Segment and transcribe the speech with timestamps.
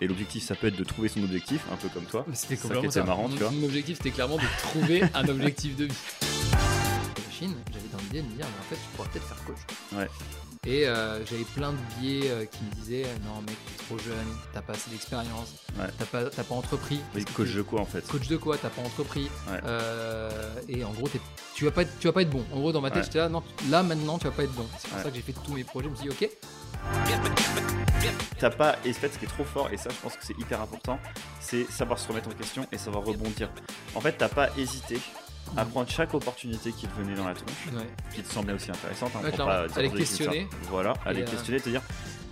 [0.00, 2.24] Et l'objectif, ça peut être de trouver son objectif, un peu comme toi.
[2.32, 3.02] C'était complètement ça.
[3.02, 3.50] marrant, mon, tu vois.
[3.50, 5.94] mon objectif, c'était clairement de trouver un objectif de vie.
[7.32, 9.58] Chine, j'avais dans l'idée de me dire, mais en fait, je pourrais peut-être faire coach.
[9.96, 10.08] Ouais.
[10.70, 13.96] Et euh, j'avais plein de biais euh, qui me disaient, euh, non mec, t'es trop
[13.98, 14.14] jeune,
[14.52, 15.86] t'as pas assez d'expérience, Ouais.
[15.98, 17.00] t'as pas, t'as pas entrepris.
[17.34, 19.30] Coach de quoi en fait Coach de quoi T'as pas entrepris.
[19.50, 19.60] Ouais.
[19.64, 20.30] Euh,
[20.68, 21.08] et en gros,
[21.54, 22.44] tu vas pas être, tu vas pas être bon.
[22.52, 23.04] En gros, dans ma tête, Ouais.
[23.04, 24.66] j'étais là, non, là maintenant, tu vas pas être bon.
[24.78, 25.86] C'est pour ça que j'ai fait tous mes projets.
[25.86, 26.30] Je me suis dit, ok,
[28.38, 30.24] T'as pas, et en fait, ce qui est trop fort, et ça, je pense que
[30.24, 31.00] c'est hyper important,
[31.40, 33.50] c'est savoir se remettre en question et savoir rebondir.
[33.96, 35.00] En fait, t'as pas hésité
[35.56, 37.82] à prendre chaque opportunité qui te venait dans la tronche, ouais.
[38.14, 39.12] qui te semblait aussi intéressante.
[39.16, 39.96] hein, Ouais, pour pas comme ça.
[39.96, 40.46] questionner.
[40.70, 41.82] Voilà, aller Et, euh, questionner, te dire,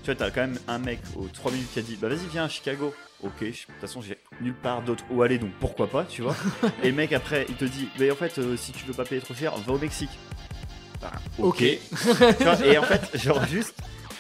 [0.03, 2.27] tu vois, t'as quand même un mec aux 3 minutes qui a dit, bah vas-y,
[2.31, 2.95] viens à Chicago.
[3.23, 6.37] Ok, de toute façon, j'ai nulle part d'autre où aller, donc pourquoi pas, tu vois.
[6.83, 9.05] et le mec, après, il te dit, mais en fait, euh, si tu veux pas
[9.05, 10.11] payer trop cher, va au Mexique.
[11.01, 11.57] Bah, Ok.
[11.59, 13.75] Tu vois, et en fait, genre juste,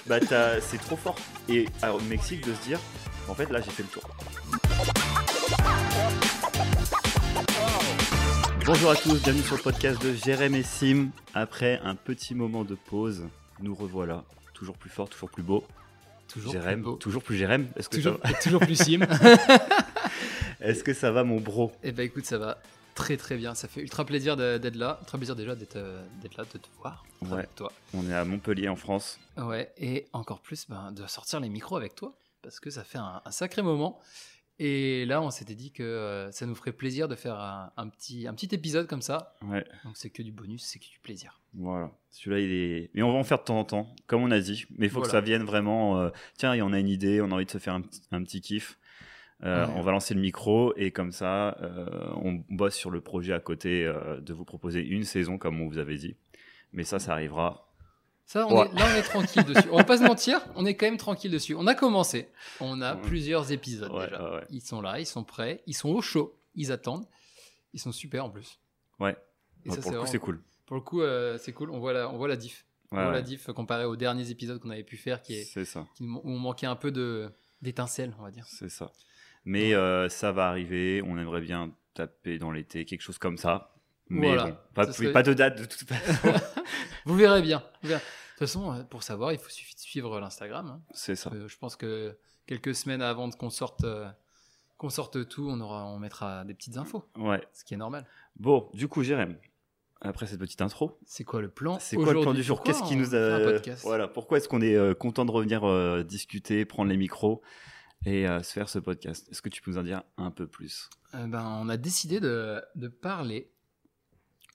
[0.06, 1.16] bah t'as- c'est trop fort.
[1.48, 2.79] Et alors, au Mexique, de se dire,
[3.29, 4.02] en fait, là, j'ai fait le tour.
[8.66, 11.10] Bonjour à tous, bienvenue sur le podcast de Jérém et Sim.
[11.34, 13.24] Après un petit moment de pause,
[13.60, 15.64] nous revoilà, toujours plus fort, toujours plus beau.
[16.28, 16.96] Toujours Jérém, plus beau.
[16.96, 17.68] toujours plus Jérém.
[17.76, 19.00] Est-ce que, Toujours, toujours plus sim.
[20.60, 21.73] Est-ce que ça va, mon bro?
[21.84, 22.58] Eh ben écoute, ça va
[22.95, 23.54] très très bien.
[23.54, 24.98] Ça fait ultra plaisir d'être là.
[25.02, 27.32] Ultra plaisir déjà d'être euh, d'être là, de te voir Ouais.
[27.34, 27.70] avec toi.
[27.95, 29.18] On est à Montpellier, en France.
[29.36, 32.98] Ouais, et encore plus ben, de sortir les micros avec toi parce que ça fait
[32.98, 34.01] un, un sacré moment.
[34.59, 37.88] Et là, on s'était dit que euh, ça nous ferait plaisir de faire un, un
[37.88, 39.35] petit, un petit épisode comme ça.
[39.43, 41.40] Ouais, Donc c'est que du bonus, c'est que du plaisir.
[41.52, 41.90] voilà.
[42.10, 42.90] Celui-là, il est.
[42.95, 44.65] Mais on va en faire de temps en temps, comme on a dit.
[44.79, 46.01] Mais il faut que ça vienne vraiment.
[46.01, 48.23] euh, Tiens, en a une idée, on a envie de se faire un, petit- un
[48.23, 48.79] petit kiff.
[49.45, 49.73] Euh, Ouais.
[49.76, 51.59] On va lancer le micro et comme ça,
[52.23, 55.76] on bosse sur le projet à côté de vous proposer une saison, comme on vous
[55.76, 56.16] avait dit.
[56.73, 57.65] Mais ça, ça arrivera.
[58.27, 58.66] Ça, on Ouais.
[58.69, 59.69] est, là, on est tranquille dessus.
[59.71, 61.55] On va pas se mentir, on est quand même tranquille dessus.
[61.55, 62.29] On a commencé.
[62.60, 63.02] On a Ouais.
[63.02, 64.44] plusieurs épisodes Ouais, déjà.
[64.50, 67.06] Ils sont là, ils sont prêts, ils sont au chaud, ils attendent.
[67.72, 68.59] Ils sont super en plus.
[68.98, 69.16] Ouais.
[69.65, 70.42] Et ça, pour le coup, c'est cool.
[70.66, 71.70] Pour le coup, euh, c'est cool.
[71.70, 72.65] On voit la, on voit la diff.
[72.92, 75.65] On voit la diff comparé aux derniers épisodes qu'on avait pu faire, qui est, C'est
[75.65, 75.86] ça.
[75.97, 77.31] qui nous- où on manquait un peu de
[77.62, 78.44] d'étincelle, on va dire.
[78.48, 78.91] C'est ça.
[79.44, 81.03] Mais euh, ça va arriver.
[81.04, 83.75] On aimerait bien taper dans l'été, quelque chose comme ça.
[84.08, 84.44] Mais Voilà.
[84.46, 86.12] bon, pas, Ça serait- pas de date de toute façon.
[87.06, 87.62] Vous verrez bien.
[87.82, 88.00] Vous verrez.
[88.00, 90.66] De toute façon, euh, pour savoir, il faut suffit de suivre l'Instagram.
[90.68, 90.80] hein.
[90.92, 91.30] c'est ça.
[91.32, 94.08] Euh, je pense que quelques semaines avant qu'on sorte, euh,
[94.76, 97.40] qu'on sorte tout, on aura, on mettra des petites infos, Ouais.
[97.52, 98.06] ce qui est normal.
[98.36, 99.36] Bon, du coup, Jérém,
[100.02, 102.62] après cette petite intro, C'est quoi le plan c'est quoi le plan du jour?
[102.62, 103.58] Qu'est-ce qui nous a.
[103.82, 107.40] Voilà, pourquoi est-ce qu'on est euh, content de revenir euh, discuter, prendre les micros
[108.04, 109.26] et se faire ce podcast?
[109.30, 110.90] Est-ce que tu peux nous en dire un peu plus?
[111.14, 113.50] Euh, ben, on a décidé de, de parler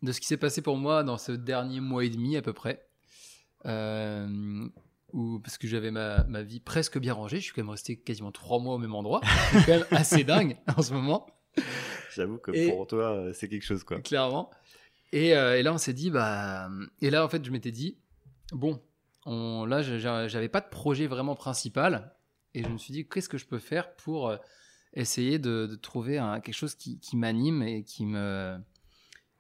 [0.02, 2.54] de ce qui s'est passé pour moi dans ce dernier mois et demi à peu
[2.54, 2.86] près.
[3.66, 4.68] Euh,
[5.14, 7.38] où, parce que j'avais ma, ma vie presque bien rangée.
[7.38, 9.22] Je suis quand même resté quasiment trois mois au même endroit.
[9.52, 11.28] C'est quand même assez dingue en ce moment,
[12.16, 14.00] J'avoue que Et- pour toi, euh, c'est quelque chose, quoi.
[14.02, 14.50] clairement.
[15.14, 16.70] Et, euh, et là, on s'est dit, bah.
[17.02, 17.98] Et là, en fait, je m'étais dit,
[18.52, 18.82] bon,
[19.26, 22.14] on, là, j'avais pas de projet vraiment principal.
[22.54, 24.38] Et je me suis dit, qu'est-ce que je peux faire pour euh,
[24.94, 28.58] essayer de, de trouver un- quelque chose qui, qui m'anime et qui me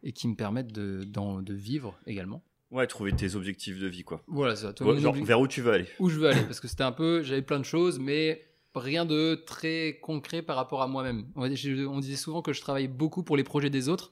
[0.04, 2.44] et qui me permette de, vivre également.
[2.72, 4.24] Ouais, trouver tes objectifs de vie, quoi.
[4.28, 4.74] Voilà, c'est ça.
[4.74, 6.60] Toi, Ouais, mon genre, obli- vers où tu veux aller où je veux aller, parce
[6.60, 10.82] que c'était un peu, j'avais plein de choses, mais rien de très concret par rapport
[10.82, 11.28] à moi-même.
[11.36, 14.12] On, disait souvent que je travaillais beaucoup pour les projets des autres,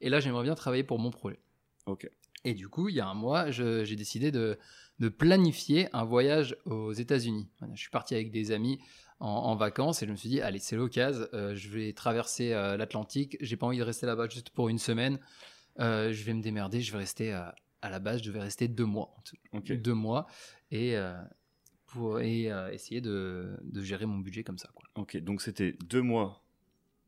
[0.00, 1.40] et là, j'aimerais bien travailler pour mon projet.
[1.86, 2.08] Ok.
[2.44, 4.58] Et du coup, il y a un mois, j'ai décidé de,
[4.98, 7.48] de planifier un voyage aux États-Unis.
[7.74, 8.78] Je suis parti avec des amis
[9.20, 12.52] en, en vacances et je me suis dit, allez, c'est l'occasion, euh, je vais traverser
[12.52, 13.36] euh, l'Atlantique.
[13.40, 15.18] J'ai pas envie de rester là-bas juste pour une semaine.
[15.78, 18.66] Euh, je vais me démerder, je vais rester à, à la base, je vais rester
[18.68, 19.14] deux mois.
[19.52, 20.26] Deux mois
[20.70, 20.96] et,
[21.86, 24.70] pour, et essayer de, de gérer mon budget comme ça.
[24.74, 24.84] Quoi.
[24.96, 26.42] Ok, donc c'était deux mois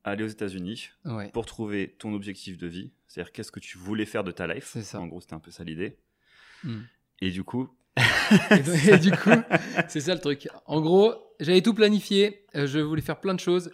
[0.05, 1.31] à aller aux États-Unis Ouais.
[1.31, 2.91] pour trouver ton objectif de vie.
[3.07, 4.77] C'est-à-dire qu'est-ce que tu voulais faire de ta life.
[4.81, 5.01] Ça.
[5.01, 5.97] En gros, c'était un peu ça l'idée.
[6.65, 6.81] Mm.
[7.21, 7.69] Et du coup,
[8.51, 9.31] Et, donc- et du coup,
[9.89, 10.49] c'est ça le truc.
[10.67, 13.71] En gros, j'avais tout planifié, euh, je voulais faire plein de choses,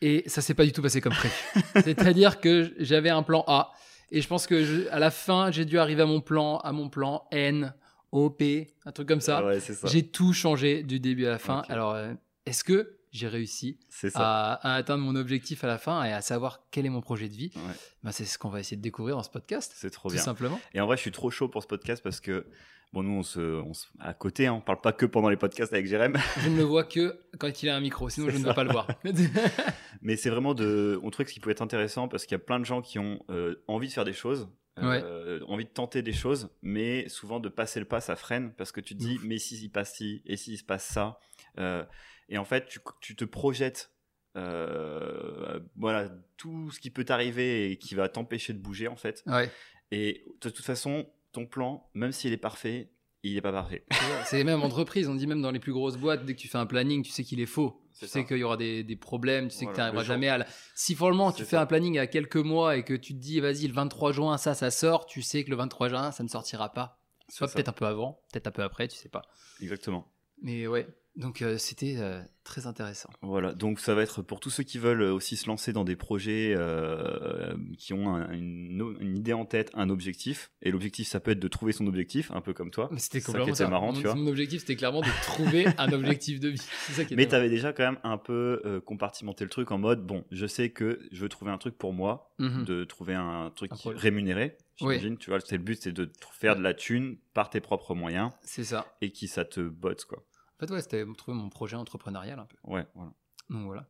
[0.00, 1.34] et ça s'est pas du tout passé comme prévu.
[1.74, 3.72] C'est-à-dire que j'avais un plan A,
[4.10, 6.72] et je pense que je- à la fin, j'ai dû arriver à mon plan, à
[6.72, 7.74] mon plan N,
[8.12, 9.44] O, P, un truc comme ça.
[9.44, 9.86] Ouais, ça.
[9.88, 11.62] J'ai tout changé du début à la fin.
[11.68, 12.12] Alors, euh,
[12.46, 13.78] est-ce que j'ai réussi
[14.14, 17.28] à, à atteindre mon objectif à la fin et à savoir quel est mon projet
[17.28, 17.62] de vie Ouais,
[18.02, 20.22] Ben, C'est ce qu'on va essayer de découvrir dans ce podcast, c'est trop tout bien.
[20.22, 20.60] simplement.
[20.74, 22.46] Et en vrai, je suis trop chaud pour ce podcast parce que,
[22.92, 25.36] bon, nous, on se, on se- à côté, hein, on parle pas que pendant les
[25.36, 28.36] podcasts avec Jérém, Je ne le vois que quand il a un micro, sinon je
[28.38, 28.48] ne ça.
[28.48, 28.86] veux pas le voir.
[30.02, 32.40] mais c'est vraiment de, on trouvait que ce qui pouvait être intéressant parce qu'il y
[32.40, 34.48] a plein de gens qui ont euh, envie de faire des choses,
[34.80, 38.70] euh, envie de tenter des choses, mais souvent de passer le pas, ça freine parce
[38.70, 41.18] que tu te dis, mais si il passe ci et s'il se passe ça,
[41.58, 41.84] Euh,
[42.28, 43.92] et en fait, tu, tu te projettes.
[44.36, 49.22] euh, voilà tout ce qui peut t'arriver et qui va t'empêcher de bouger en fait
[49.26, 49.50] Ouais.
[49.90, 52.90] et de toute façon ton plan même s'il est parfait
[53.24, 53.84] il n'est pas parfait
[54.26, 56.56] C'est même entreprise, on dit même dans les plus grosses boîtes, dès que tu fais
[56.58, 57.82] un planning, tu sais qu'il est faux.
[57.98, 60.38] Tu sais qu'il y aura des, des problèmes, tu sais que tu n'arriveras jamais à...
[60.38, 60.46] la-
[60.76, 61.60] Si franchement tu fais ça.
[61.62, 64.54] un planning à quelques mois et que tu te dis, vas-y, le 23 juin, ça,
[64.54, 67.00] ça sort, tu sais que le 23 juin, ça ne sortira pas.
[67.28, 69.22] Soit peut-être un peu avant, peut-être un peu après, tu sais pas.
[69.60, 70.06] exactement
[70.40, 70.86] Mais ouais,
[71.18, 73.10] donc euh, c'était euh, très intéressant.
[73.20, 75.96] Voilà, donc ça va être pour tous ceux qui veulent aussi se lancer dans des
[75.96, 80.50] projets euh, qui ont un- une, une idée en tête, un objectif.
[80.62, 82.88] Et l'objectif, ça peut être de trouver son objectif, un peu comme toi.
[82.92, 83.68] Mais c'était ça complètement qui était ça.
[83.70, 84.14] marrant, mon, tu vois.
[84.14, 86.58] mon objectif, c'était clairement de trouver un objectif de vie.
[86.92, 89.78] Ça qui Mais tu avais déjà quand même un peu euh, compartimenté le truc en
[89.78, 92.64] mode bon, je sais que je veux trouver un truc pour moi, Mhm.
[92.64, 94.56] de trouver un truc Un rémunéré.
[94.76, 97.96] J'imagine, tu vois, c'est le but, c'est de faire de la thune par tes propres
[97.96, 98.86] moyens C'est ça.
[99.00, 100.22] et qui ça te botte quoi.
[100.60, 102.56] En fait, ouais, c'était trouver mon projet entrepreneurial un peu.
[102.64, 103.12] Ouais, voilà.
[103.50, 103.86] Donc voilà.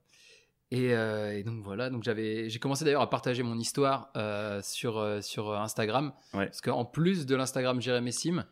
[0.71, 4.61] Et, euh, et donc voilà, donc j'avais, j'ai commencé d'ailleurs à partager mon histoire euh,
[4.63, 6.45] sur euh, sur Instagram, Ouais.
[6.47, 8.45] parce qu'en plus de l'Instagram Jérémy Sim,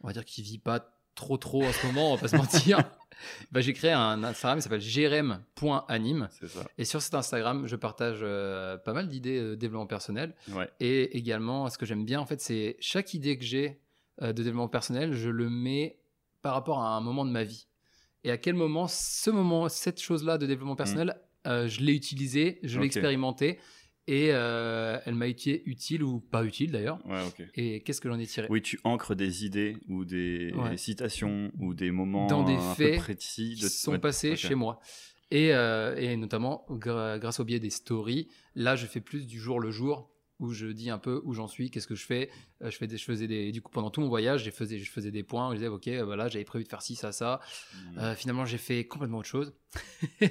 [0.00, 2.36] on va dire qu'il vit pas trop trop en ce moment, on va pas se
[2.36, 2.78] mentir.
[3.50, 4.80] bah, j'ai créé un Instagram qui s'appelle
[6.46, 6.60] ça.
[6.78, 8.20] et sur cet Instagram, je partage
[8.84, 10.70] pas mal d'idées de développement personnel Ouais.
[10.78, 13.80] et également ce que j'aime bien en fait, c'est chaque idée que j'ai
[14.22, 15.98] de développement personnel, je le mets
[16.44, 17.66] par rapport à un moment de ma vie.
[18.22, 22.60] Et à quel moment ce moment, cette chose-là de développement personnel, euh, je l'ai utilisée,
[22.62, 23.58] je l'ai expérimentée
[24.06, 26.98] et euh, elle m'a été utile ou pas utile d'ailleurs.
[27.06, 27.48] Ouais.
[27.54, 28.46] Et qu'est-ce que j'en ai tiré?
[28.50, 30.76] Oui, tu ancres des idées ou des Ouais.
[30.76, 34.36] citations ou des moments Dans des un faits peu précis qui de sont ouais, passés
[34.36, 34.80] chez moi.
[35.30, 39.60] Et, euh, et notamment grâce au biais des stories, là je fais plus du jour
[39.60, 42.30] le jour où je dis un peu où j'en suis, qu'est-ce que je fais.
[42.62, 44.78] Euh, je, fais des, je faisais des, du coup pendant tout mon voyage, je faisais,
[44.78, 47.12] je faisais des points, je disais ok euh, voilà j'avais prévu de faire ci, ça,
[47.12, 47.40] ça.
[47.74, 47.98] Mm.
[47.98, 49.54] Euh, finalement j'ai fait complètement autre chose.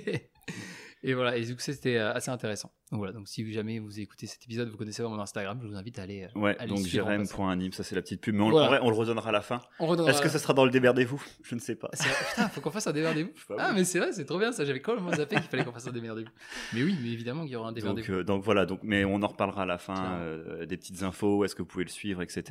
[1.03, 2.71] et voilà, et c'était euh, assez intéressant.
[2.91, 5.75] Donc voilà, donc si jamais vous écoutez cet épisode, vous connaissez mon Instagram, je vous
[5.75, 6.23] invite à aller.
[6.35, 8.65] euh, Ouais, à donc jrem.anime, ça c'est la petite pub, mais on, Voilà.
[8.65, 9.61] en vrai, on le redonnera à la fin.
[9.79, 11.89] Est-ce que ça sera dans le démerdez-vous Je ne sais pas.
[12.29, 14.63] Putain, faut qu'on fasse un pas, Ah, mais c'est vrai, c'est trop bien ça.
[14.65, 16.29] J'avais complètement zappé qu'il fallait qu'on fasse un démerdez-vous.
[16.73, 18.13] Mais oui, mais évidemment qu'il y aura un Donc, démerdez-vous.
[18.13, 21.43] euh, donc voilà, donc, mais on en reparlera à la fin, euh, des petites infos,
[21.45, 22.43] est-ce que vous pouvez le suivre, etc.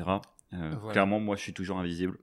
[0.53, 0.93] Euh, Voilà.
[0.93, 2.19] Clairement, moi je suis toujours invisible.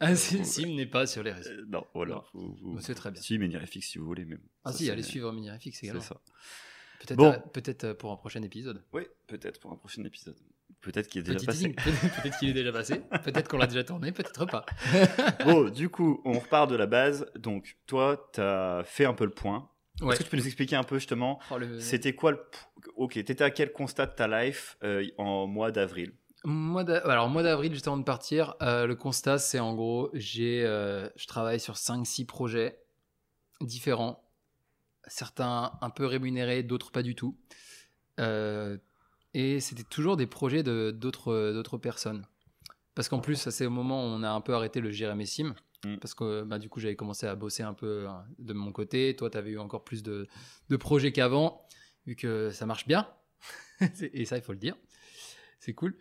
[0.00, 1.50] Ah, si, Sim n'est pas sur les réseaux.
[1.50, 2.22] Euh, non, voilà.
[2.34, 3.20] Bah, c'est très bien.
[3.20, 4.24] Si, mais Nirefix si vous voulez.
[4.24, 6.02] Mais bon, Ah, ça, si, c'est- allez suivre Minirefix C'est également.
[6.02, 6.20] ça.
[7.00, 7.32] Peut-être Bon.
[7.32, 8.82] euh, euh, pour un prochain épisode.
[8.92, 10.36] Oui, peut-être pour un prochain épisode.
[10.80, 11.68] Peut-être qu'il est déjà Petit passé.
[12.22, 13.02] Peut-être qu'il est déjà passé.
[13.24, 14.64] Peut-être qu'on l'a déjà tourné, peut-être pas.
[15.44, 17.26] bon, du coup, on repart de la base.
[17.36, 19.68] Donc, toi, tu as fait un peu le point.
[20.00, 20.10] Ouais.
[20.12, 22.40] Est-ce que tu peux nous expliquer un peu justement Oh, le- C'était quoi le.
[22.94, 26.12] Ok, t'étais à quel constat de ta life euh, en mois d'avril?
[26.44, 30.64] Mois Alors, mois d'avril, juste avant de partir, euh, le constat, c'est en gros, j'ai,
[30.64, 32.78] euh, je travaille sur 5-6 projets
[33.60, 34.24] différents.
[35.08, 37.36] Certains un peu rémunérés, d'autres pas du tout.
[38.20, 38.78] Euh,
[39.34, 42.24] et c'était toujours des projets de, d'autres, d'autres personnes.
[42.94, 45.26] Parce qu'en plus, ça, c'est au moment où on a un peu arrêté le Jérémy
[45.26, 45.54] Sim.
[45.84, 45.96] Mm.
[45.96, 49.14] Parce que bah, du coup, j'avais commencé à bosser un peu hein, de mon côté.
[49.16, 50.28] Toi, tu avais eu encore plus de,
[50.68, 51.66] de projets qu'avant,
[52.06, 53.08] vu que ça marche bien.
[54.12, 54.76] et ça, il faut le dire.
[55.58, 55.96] C'est cool.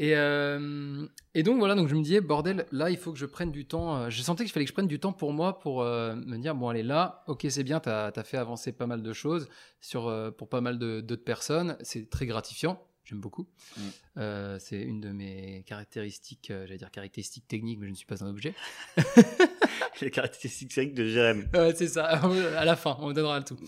[0.00, 3.26] Et, euh, et donc voilà, donc je me disais, bordel, là, il faut que je
[3.26, 3.96] prenne du temps.
[3.96, 6.38] euh, Je sentais qu'il fallait que je prenne du temps pour moi, pour euh, me
[6.38, 9.48] dire, bon, allez, là, ok, c'est bien, tu as, fait avancer pas mal de choses
[9.80, 11.76] sur, euh, pour pas mal d'autres personnes.
[11.82, 13.48] C'est très gratifiant, j'aime beaucoup.
[13.76, 14.58] Mm.
[14.60, 18.28] C'est une de mes caractéristiques, j'allais dire caractéristiques techniques, mais je ne suis pas un
[18.28, 18.54] objet.
[20.00, 21.48] Les caractéristiques techniques de Jérém.
[21.54, 22.04] Ouais, c'est ça,
[22.56, 23.58] à la fin, on me donnera le tout.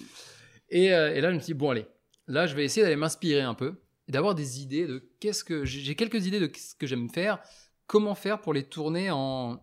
[0.69, 1.87] Et, et là, je me suis dit, bon, allez,
[2.29, 3.75] là, je vais essayer d'aller m'inspirer un peu
[4.11, 5.64] et d'avoir des idées de qu'est-ce que.
[5.64, 7.38] J'ai quelques idées de ce que j'aime faire,
[7.87, 9.62] comment faire pour les tourner en,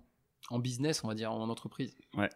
[0.49, 1.97] en business, on va dire, en entreprise.
[2.15, 2.29] Ouais.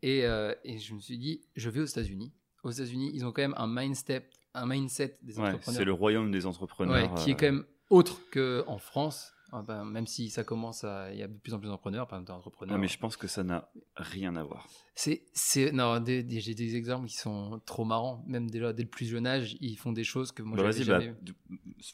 [0.00, 2.32] Et, euh, et je me suis dit, je vais aux États-Unis.
[2.64, 5.92] Aux États-Unis, ils ont quand même un mindset, un mindset des Ouais, entrepreneurs c'est le
[5.92, 7.12] royaume des entrepreneurs.
[7.12, 9.34] ouais, qui est euh, quand même autre qu'en France.
[9.52, 11.12] Ah ben, même si ça commence à.
[11.12, 12.78] Il y a de plus en plus d'entrepreneurs, par exemple, d'entrepreneurs.
[12.78, 14.68] mais je pense que ça n'a rien à voir.
[14.94, 16.22] C'est, c'est, non, j'ai
[16.54, 18.22] des exemples qui sont trop marrants.
[18.28, 20.84] Même déjà, dès le plus jeune âge, ils font des choses que moi, Bah, j'avais
[20.84, 21.32] vas-y, jamais bah,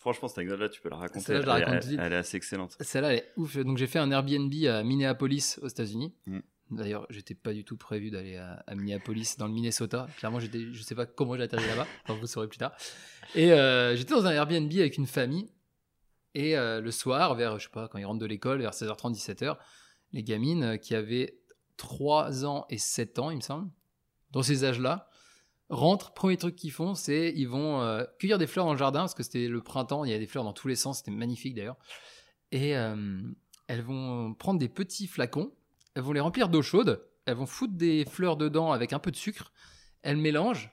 [0.00, 1.25] franchement, cette anecdote-là, tu peux la raconter.
[1.26, 2.76] Celle-là, je la elle, raconte elle- elle est assez excellente.
[2.81, 3.57] Celle-là, elle est ouf.
[3.59, 6.14] Donc, j'ai fait un Airbnb à Minneapolis, aux États-Unis.
[6.26, 6.38] Mm.
[6.73, 10.09] D'ailleurs, j'étais pas du tout prévu d'aller à, à Minneapolis, dans le Minnesota.
[10.19, 11.87] Clairement, j'étais, je sais pas comment j'ai atterri là-bas.
[12.05, 12.73] Enfin, vous le saurez plus tard.
[13.37, 15.49] Et euh, j'étais dans un Airbnb avec une famille.
[16.35, 19.14] Et euh, le soir, vers, je sais pas, quand ils rentrent de l'école, vers 16h30,
[19.14, 19.57] 17h,
[20.12, 21.38] les gamines euh, qui avaient
[21.76, 23.71] 3 ans et 7 ans, il me semble,
[24.33, 25.09] dans ces âges-là,
[25.68, 26.12] rentrent.
[26.12, 29.14] Premier truc qu'ils font, c'est ils vont euh, cueillir des fleurs dans le jardin, parce
[29.14, 31.54] que c'était le printemps, il y a des fleurs dans tous les sens, c'était magnifique
[31.54, 31.78] d'ailleurs.
[32.52, 33.20] Et euh,
[33.66, 35.52] elles vont prendre des petits flacons,
[35.94, 39.11] elles vont les remplir d'eau chaude, elles vont foutre des fleurs dedans avec un peu
[39.11, 39.52] de sucre,
[40.02, 40.73] elles mélangent,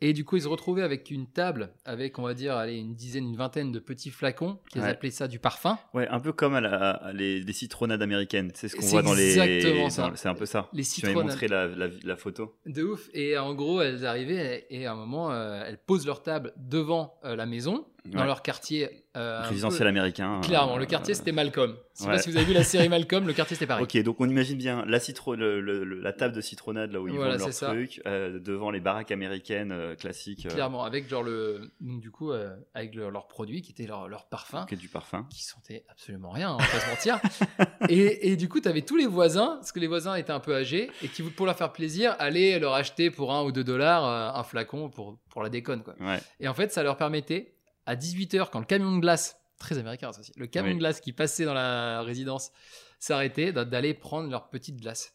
[0.00, 2.94] et du coup, ils se retrouvaient avec une table, avec, on va dire, allez, une
[2.94, 4.88] dizaine, une vingtaine de petits flacons, qu'ils Ouais.
[4.88, 5.78] appelaient ça du parfum.
[5.94, 8.50] Ouais, un peu comme à la- à les, les citronnades américaines.
[8.54, 9.38] C'est ce qu'on voit dans les.
[9.38, 10.12] exactement ça.
[10.14, 10.68] C'est un peu ça.
[10.72, 11.26] Les Tu m'avais citronnades.
[11.32, 12.54] montré la, la, la photo.
[12.66, 13.08] De ouf.
[13.14, 17.14] Et en gros, elles arrivaient, et à un moment, euh, elles posent leur table devant
[17.24, 18.26] euh, la maison, dans Ouais.
[18.26, 19.04] leur quartier.
[19.16, 20.40] euh, Résidentiel peu- américain.
[20.44, 21.74] Clairement, euh, le quartier, c'était Malcolm.
[21.96, 22.14] Je sais ouais.
[22.16, 23.82] pas si vous avez vu la série Malcolm, le quartier, c'était pareil.
[23.82, 27.00] Ok, donc on imagine bien la, citro le- le- le- la table de citronnade là
[27.00, 31.08] où ils Voilà, vendent leurs trucs, euh, devant les baraques américaines euh, classiques, Clairement, avec
[31.08, 31.72] genre le.
[31.80, 32.30] du coup,
[32.74, 34.66] avec le- leurs produits qui étaient leur, leur parfum.
[34.66, 35.26] qui est du parfum.
[35.30, 37.18] qui sentait absolument rien, on va pas se mentir.
[37.90, 40.38] et, et du coup, tu avais tous les voisins, parce que les voisins étaient un
[40.40, 43.64] peu âgés, et qui, pour leur faire plaisir, allaient leur acheter pour un ou deux
[43.64, 44.04] dollars
[44.36, 45.82] un flacon pour, pour la déconne.
[45.82, 45.94] Quoi.
[46.00, 47.54] Ouais, Et en fait, ça leur permettait,
[47.88, 50.74] à 18h, quand le camion de glace, très américain ça aussi, le camion Oui.
[50.74, 52.52] de glace qui passait dans la résidence
[53.00, 55.14] s'arrêtait, d'a- d'aller prendre leur petite glace.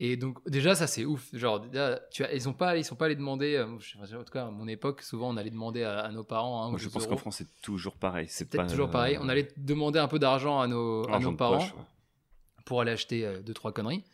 [0.00, 2.94] Et donc déjà ça c'est ouf, genre déjà, tu as, ils ont pas, ils sont
[2.94, 5.36] pas allés demander, euh, je sais pas, en tout cas à mon époque souvent on
[5.36, 6.68] allait demander à, à nos parents.
[6.68, 8.26] ou Moi, je pense qu'en France c'est toujours pareil.
[8.28, 9.18] C'est Peut-être toujours euh, pareil.
[9.20, 11.82] On allait demander un peu d'argent à nos, à parents poche, ouais.
[12.64, 14.04] pour aller acheter euh, deux trois conneries.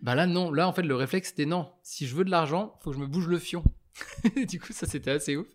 [0.00, 1.70] Bah là non, là en fait le réflexe c'était non.
[1.84, 3.62] Si je veux de l'argent, faut que je me bouge le fion.
[4.48, 5.46] du coup ça c'était assez ouf.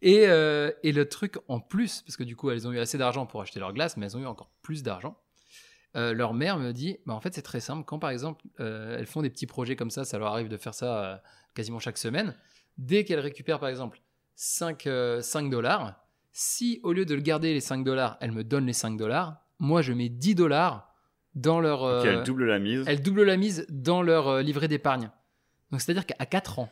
[0.00, 2.98] Et, euh, et le truc en plus, parce que du coup elles ont eu assez
[2.98, 5.18] d'argent pour acheter leur glace, mais elles ont eu encore plus d'argent.
[5.96, 7.84] Euh, leur mère me dit, bah en fait c'est très simple.
[7.84, 10.56] Quand par exemple euh, elles font des petits projets comme ça, ça leur arrive de
[10.56, 11.22] faire ça
[11.54, 12.34] quasiment chaque semaine.
[12.76, 14.00] Dès qu'elles récupèrent par exemple
[14.36, 16.00] 5, euh, 5 dollars,
[16.30, 19.44] si au lieu de le garder les 5 dollars, elles me donnent les 5 dollars,
[19.58, 20.94] moi je mets 10 dollars
[21.34, 21.82] dans leur...
[21.82, 22.84] Ok, euh, elle double la mise.
[22.86, 25.10] elles doublent la mise dans leur livret d'épargne.
[25.72, 26.70] Donc c'est-à-dire qu'à 4 ans,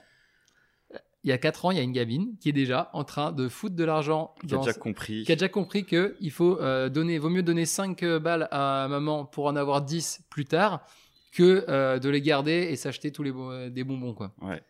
[1.25, 3.33] il y a 4 ans, il y a une gamine qui est déjà en train
[3.33, 5.25] de foutre de l'argent Qui a déjà compris.
[5.25, 8.87] qui a déjà compris que il faut euh, donner, vaut mieux donner 5 balles à
[8.89, 10.87] maman pour en avoir 10 plus tard
[11.33, 14.33] que euh, de les garder et s'acheter tous les des bonbons quoi.
[14.41, 14.63] Ouais.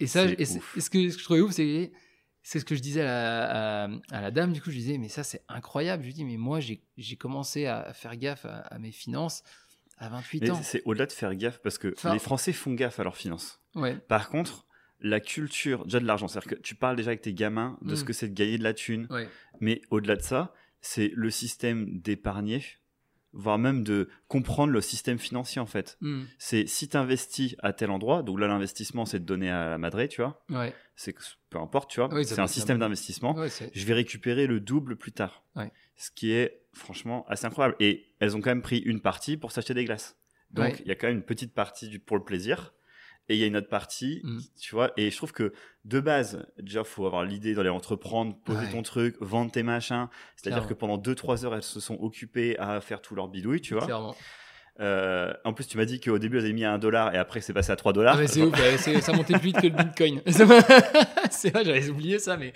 [0.00, 1.92] Et ça, et ce que, ce que je trouvais ouf, c'est
[2.42, 4.52] c'est ce que je disais à la, à, à la dame.
[4.52, 6.02] Du coup, je disais mais ça c'est incroyable.
[6.02, 9.42] Je lui dis mais moi j'ai j'ai commencé à faire gaffe à, à mes finances
[9.98, 10.60] à 28 Mais ans.
[10.62, 13.60] c'est au-delà de faire gaffe parce que Enfin- les Français font gaffe à leurs finances.
[13.74, 13.96] Ouais.
[13.96, 14.65] Par contre,
[15.00, 18.02] la culture, déjà de l'argent, c'est-à-dire que tu parles déjà avec tes gamins de ce
[18.02, 18.06] Mm.
[18.06, 19.08] que c'est de gagner de la thune,
[19.60, 22.62] mais au-delà de ça, c'est le système d'épargner,
[23.32, 25.98] voire même de comprendre le système financier en fait.
[26.00, 26.22] Hmm.
[26.38, 29.78] C'est si tu investis à tel endroit, donc là l'investissement c'est de donner à la
[29.78, 30.72] madré, tu vois, Ouais.
[30.94, 31.14] c'est
[31.50, 33.34] peu importe, tu vois, Oui, c'est un système d'investissement.
[33.34, 35.44] Ouais, Je vais récupérer le double plus tard.
[35.54, 35.70] Ouais.
[35.96, 37.76] Ce qui est franchement assez incroyable.
[37.80, 40.16] Et elles ont quand même pris une partie pour s'acheter des glaces.
[40.52, 42.72] Donc il y a quand même une petite partie du, pour le plaisir.
[43.28, 44.38] Et il y a une autre partie, Mm.
[44.60, 44.92] tu vois.
[44.96, 45.52] Et je trouve que
[45.84, 48.70] de base, déjà, faut avoir l'idée d'aller entreprendre, poser Ouais.
[48.72, 50.08] ton truc, vendre tes machins.
[50.36, 53.74] C'est-à-dire que pendant 2-3 heures, elles se sont occupées à faire tout leur bidouille, tu
[53.74, 53.84] vois.
[53.84, 54.14] Clairement.
[54.78, 57.18] Euh, en plus, tu m'as dit qu'au début, elles avaient mis à 1 dollar et
[57.18, 58.16] après, c'est passé à 3 dollars.
[58.16, 58.54] Ah, mais c'est ouf,
[59.00, 60.20] ça montait plus vite que le bitcoin.
[61.30, 62.52] c'est vrai, j'avais oublié ça, mais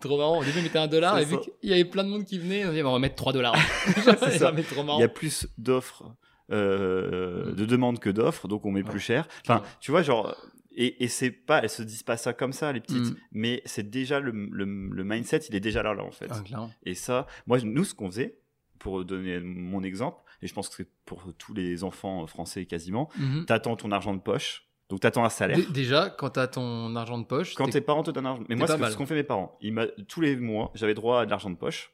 [0.00, 0.38] trop marrant.
[0.38, 2.38] Au début, on mettait un dollar et vu qu'il y avait plein de monde qui
[2.38, 3.56] venait, on bon, on va mettre 3 dollars.
[4.30, 4.98] C'est trop marrant.
[4.98, 6.04] Il y a plus d'offres,
[6.52, 7.54] euh, Mm.
[7.54, 8.90] de demandes que d'offres, donc on met Ouais.
[8.90, 9.26] plus cher.
[9.42, 10.34] Enfin, tu vois, genre,
[10.76, 13.16] et, et c'est pas, elles se disent pas ça comme ça, les petites, Mm.
[13.32, 16.30] mais c'est déjà le, le, le mindset, il est déjà là, là, en fait.
[16.54, 16.68] Ah.
[16.84, 18.38] Et ça, moi, nous, ce qu'on faisait,
[18.78, 23.08] pour donner mon exemple, et je pense que c'est pour tous les enfants français quasiment,
[23.18, 23.46] Mhm.
[23.46, 25.56] t'attends ton argent de poche, donc t'attends un salaire.
[25.56, 28.44] Dé- Déjà, quand t'as ton argent de poche, Quand t'es- parents te donnent un argent.
[28.48, 29.74] Mais moi, pas ce qu'ont fait mes parents, ils
[30.06, 31.92] tous les mois, j'avais droit à de l'argent de poche.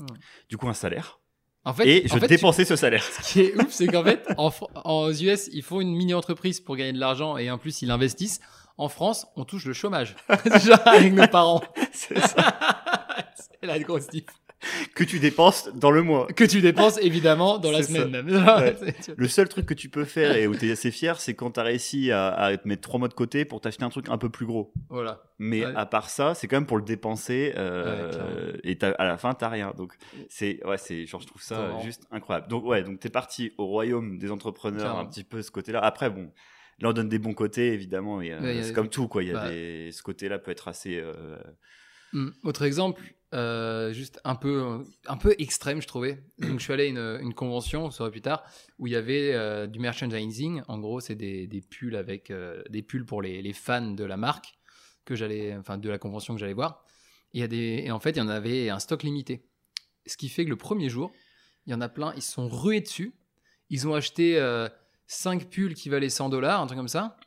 [0.00, 0.06] Ouais.
[0.48, 1.17] Du coup, un salaire.
[1.68, 3.02] En fait, et je en fait, tu- dépensais ce salaire.
[3.22, 4.50] Ce qui est ouf, c'est qu'en fait, en,
[4.84, 8.40] en US, ils font une mini-entreprise pour gagner de l'argent et en plus, ils investissent.
[8.78, 10.14] En France, on touche le chômage.
[10.44, 11.62] Déjà, avec nos parents.
[11.92, 12.58] C'est ça.
[13.34, 14.24] c'est la grosse diff.
[14.94, 16.26] que tu dépenses dans le mois.
[16.28, 18.28] Que tu dépenses, évidemment, dans la semaine même.
[18.58, 18.76] Ouais.
[19.16, 21.52] Le seul truc que tu peux faire et où tu es assez fier, c'est quand
[21.52, 24.08] tu as réussi à, à te mettre trois mois de côté pour t'acheter un truc
[24.08, 24.72] un peu plus gros.
[24.90, 25.22] Voilà.
[25.38, 25.72] Mais Ouais.
[25.76, 29.34] à part ça, c'est quand même pour le dépenser euh, Ouais, et à la fin,
[29.34, 29.72] t'as rien.
[29.76, 29.94] Donc,
[30.28, 32.48] c'est, ouais, c'est, genre, je trouve ça juste incroyable.
[32.48, 35.00] Donc, ouais, donc t'es parti au royaume des entrepreneurs, Clairement.
[35.00, 35.80] un petit peu ce côté-là.
[35.80, 36.32] Après, bon,
[36.80, 38.20] là, on donne des bons côtés, évidemment.
[38.20, 39.22] Euh, c'est comme tout, quoi.
[39.22, 39.48] Il y a bah.
[39.50, 40.96] des, ce côté-là peut être assez.
[40.98, 41.36] euh,
[42.14, 42.30] Hmm.
[42.42, 43.02] Autre exemple,
[43.34, 46.22] euh, juste un peu, un peu extrême, je trouvais.
[46.38, 48.42] Donc, je suis allé à une, une convention, on saura plus tard,
[48.78, 50.62] où il y avait euh, du merchandising.
[50.68, 54.04] En gros, c'est des, des pulls avec euh, des pulls pour les, les fans de
[54.04, 54.58] la marque
[55.04, 56.84] que j'allais, enfin de la convention que j'allais voir.
[57.34, 59.44] Et, y a des, et en fait, il y en avait un stock limité.
[60.06, 61.12] Ce qui fait que le premier jour,
[61.66, 63.14] il y en a plein, ils se sont rués dessus.
[63.68, 64.40] Ils ont acheté
[65.06, 67.18] 5 pulls qui valaient 100 dollars, un truc comme ça.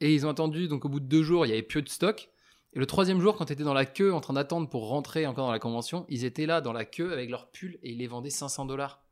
[0.00, 1.88] Et ils ont attendu, donc au bout de deux jours, il y avait plus de
[1.90, 2.30] stock.
[2.74, 5.26] Et le troisième jour, quand tu étais dans la queue en train d'attendre pour rentrer
[5.26, 7.98] encore dans la convention, ils étaient là dans la queue avec leurs pulls et ils
[7.98, 9.04] les vendaient 500 dollars.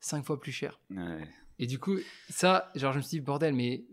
[0.00, 0.80] 5 fois plus cher.
[0.90, 1.26] ouais.
[1.58, 1.96] Et du coup,
[2.28, 3.84] ça, genre, je me suis dit, bordel, mais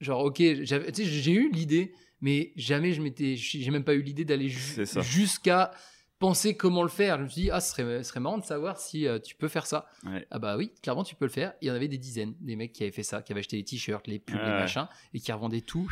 [0.00, 4.48] genre, ok, j'ai eu l'idée, mais jamais je m'étais, j'ai même pas eu l'idée d'aller
[4.48, 4.58] ju-
[5.02, 5.70] jusqu'à
[6.18, 7.16] penser comment le faire.
[7.16, 9.34] Je me suis dit, ah, ce serait, ce serait marrant de savoir si euh, tu
[9.34, 9.86] peux faire ça.
[10.04, 10.26] Ouais.
[10.30, 11.54] Ah bah oui, clairement, tu peux le faire.
[11.62, 13.56] Il y en avait des dizaines, des mecs qui avaient fait ça, qui avaient acheté
[13.56, 15.88] les t-shirts, les pulls, Ouais, les machins, et qui revendaient tout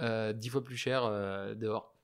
[0.00, 1.94] dix fois plus cher euh, dehors.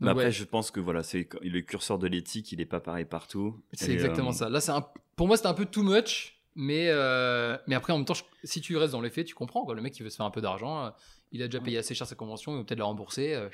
[0.00, 2.80] Mais après, ouais, je pense que voilà, c'est le curseur de l'éthique, il est pas
[2.80, 3.62] pareil partout.
[3.72, 4.48] c'est Et, exactement euh, ça.
[4.48, 4.84] Là, c'est un,
[5.16, 6.38] pour moi, c'était un peu too much.
[6.54, 9.34] Mais, euh, mais après, en même temps, je- si tu restes dans les faits, tu
[9.34, 9.64] comprends.
[9.64, 9.74] Quoi.
[9.74, 10.84] Le mec, il veut se faire un peu d'argent.
[10.86, 10.90] euh,
[11.30, 12.52] il a déjà payé assez cher sa convention.
[12.52, 13.32] Il veut peut-être la rembourser.
[13.34, 13.48] euh,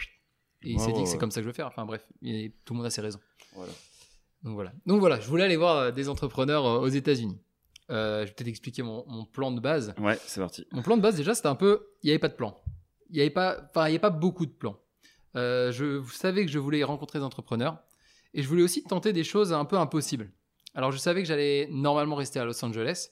[0.62, 1.68] et il Ouais, s'est dit que c'est comme ça que je veux faire.
[1.68, 2.04] Enfin bref,
[2.64, 3.20] tout le monde a ses raisons.
[3.54, 3.72] Voilà.
[4.42, 4.72] Donc voilà.
[4.86, 7.38] Donc voilà, je voulais aller voir euh, des entrepreneurs euh, aux États-Unis.
[7.90, 9.94] Euh, je vais peut-être expliquer mon, mon plan de base.
[9.98, 10.66] Ouais, c'est parti.
[10.72, 11.86] Mon plan de base, déjà, c'était un peu.
[12.02, 12.60] Il n'y avait pas de plan.
[13.10, 13.58] Il n'y avait, pas...
[13.70, 14.78] enfin, il pas beaucoup de plans.
[15.36, 17.82] Euh, je savais que je voulais rencontrer des entrepreneurs.
[18.34, 20.30] Et je voulais aussi tenter des choses un peu impossibles.
[20.74, 23.10] Alors, je savais que j'allais normalement rester à Los Angeles.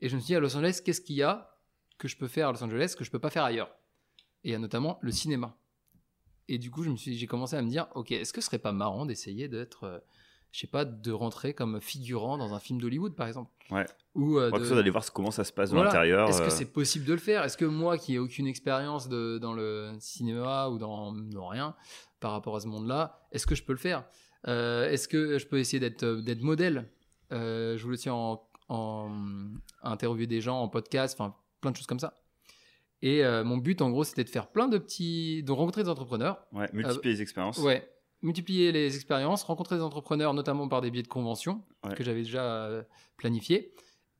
[0.00, 1.58] Et je me suis dit, à Los Angeles, qu'est-ce qu'il y a
[1.98, 3.70] que je peux faire à Los Angeles que je peux pas faire ailleurs?
[4.44, 5.56] Et il y a notamment le cinéma.
[6.48, 8.46] Et du coup, je me suis, j'ai commencé à me dire, ok, est-ce que ce
[8.46, 9.98] serait pas marrant d'essayer d'être, euh,
[10.52, 13.84] je sais pas, de rentrer comme figurant dans un film d'Hollywood, par exemple Ouais.
[14.14, 15.90] Ou euh, Quelque de- d'aller voir comment ça se passe de Voilà.
[15.90, 16.28] l'intérieur.
[16.28, 17.44] Est-ce euh, que c'est possible de le faire?
[17.44, 21.74] Est-ce que moi, qui ai aucune expérience de- dans le cinéma ou dans, dans rien
[22.20, 24.04] par rapport à ce monde-là, est-ce que je peux le faire?
[24.46, 26.88] Euh, Est-ce que je peux essayer d'être euh, modèle?
[27.32, 29.10] Euh, Je voulais aussi en, en
[29.82, 32.14] interviewer des gens en podcast, enfin plein de choses comme ça.
[33.02, 35.88] Et euh, mon but, en gros, c'était de faire plein de petits, de rencontrer des
[35.88, 36.38] entrepreneurs.
[36.52, 37.58] Ouais, multiplier les expériences.
[37.60, 37.88] euh, Ouais,
[38.22, 41.94] multiplier les expériences, rencontrer des entrepreneurs, notamment par des biais de conventions Ouais.
[41.94, 42.82] que j'avais déjà euh,
[43.16, 43.72] planifié.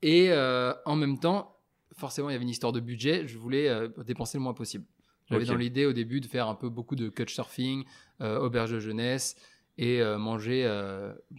[0.02, 1.56] Et euh, en même temps,
[1.96, 3.26] forcément, il y avait une histoire de budget.
[3.26, 4.84] Je voulais euh, dépenser le moins possible.
[5.30, 7.84] J'avais dans l'idée au début de faire un peu beaucoup de couchsurfing,
[8.22, 9.36] euh, auberge de jeunesse
[9.76, 10.66] et manger,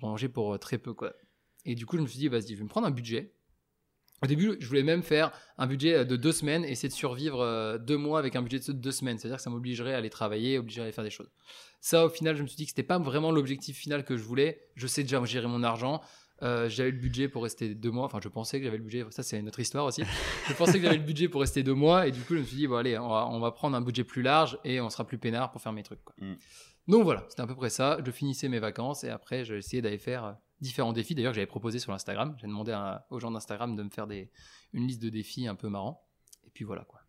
[0.02, 0.94] manger pour très peu.
[0.94, 1.14] Quoi.
[1.66, 3.34] Et du coup, je me suis dit, vas-y, je vais me prendre un budget.
[4.22, 7.42] Au début, je voulais même faire un budget euh, de deux semaines, essayer de survivre
[7.42, 9.18] euh, deux mois avec un budget de deux semaines.
[9.18, 11.30] C'est-à-dire que ça m'obligerait à aller travailler, obligerait à aller faire des choses.
[11.82, 14.24] Ça, au final, je me suis dit que c'était pas vraiment l'objectif final que je
[14.24, 14.68] voulais.
[14.76, 16.02] Je sais déjà gérer mon argent.
[16.42, 18.06] Euh, j'avais le budget pour rester deux mois.
[18.06, 19.06] Enfin, je pensais que j'avais le budget.
[19.10, 20.04] Ça, c'est une autre histoire aussi.
[20.48, 22.08] je pensais que j'avais le budget pour rester deux mois.
[22.08, 23.82] Et du coup, je me suis dit, bon, allez, on va, on va prendre un
[23.82, 26.04] budget plus large et on sera plus peinard pour faire mes trucs.
[26.04, 26.16] quoi.
[26.20, 26.36] Mm.
[26.88, 28.00] Donc voilà, c'était à peu près ça.
[28.04, 31.16] Je finissais mes vacances et après, j'ai essayé d'aller faire différents défis.
[31.16, 32.36] D'ailleurs, j'avais proposé sur Instagram.
[32.40, 34.30] J'ai demandé à- aux gens d'Instagram de me faire des,
[34.74, 36.06] une liste de défis un peu marrants.
[36.46, 37.02] Et puis voilà, quoi.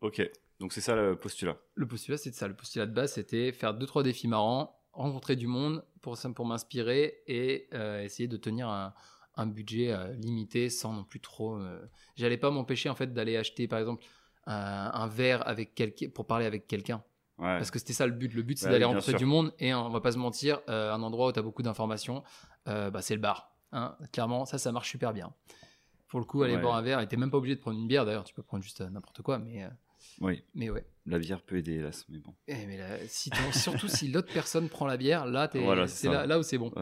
[0.00, 0.22] Ok,
[0.60, 1.56] donc c'est ça le postulat.
[1.74, 2.48] Le postulat, c'était ça.
[2.48, 6.46] Le postulat de base, c'était faire deux, trois défis marrants, rencontrer du monde pour, pour
[6.46, 8.94] m'inspirer et euh, essayer de tenir un,
[9.36, 11.56] un budget euh, limité sans non plus trop.
[11.56, 11.84] euh,
[12.16, 14.04] J'allais pas m'empêcher en fait d'aller acheter par exemple
[14.46, 17.02] un, un verre avec quelqu'un pour parler avec quelqu'un.
[17.38, 17.58] Ouais.
[17.58, 18.32] Parce que c'était ça le but.
[18.34, 19.18] Le but, c'est Bah d'aller rencontrer sûr.
[19.18, 21.62] du monde et on va pas se mentir, euh, un endroit où tu as beaucoup
[21.62, 22.22] d'informations,
[22.68, 23.52] euh, bah, c'est le bar.
[23.72, 23.94] hein.
[24.12, 25.32] Clairement, ça, ça marche super bien.
[26.08, 26.60] Pour le coup, aller Ouais.
[26.62, 28.42] boire un verre, et t'es même pas obligé de prendre une bière d'ailleurs, tu peux
[28.42, 29.66] prendre juste euh, n'importe quoi, mais,
[30.20, 30.86] Oui, mais ouais.
[31.04, 32.32] la bière peut aider, hélas, mais bon.
[32.46, 36.08] Eh, mais là, si t'en- surtout si l'autre personne prend la bière, là, Voilà, c'est
[36.08, 36.72] là, là où c'est bon.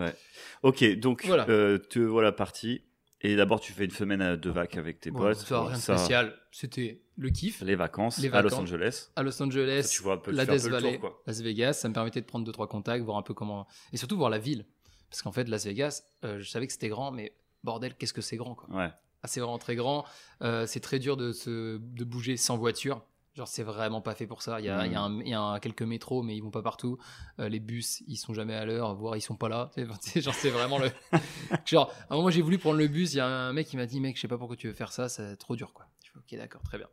[0.63, 1.47] Ok, donc Voilà.
[1.47, 2.83] te voilà parti.
[3.27, 5.39] Et d'abord, tu fais une semaine de vac avec tes Bon, potes.
[5.39, 6.37] ça, rien de ça, spécial.
[6.53, 7.63] C'était le kiff.
[7.63, 8.55] Les vacances, Les à Los.
[8.55, 9.11] Angeles.
[9.17, 11.01] À Los Angeles, Ça, tu vois un peu, la Death tour, Valley.
[11.27, 13.97] Las Vegas, ça me permettait de prendre deux trois contacts, voir un peu comment et
[13.97, 14.67] surtout voir la ville.
[15.11, 18.21] Parce qu'en fait, Las Vegas, euh, je savais que c'était grand, mais bordel, qu'est-ce que
[18.21, 18.69] c'est grand quoi.
[18.77, 18.91] Ouais.
[19.23, 20.05] Ah, c'est vraiment très grand.
[20.43, 23.03] Euh, c'est très dur de se de bouger sans voiture.
[23.35, 24.61] Genre, c'est vraiment pas fait pour ça.
[24.61, 26.41] Il y a, il y a, un- il y a un- quelques métros, mais ils
[26.41, 26.99] vont pas partout.
[27.41, 29.71] Euh, les bus, ils sont jamais à l'heure, voire ils sont pas là.
[30.01, 30.89] C'est- genre, c'est vraiment le.
[31.67, 33.13] genre, à un moment, j'ai voulu prendre le bus.
[33.13, 34.73] Il y a un mec qui m'a dit, mec, je sais pas pourquoi tu veux
[34.73, 35.87] faire ça, c'est trop dur, quoi.
[36.05, 36.87] Je fais, ok, d'accord, très bien.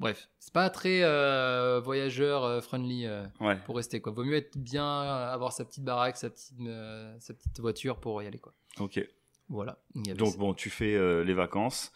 [0.00, 3.56] Bref, c'est pas très euh, voyageur euh, friendly euh, Ouais.
[3.66, 4.12] pour rester, quoi.
[4.12, 6.56] Vaut mieux être bien, avoir sa petite baraque, sa petite,
[7.20, 8.54] sa petite voiture pour y aller, quoi.
[8.80, 8.98] Ok.
[9.50, 9.78] Voilà.
[9.94, 10.38] Donc ça.
[10.38, 11.92] bon, tu fais les vacances.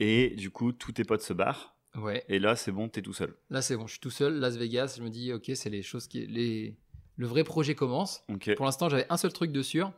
[0.00, 1.76] Et du coup, tous tes potes se barrent.
[1.96, 2.24] Ouais.
[2.28, 3.34] Et là, c'est bon, t'es tout seul.
[3.50, 4.38] Là, c'est bon, je suis tout seul.
[4.38, 6.26] Las Vegas, je me dis, ok, c'est les choses qui.
[6.26, 6.76] Les...
[7.16, 8.22] Le vrai projet commence.
[8.28, 8.54] Ok.
[8.56, 9.92] Pour l'instant, j'avais un seul truc de sûr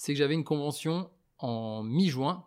[0.00, 2.42] c'est que j'avais une convention en mi-juin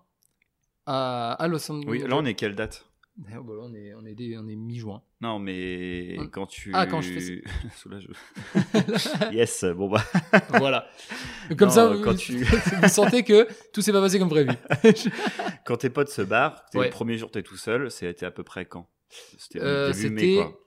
[0.88, 1.88] à, à Los Angeles.
[1.88, 2.84] Oui, là, on est quelle date?
[3.32, 5.02] Ah, bah on est, on est, on est mi-juin.
[5.21, 6.71] Non, mais On- quand tu.
[6.73, 7.43] Ah, quand je fais
[7.78, 8.08] Soulage.
[9.32, 10.04] yes, bon bah.
[10.49, 10.88] voilà.
[11.58, 14.30] Comme Non, ça, euh, vous, quand tu- vous sentez que tout s'est pas passé comme
[14.30, 14.49] prévu.
[15.65, 16.86] Quand tes potes se barrent, Ouais.
[16.86, 18.89] le premier jour, t'es tout seul, c'était à peu près quand?
[19.38, 20.60] C'était Euh, début mai, quoi.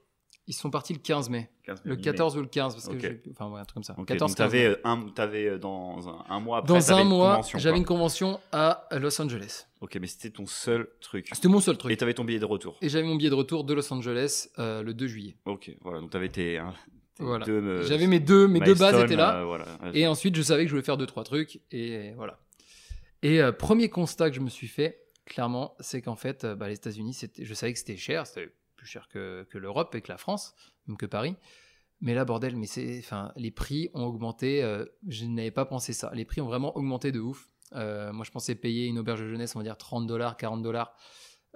[0.49, 1.49] Ils sont partis le 15 mai.
[1.63, 2.03] 15 mai, Le mi-mai.
[2.03, 3.93] 14 ou le 15, parce que Enfin, ouais, un truc comme ça.
[3.97, 4.59] Ok, 14, donc 15 mai.
[4.63, 6.67] t'avais euh, un, t'avais euh, dans un, un mois après.
[6.73, 9.67] Dans un une mois, convention, j'avais une convention à Los Angeles.
[9.81, 11.27] Ok, mais c'était ton seul truc.
[11.33, 11.91] C'était mon seul truc.
[11.91, 12.77] Et t'avais ton billet de retour.
[12.81, 15.35] Et j'avais mon billet de retour de Los Angeles euh, le 2 juillet.
[15.45, 16.73] Ok, voilà, donc t'avais tes, hein,
[17.15, 17.45] tes Voilà.
[17.45, 17.61] deux.
[17.61, 19.39] euh, J'avais mes deux, mes deux bases étaient là.
[19.41, 19.65] euh, voilà.
[19.93, 21.59] Et ensuite, je savais que je voulais faire deux, trois trucs.
[21.71, 22.39] Et voilà.
[23.21, 27.17] Et premier constat que je me suis fait, clairement, c'est qu'en fait, bah, les États-Unis,
[27.37, 28.49] je savais que c'était cher, c'était
[28.87, 30.55] plus cher que, que l'Europe et que la France,
[30.87, 31.35] même que Paris.
[31.99, 34.63] Mais là, bordel, mais c'est, enfin, les prix ont augmenté.
[34.63, 36.09] euh, je n'avais pas pensé ça.
[36.13, 37.49] Les prix ont vraiment augmenté de ouf.
[37.73, 40.61] Euh, moi, je pensais payer une auberge de jeunesse, on va dire 30 dollars, 40
[40.61, 40.95] dollars.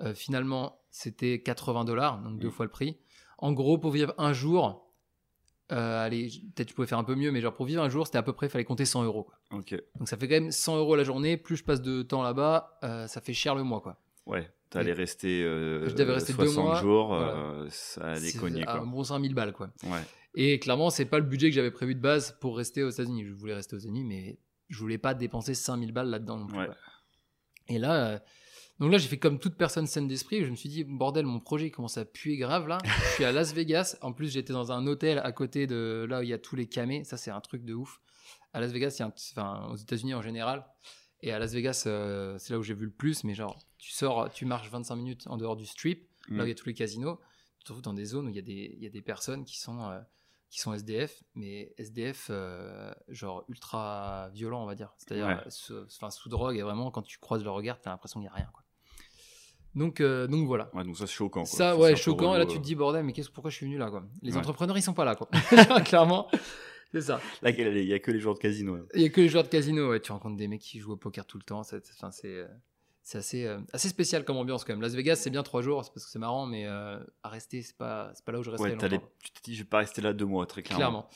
[0.02, 2.98] Euh, finalement, c'était 80 dollars, donc deux fois le prix.
[3.38, 4.92] En gros, pour vivre un jour,
[5.70, 8.18] allez, peut-être je pouvais faire un peu mieux, mais genre pour vivre un jour, c'était
[8.18, 9.24] à peu près, il fallait compter 100 euros.
[9.24, 9.40] quoi.
[10.00, 11.38] Donc ça fait quand même 100 euros la journée.
[11.38, 14.02] Plus je passe de temps là-bas, ça fait cher le mois, quoi.
[14.26, 14.52] Ouais.
[14.80, 17.34] Rester, euh, Je devais rester deux 60 mois, jours, voilà.
[17.34, 18.86] euh, ça allait cogner un quoi.
[18.86, 19.70] bon 5000 balles, quoi.
[19.84, 20.00] Ouais.
[20.36, 23.26] Et clairement, c'est pas le budget que j'avais prévu de base pour rester aux États-Unis.
[23.26, 26.58] Je voulais rester aux États-Unis, mais je voulais pas dépenser 5000 balles là-dedans non plus.
[26.58, 26.70] Ouais.
[27.68, 28.20] Et là, euh,
[28.80, 30.44] donc là, j'ai fait comme toute personne saine d'esprit.
[30.46, 32.78] Je me suis dit, bordel, mon projet commence à puer grave là.
[32.86, 33.98] je suis à Las Vegas.
[34.02, 36.56] En plus, j'étais dans un hôtel à côté de là où il y a tous
[36.56, 37.04] les camés.
[37.04, 38.00] Ça, c'est un truc de ouf.
[38.54, 40.66] À Las Vegas, il y a un- enfin, aux États-Unis en général.
[41.22, 43.24] Et à Las Vegas, euh, c'est là où j'ai vu le plus.
[43.24, 46.50] Mais genre, tu sors, tu marches 25 minutes en dehors du strip, là où il
[46.50, 47.20] y a tous les casinos.
[47.58, 49.02] Tu te retrouves dans des zones où il y a des, il y a des
[49.02, 50.00] personnes qui sont, euh,
[50.52, 54.94] qui sont SDF, mais SDF, euh, genre ultra violent, on va dire.
[54.98, 55.38] C'est-à-dire Ouais.
[55.46, 58.30] euh, sous, sous drogue, et vraiment, quand tu croises le regard, tu as l'impression qu'il
[58.30, 58.50] n'y a rien.
[58.54, 58.64] Quoi.
[59.74, 60.70] Donc, euh, donc voilà.
[60.74, 61.44] Ouais, donc ça c'est choquant.
[61.44, 61.46] Quoi.
[61.58, 62.36] Ça, ouais, choquant.
[62.36, 64.04] Et là, tu te dis, bordel, mais qu'est-ce, pourquoi je suis venu là quoi?
[64.22, 64.38] Les Ouais.
[64.38, 65.16] entrepreneurs, ils sont pas là.
[65.16, 65.30] quoi.
[65.86, 66.28] Clairement,
[66.92, 67.22] c'est ça.
[67.42, 68.78] Là, il y a que les joueurs de casino.
[68.94, 70.02] Il y a que les joueurs de casino, ouais.
[70.02, 71.64] Tu rencontres des mecs qui jouent au poker tout le temps.
[71.64, 72.46] C'est, c'est,
[73.12, 74.82] c'est assez, euh, assez spécial comme ambiance quand même.
[74.82, 77.62] Las Vegas, c'est bien trois jours, c'est parce que c'est marrant, mais euh, à rester,
[77.62, 79.06] c'est pas, pas là où je resterai Ouais, longtemps.
[79.22, 81.10] tu t'es dit, je vais pas rester là deux mois, très clairement.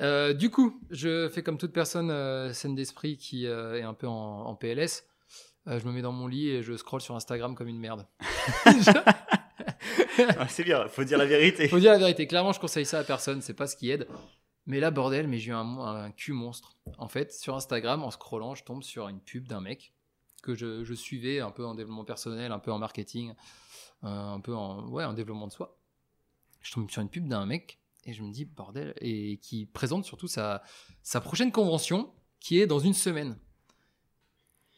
[0.00, 4.44] Euh, du coup, je fais comme toute personne saine d'esprit qui est un peu en,
[4.46, 5.04] en PLS.
[5.66, 8.06] Je me mets dans mon lit et je scrolle sur Instagram comme une merde.
[10.38, 11.68] Ah, c'est bien, faut dire la vérité.
[11.68, 12.26] Faut dire la vérité.
[12.26, 13.40] Clairement, je conseille ça à personne.
[13.40, 14.06] C'est pas ce qui aide.
[14.66, 16.76] Mais là, bordel, mais j'ai eu un, un cul monstre.
[16.98, 19.92] En fait, sur Instagram, en scrollant, je tombe sur une pub d'un mec
[20.42, 23.32] que je, je suivais un peu en développement personnel, un peu en marketing,
[24.04, 25.78] euh, un peu en, ouais, en développement de soi.
[26.60, 30.04] Je tombe sur une pub d'un mec et je me dis, bordel, et qui présente
[30.04, 30.62] surtout sa,
[31.02, 33.38] sa prochaine convention qui est dans une semaine.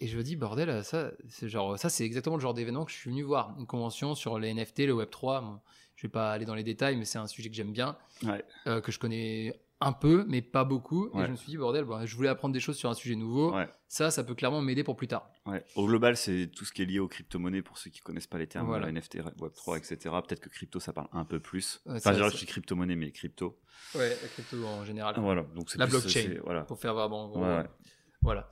[0.00, 2.90] Et je me dis, bordel, ça, c'est genre, ça, c'est exactement le genre d'événement que
[2.90, 3.55] je suis venu voir.
[3.59, 5.40] Une convention sur les NFT, le Web3.
[5.42, 5.61] Bon,
[5.96, 8.44] je vais pas aller dans les détails, mais c'est un sujet que j'aime bien, Ouais.
[8.66, 9.55] euh, que je connais
[9.87, 11.09] un peu, mais pas beaucoup.
[11.18, 13.14] Et je me suis dit, bordel, bon, je voulais apprendre des choses sur un sujet
[13.16, 13.53] nouveau.
[13.55, 13.68] Ouais.
[13.88, 15.31] Ça, ça peut clairement m'aider pour plus tard.
[15.47, 15.64] Ouais.
[15.77, 18.38] Au global, c'est tout ce qui est lié aux crypto-monnaies pour ceux qui connaissent pas
[18.38, 18.90] les termes, Voilà.
[18.90, 19.97] NFT, Web3, etc.
[20.27, 21.81] Peut-être que crypto, ça parle un peu plus.
[21.87, 23.59] Enfin, je dis crypto-monnaie, mais crypto.
[23.94, 25.14] Ouais, la crypto en général.
[25.18, 25.42] Voilà.
[25.55, 26.40] Donc La plus- blockchain.
[26.44, 26.62] Voilà.
[26.62, 27.33] Pour faire vraiment.
[27.37, 27.64] ouais.
[28.23, 28.51] Voilà.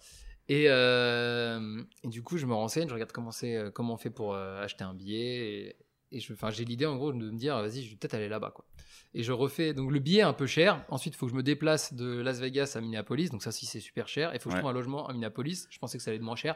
[0.48, 4.10] Et, euh, et du coup, je me renseigne, je regarde comment, c'est, comment on fait
[4.10, 5.76] pour euh, acheter un billet.
[6.10, 8.50] Et, et j'ai l'idée en gros de me dire, vas-y, je vais peut-être aller là-bas.
[8.54, 8.66] Quoi.
[9.14, 9.74] Et je refais.
[9.74, 10.84] Donc le billet est un peu cher.
[10.88, 13.30] Ensuite, il faut que je me déplace de Las Vegas à Minneapolis.
[13.30, 14.30] Donc ça, si c'est super cher.
[14.34, 14.58] Il faut que Ouais.
[14.58, 15.66] je trouve un logement à Minneapolis.
[15.70, 16.54] Je pensais que ça allait être moins cher.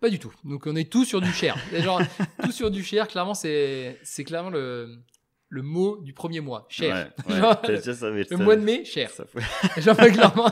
[0.00, 0.32] Pas du tout.
[0.44, 1.56] Donc on est tout sur du cher.
[1.72, 2.00] Et genre,
[2.42, 4.98] tout sur du cher, clairement, c'est, c'est clairement le,
[5.48, 6.66] le mot du premier mois.
[6.68, 7.12] Cher.
[7.28, 7.40] Ouais, ouais.
[7.40, 9.10] Genre, le ça- mois de mai, cher.
[9.10, 10.50] ça fait- Genre, clairement.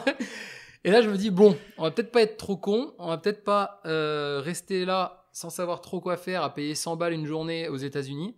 [0.84, 3.18] Et là, je me dis, bon, on va peut-être pas être trop con, on va
[3.18, 7.26] peut-être pas euh, rester là sans savoir trop quoi faire, à payer 100 balles une
[7.26, 8.34] journée aux États-Unis.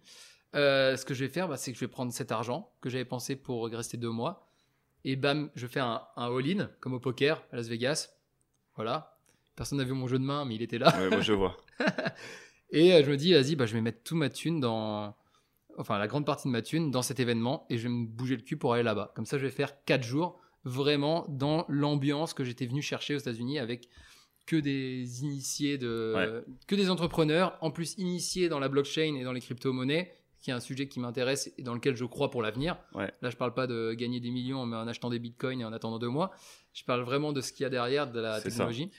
[0.54, 2.90] Euh, ce que je vais faire, bah, c'est que je vais prendre cet argent que
[2.90, 4.48] j'avais pensé pour rester deux mois.
[5.04, 8.10] Et bam, je fais un, un all-in, comme au poker à Las Vegas.
[8.76, 9.18] Voilà.
[9.56, 10.94] Personne n'a vu mon jeu de main, mais il était là.
[10.98, 11.56] Ouais, moi, je vois.
[12.70, 15.14] Et euh, je me dis, vas-y, bah, je vais mettre tout ma thune dans.
[15.78, 18.36] Enfin, la grande partie de ma thune dans cet événement et je vais me bouger
[18.36, 19.12] le cul pour aller là-bas.
[19.14, 23.18] Comme ça, je vais faire 4 jours vraiment dans l'ambiance que j'étais venu chercher aux
[23.18, 23.88] États-Unis avec
[24.46, 26.44] que des initiés de.
[26.66, 30.54] que des entrepreneurs, en plus initiés dans la blockchain et dans les crypto-monnaies, qui est
[30.54, 32.76] un sujet qui m'intéresse et dans lequel je crois pour l'avenir.
[32.94, 33.10] Ouais.
[33.22, 35.98] Là, je parle pas de gagner des millions en achetant des bitcoins et en attendant
[35.98, 36.32] deux mois.
[36.74, 38.56] Je parle vraiment de ce qu'il y a derrière de la C'est ça.
[38.66, 38.90] technologie.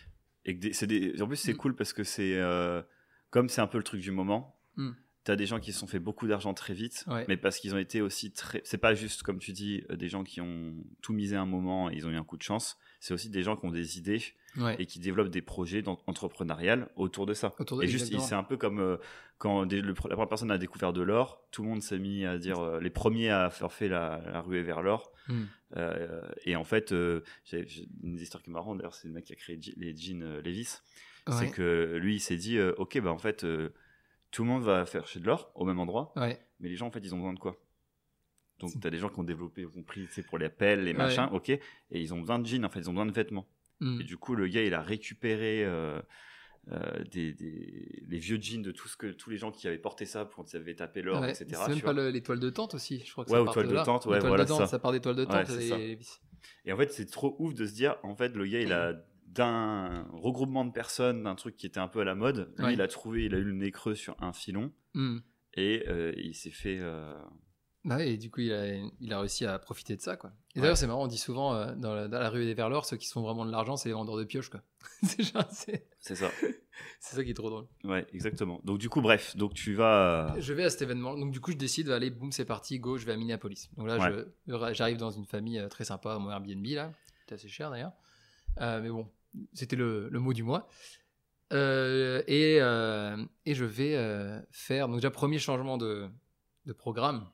[0.46, 1.58] Et des- en plus, c'est Mm.
[1.58, 2.36] cool parce que c'est.
[2.38, 2.82] euh,
[3.30, 4.92] Comme c'est un peu le truc du moment, Mm.
[5.24, 7.26] T'as des gens qui se sont fait beaucoup d'argent très vite, Ouais.
[7.28, 8.62] mais parce qu'ils ont été aussi très.
[8.66, 11.90] C'est pas juste, comme tu dis, euh, des gens qui ont tout misé un moment
[11.90, 12.78] et ils ont eu un coup de chance.
[13.00, 14.22] C'est aussi des gens qui ont des idées
[14.58, 14.76] Ouais.
[14.80, 17.54] et qui développent des projets entrepreneuriales autour de ça.
[17.60, 18.98] Autour de- et juste, c'est un peu comme euh,
[19.40, 22.26] quand des- le- la première personne a découvert de l'or, tout le monde s'est mis
[22.26, 25.12] à dire, euh, les premiers à faire fait la, la ruée vers l'or.
[25.28, 25.44] Mm.
[25.78, 26.94] Euh, et en fait,
[27.46, 27.66] j'ai
[28.04, 30.78] une histoire qui est marrante, d'ailleurs, c'est le mec qui a créé les jeans Levis.
[31.28, 31.34] Ouais.
[31.40, 33.46] C'est que lui, il s'est dit, ok, bah en fait,
[34.34, 36.40] tout le monde va faire chez de l'or au même endroit, Ouais.
[36.60, 37.56] mais les gens, en fait, ils ont besoin de quoi?
[38.60, 40.38] Donc, C'est- tu as des gens qui ont développé, qui ont pris, tu sais, pour
[40.38, 40.98] les pelles, les Ouais.
[40.98, 43.48] machins, ok, et ils ont besoin de jeans, en fait, ils ont besoin de vêtements.
[43.80, 44.02] Mm.
[44.02, 46.02] Et du coup, le gars, il a récupéré euh,
[46.72, 49.78] euh, des, des- les vieux jeans de tout ce que, tous les gens qui avaient
[49.78, 51.46] porté ça pour qu'ils avaient tapé l'or, Ouais, etc.
[51.52, 53.46] C'est même tu pas le- l'étoile de tente aussi, je crois que Ouais, ça ou
[53.46, 54.72] part toile de de tente, ouais, voilà, de tente, c'est ça.
[54.72, 55.48] ça part d'étoile de Ouais, tente.
[55.48, 56.00] c'est et-
[56.66, 58.94] Et en fait, c'est trop ouf de se dire, en fait, le gars, il a
[59.34, 62.54] d'un regroupement de personnes, d'un truc qui était un peu à la mode.
[62.58, 62.74] Lui, Ouais.
[62.74, 65.20] il a trouvé, il a eu le nez creux sur un filon Hmm.
[65.56, 66.78] et euh, il s'est fait.
[66.80, 67.14] euh,
[67.86, 68.66] Bah ouais, et du coup, il a,
[69.02, 70.30] il a réussi à profiter de ça, quoi.
[70.56, 70.62] Et Ouais.
[70.62, 72.96] d'ailleurs, c'est marrant, on dit souvent euh, dans, la, dans la rue des Verlors, ceux
[72.98, 74.62] qui se font vraiment de l'argent, c'est les vendeurs de pioches, quoi.
[75.04, 75.48] c'est ça.
[76.00, 76.16] c'est
[77.16, 77.68] ça qui est trop drôle.
[77.84, 78.62] Ouais, exactement.
[78.64, 80.36] Donc du coup, bref, donc tu vas.
[80.40, 82.98] Je vais à cet événement, donc du coup, je décide, allez, boum, c'est parti, go,
[82.98, 83.70] je vais à Minneapolis.
[83.78, 83.98] Donc là,
[84.74, 86.92] j'arrive dans une famille euh, très sympa, mon Airbnb, là.
[87.22, 87.94] C'était assez cher, d'ailleurs.
[88.62, 89.10] Euh, mais bon,
[89.54, 90.68] c'était le, le mot du mois.
[91.52, 96.10] Euh, et, euh, et je vais euh, faire, donc déjà, premier changement de,
[96.66, 97.30] de programme.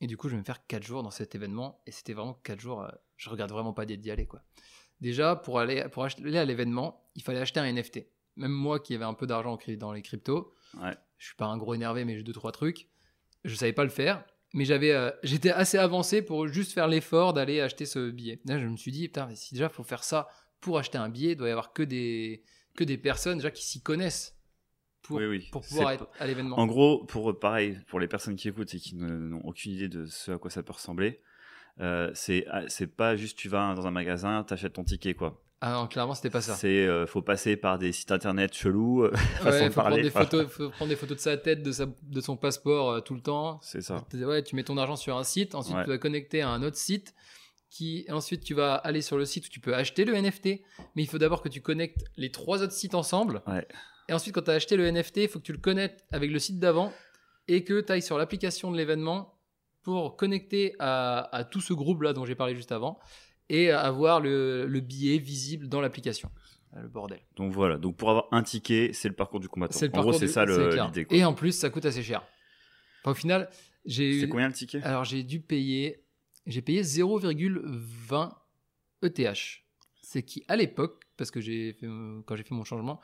[0.00, 1.82] Et du coup, je vais me faire 4 jours dans cet événement.
[1.86, 4.42] Et c'était vraiment 4 jours, je regrette vraiment pas d'y aller, quoi.
[5.00, 8.06] Déjà, pour aller, pour aller à l'événement, il fallait acheter un NFT.
[8.36, 10.94] Même moi qui avais un peu d'argent dans les cryptos, Ouais.
[11.16, 12.88] je suis pas un gros énervé, mais j'ai deux trois trucs.
[13.44, 14.24] Je savais pas le faire,
[14.54, 18.40] mais j'avais, euh, j'étais assez avancé pour juste faire l'effort d'aller acheter ce billet.
[18.44, 20.28] Là, je me suis dit, putain, mais si déjà faut faire ça
[20.60, 22.42] pour acheter un billet, il doit y avoir que des
[22.76, 24.36] que des personnes déjà qui s'y connaissent
[25.02, 25.48] pour, Oui, oui.
[25.50, 26.58] pour pouvoir être à l'événement.
[26.58, 30.06] En gros, pour pareil, pour les personnes qui écoutent et qui n'ont aucune idée de
[30.06, 31.20] ce à quoi ça peut ressembler,
[31.80, 35.42] euh, c'est ah, c'est pas juste tu vas dans un magasin, t'achètes ton ticket quoi.
[35.60, 36.54] Ah non, clairement, c'était pas ça.
[36.54, 39.10] C'est euh, faut passer par des sites internet chelous, euh,
[39.42, 41.72] façon Ouais, de faut prendre des photos, faut prendre des photos de sa tête, de
[41.72, 43.58] sa, de son passeport euh, tout le temps.
[43.60, 44.06] C'est ça.
[44.14, 45.82] Ouais, tu mets ton argent sur un site, ensuite Ouais.
[45.82, 47.12] tu vas connecter à un autre site,
[47.70, 50.62] qui ensuite tu vas aller sur le site où tu peux acheter le NFT,
[50.96, 53.42] mais il faut d'abord que tu connectes les trois autres sites ensemble.
[53.46, 53.66] Ouais.
[54.08, 56.30] Et ensuite, quand tu as acheté le NFT, il faut que tu le connectes avec
[56.30, 56.92] le site d'avant
[57.46, 59.34] et que tu ailles sur l'application de l'événement
[59.82, 62.98] pour connecter à, à tout ce groupe-là dont j'ai parlé juste avant
[63.50, 66.30] et avoir le, le billet visible dans l'application.
[66.74, 67.20] Ah, Le bordel.
[67.36, 67.76] Donc voilà.
[67.78, 69.78] Donc pour avoir un ticket, c'est le parcours du combattant.
[69.78, 71.06] C'est le en gros, parcours c'est du- ça l'idée.
[71.10, 72.26] Et en plus, ça coûte assez cher.
[73.02, 73.48] Enfin, au final,
[73.86, 74.28] j'ai C'est eu.
[74.28, 74.82] combien le ticket?
[74.82, 76.04] Alors j'ai dû payer,
[76.48, 78.32] j'ai payé 0,20
[79.02, 79.38] ETH.
[80.02, 83.00] C'est qui à l'époque, parce que j'ai fait, euh, quand j'ai fait mon changement,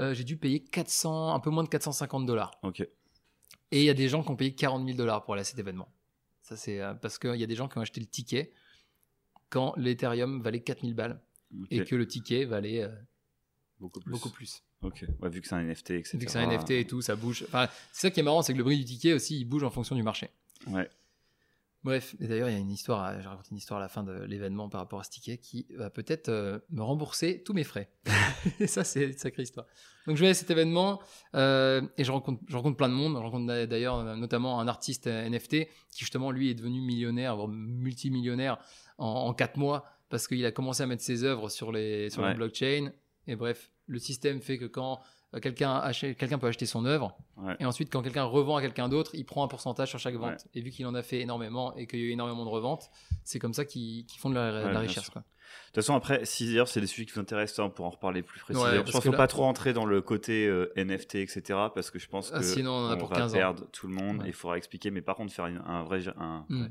[0.00, 2.52] euh, j'ai dû payer 400, un peu moins de 450 dollars.
[2.62, 2.80] Ok.
[2.80, 5.44] Et il y a des gens qui ont payé 40 000 dollars pour aller à
[5.44, 5.92] cet événement.
[6.42, 8.52] Ça c'est euh, parce qu'il y a des gens qui ont acheté le ticket
[9.50, 11.20] quand l'Ethereum valait 4000 balles
[11.60, 11.66] ok.
[11.70, 12.88] et que le ticket valait euh,
[13.78, 14.12] Beaucoup plus.
[14.12, 14.62] beaucoup plus.
[14.82, 15.04] Ok.
[15.20, 16.18] Ouais, vu que c'est un NFT, etc.
[16.18, 17.44] Vu que c'est un NFT et tout, ça bouge.
[17.48, 19.62] Enfin, c'est ça qui est marrant, c'est que le prix du ticket aussi, il bouge
[19.62, 20.28] en fonction du marché.
[20.66, 20.88] Ouais.
[21.82, 24.02] Bref, et d'ailleurs, il y a une histoire, j'ai raconté une histoire à la fin
[24.02, 27.64] de l'événement par rapport à ce ticket qui va peut-être euh, me rembourser tous mes
[27.64, 27.90] frais.
[28.60, 29.64] et ça, c'est une sacrée histoire.
[30.06, 31.00] Donc, je vais à cet événement
[31.34, 33.14] euh, et je rencontre, je rencontre plein de monde.
[33.14, 37.34] Je rencontre d'a- d'ailleurs euh, notamment un artiste NFT qui, justement, lui, est devenu millionnaire,
[37.36, 38.58] voire multimillionnaire
[38.98, 42.22] en, en 4 mois parce qu'il a commencé à mettre ses œuvres sur, les, sur
[42.34, 42.92] blockchain.
[43.26, 45.00] Et bref, le système fait que quand
[45.40, 47.54] quelqu'un achète- quelqu'un peut acheter son œuvre, Ouais.
[47.60, 50.30] et ensuite, quand quelqu'un revend à quelqu'un d'autre, il prend un pourcentage sur chaque vente.
[50.30, 50.36] Ouais.
[50.54, 52.90] Et vu qu'il en a fait énormément et qu'il y a eu énormément de reventes,
[53.24, 55.08] c'est comme ça qu'ils font de la, de richesse.
[55.10, 55.22] Quoi.
[55.22, 55.26] De
[55.66, 58.22] toute façon, après, si d'ailleurs c'est des sujets qui vous intéressent, hein, pour en reparler
[58.22, 58.70] plus précisément.
[58.72, 61.42] Je pense que qu'il faut là- pas trop entrer dans le côté euh, NFT, etc.
[61.74, 63.36] Parce que je pense que Ah, sinon, on en a pour va 15 ans.
[63.36, 64.22] perdre tout le monde.
[64.24, 66.02] Et Il faudra expliquer, mais par contre, faire un vrai.
[66.18, 66.68] Un, Mm.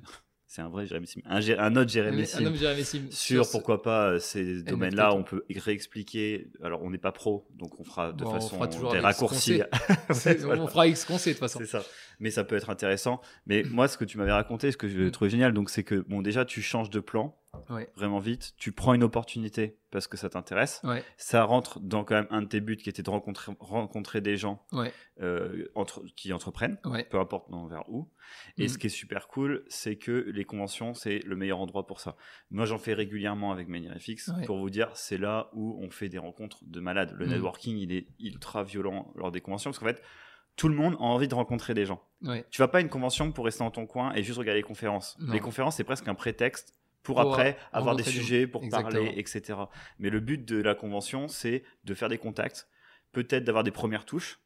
[0.51, 1.21] C'est un vrai Jérémy Sim.
[1.25, 2.39] Un, un autre Jérémy Sim.
[2.39, 6.49] Un homme Jérémy Sim Sur pourquoi pas euh, ces domaines-là, on peut réexpliquer.
[6.63, 8.99] Alors, on n'est pas pro, donc on fera de Bon, on façon fera toujours des
[8.99, 9.61] raccourcis.
[10.39, 10.63] Voilà.
[10.63, 11.59] On fera X de toute façon.
[11.59, 11.83] C'est ça.
[12.19, 13.21] Mais ça peut être intéressant.
[13.45, 16.03] Mais moi, ce que tu m'avais raconté, ce que je trouvais génial, donc c'est que
[16.07, 17.37] bon, déjà, tu changes de plan
[17.69, 17.89] Ouais.
[17.95, 18.53] vraiment vite.
[18.57, 20.81] Tu prends une opportunité parce que ça t'intéresse.
[20.83, 24.21] Ouais, Ça rentre dans quand même un de tes buts qui était de rencontrer, rencontrer
[24.21, 26.77] des gens ouais, euh, entre, qui entreprennent,
[27.09, 28.07] peu importe vers où.
[28.57, 28.69] Et Mhm.
[28.69, 32.15] ce qui est super cool, c'est que les conventions, c'est le meilleur endroit pour ça.
[32.51, 33.67] Moi, j'en fais régulièrement avec
[34.37, 34.45] Ouais.
[34.45, 37.15] pour vous dire, c'est là où on fait des rencontres de malades.
[37.17, 37.31] Le Mhm.
[37.33, 40.01] networking, il est ultra violent lors des conventions parce qu'en fait,
[40.55, 42.03] tout le monde a envie de rencontrer des gens.
[42.21, 42.45] ouais.
[42.51, 44.63] Tu vas pas à une convention pour rester dans ton coin et juste regarder les
[44.63, 45.15] conférences.
[45.21, 45.31] Non.
[45.33, 46.75] Les conférences, c'est presque un prétexte
[47.13, 48.91] pour, après avoir des sujets, pour Exactement.
[48.91, 49.59] parler, etc.
[49.99, 52.67] Mais le but de la convention, c'est de faire des contacts,
[53.11, 54.39] peut-être d'avoir des premières touches,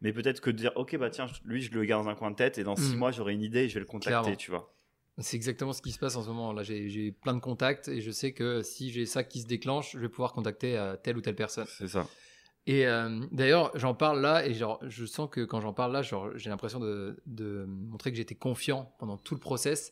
[0.00, 2.30] mais peut-être que de dire, ok, bah tiens, lui, je le garde dans un coin
[2.30, 2.98] de tête et dans six Mm.
[2.98, 4.36] mois, j'aurai une idée et je vais le contacter, Clairement.
[4.36, 4.72] tu vois.
[5.18, 6.52] C'est exactement ce qui se passe en ce moment.
[6.52, 9.92] Là, j'ai plein de contacts et je sais que si j'ai ça qui se déclenche,
[9.92, 11.64] je vais pouvoir contacter euh, telle ou telle personne.
[11.68, 12.06] C'est ça.
[12.66, 16.02] Et euh, d'ailleurs, j'en parle là et genre, je sens que quand j'en parle là,
[16.02, 19.90] genre, j'ai l'impression de, de montrer que j'étais confiant pendant tout le process.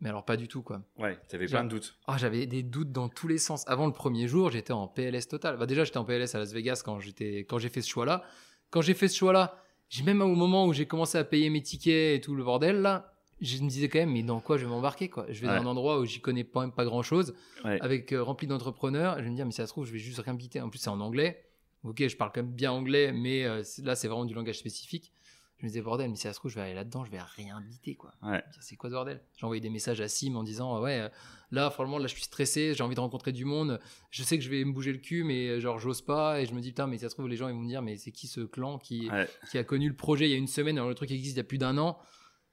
[0.00, 0.82] Mais alors, pas du tout, quoi.
[0.96, 1.98] Ouais, t'avais plein de doutes.
[2.06, 3.64] Ah, j'avais des doutes dans tous les sens.
[3.66, 5.56] Avant le premier jour, j'étais en PLS total.
[5.56, 8.22] Bah, déjà, j'étais en PLS à Las Vegas quand j'étais, quand j'ai fait ce choix-là.
[8.70, 9.56] Quand j'ai fait ce choix-là,
[9.88, 12.80] j'ai même au moment où j'ai commencé à payer mes tickets et tout le bordel
[12.82, 15.24] là, je me disais quand même, mais dans quoi je vais m'embarquer quoi?
[15.30, 15.56] Je vais Ouais.
[15.56, 17.34] dans un endroit où j'y connais pas, même pas grand-chose,
[17.64, 17.78] Ouais.
[17.80, 19.16] avec euh, rempli d'entrepreneurs.
[19.18, 20.60] Je vais me dire, mais si ça se trouve, je vais juste rien biter.
[20.60, 21.44] En plus, c'est en anglais.
[21.84, 25.12] Ok, je parle quand même bien anglais, mais euh, là, c'est vraiment du langage spécifique.
[25.58, 27.18] Je me disais, bordel, mais si ça se trouve, je vais aller là-dedans, je vais
[27.20, 28.12] rien biter, quoi.
[28.22, 28.42] Ouais.
[28.60, 29.20] C'est quoi ce bordel?
[29.36, 31.08] J'ai envoyé des messages à Sim en disant, ouais, euh,
[31.50, 33.80] là, franchement, là, je suis stressé, j'ai envie de rencontrer du monde.
[34.12, 36.40] Je sais que je vais me bouger le cul, mais euh, genre, j'ose pas.
[36.40, 37.68] Et je me dis, putain, mais si ça se trouve, les gens, ils vont me
[37.68, 39.28] dire, mais c'est qui ce clan qui, Ouais.
[39.50, 41.38] qui a connu le projet il y a une semaine, alors le truc existe il
[41.38, 41.98] y a plus d'un an?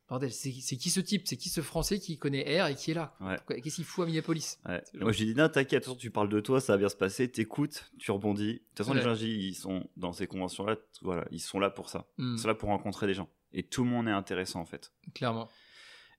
[0.08, 1.24] Bordel, c'est qui ce type?
[1.26, 3.16] C'est qui ce Français qui connaît R et qui est là?
[3.22, 3.38] Ouais.
[3.62, 4.60] Qu'est-ce qu'il fout à Minneapolis?
[4.68, 4.84] Ouais.
[4.94, 7.28] Moi, je lui dis, non, t'inquiète, tu parles de toi, ça va bien se passer,
[7.32, 8.54] t'écoutes, tu rebondis.
[8.54, 11.90] De toute façon, les gens, ils sont dans ces conventions-là, voilà, ils sont là pour
[11.90, 12.06] ça.
[12.18, 13.30] Hmm, Ils sont là pour rencontrer des gens.
[13.52, 14.92] Et tout le monde est intéressant, en fait.
[15.16, 15.50] Clairement.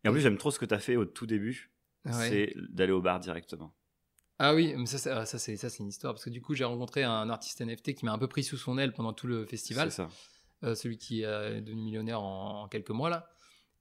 [0.05, 1.71] Et en plus, j'aime trop ce que t'as fait au tout début,
[2.05, 2.13] Ouais.
[2.29, 3.73] c'est d'aller au bar directement.
[4.39, 6.13] Ah oui, mais ça, c'est- ah, ça, c'est ça, c'est une histoire.
[6.13, 8.57] Parce que du coup, j'ai rencontré un artiste NFT qui m'a un peu pris sous
[8.59, 9.91] son aile pendant tout le festival.
[9.91, 10.09] C'est ça.
[10.65, 13.29] Euh, celui qui est devenu millionnaire en, en quelques mois là.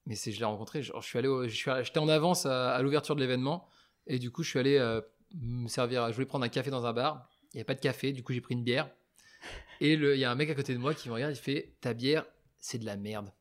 [0.05, 0.83] Mais c'est, je l'ai rencontré.
[0.83, 3.67] je suis allé, je suis, j'étais en avance à, l'ouverture de l'événement
[4.07, 5.01] et du coup, je suis allé euh,
[5.33, 6.07] me servir.
[6.09, 7.29] Je voulais prendre un café dans un bar.
[7.53, 8.89] Il n'y avait pas de café, du coup, j'ai pris une bière.
[9.81, 11.33] Et il y a un mec à côté de moi qui me regarde.
[11.33, 12.25] Il fait ta bière,
[12.57, 13.33] c'est de la merde.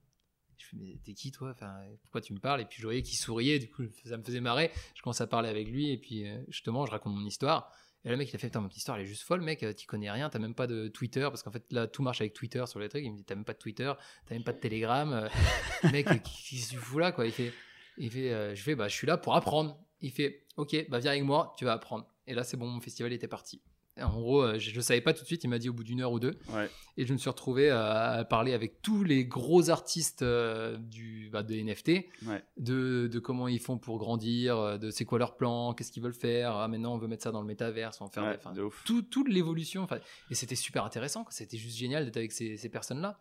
[0.57, 1.51] Je fais mais t'es qui toi?
[1.51, 2.61] Enfin, pourquoi tu me parles?
[2.61, 3.59] Et puis je voyais qu'il souriait.
[3.59, 4.71] Du coup, ça me faisait marrer.
[4.95, 7.71] Je commence à parler avec lui et puis euh, justement, je raconte mon histoire.
[8.05, 9.63] Et le mec, il a fait Putain, mon histoire, elle est juste folle, mec.
[9.63, 11.23] euh, Tu connais rien, t'as même pas de Twitter.
[11.23, 13.03] Parce qu'en fait, là, tout marche avec Twitter sur les trucs.
[13.05, 13.93] Il me dit T'as même pas de Twitter,
[14.27, 15.13] t'as même pas de Telegram.
[15.13, 15.29] euh,
[15.93, 17.53] mec, euh, qu'est-ce que tu fous là, quoi Il fait,
[17.99, 19.79] il fait euh, Je fais Bah, je suis là pour apprendre.
[20.01, 22.07] Il fait Ok, bah, viens avec moi, tu vas apprendre.
[22.27, 23.63] Et là, c'est bon, mon festival était parti.
[24.01, 25.45] En gros, euh, je ne savais pas tout de suite.
[25.45, 26.37] Il m'a dit au bout d'une heure ou deux.
[26.49, 26.69] Ouais.
[26.97, 31.43] Et je me suis retrouvé à, parler avec tous les gros artistes euh, du, bah,
[31.45, 31.89] de NFT
[32.27, 32.43] Ouais.
[32.57, 36.03] de, de comment ils font pour grandir, euh, de c'est quoi leur plan, qu'est-ce qu'ils
[36.03, 36.57] veulent faire.
[36.57, 38.53] Ah, maintenant, on veut mettre ça dans le métaverse, on va faire Ouais, enfin,
[38.85, 39.83] tout, toute l'évolution.
[39.85, 39.99] enfin,
[40.31, 41.25] Et c'était super intéressant.
[41.31, 43.21] C'était juste génial d'être avec ces, ces personnes-là.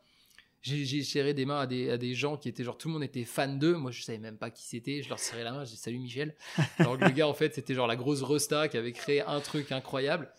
[0.63, 2.93] J'ai j'ai serré des mains à des, à des gens qui étaient genre tout le
[2.93, 3.75] monde était fan d'eux.
[3.75, 5.01] Moi, je savais même pas qui c'était.
[5.03, 5.65] Je leur serrais la main.
[5.65, 6.35] Je dis salut Michel.
[6.79, 9.41] Alors que le gars, en fait, c'était genre la grosse Resta qui avait créé un
[9.41, 10.31] truc incroyable.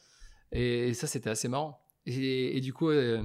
[0.55, 1.81] Et, ça, c'était assez marrant.
[2.07, 3.23] Et, et du coup, euh,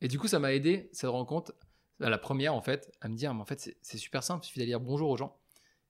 [0.00, 1.54] et du coup, ça m'a aidé cette rencontre
[2.00, 4.44] à la première en fait à me dire mais en fait c'est- super simple.
[4.44, 5.38] Il suffit d'aller dire bonjour aux gens.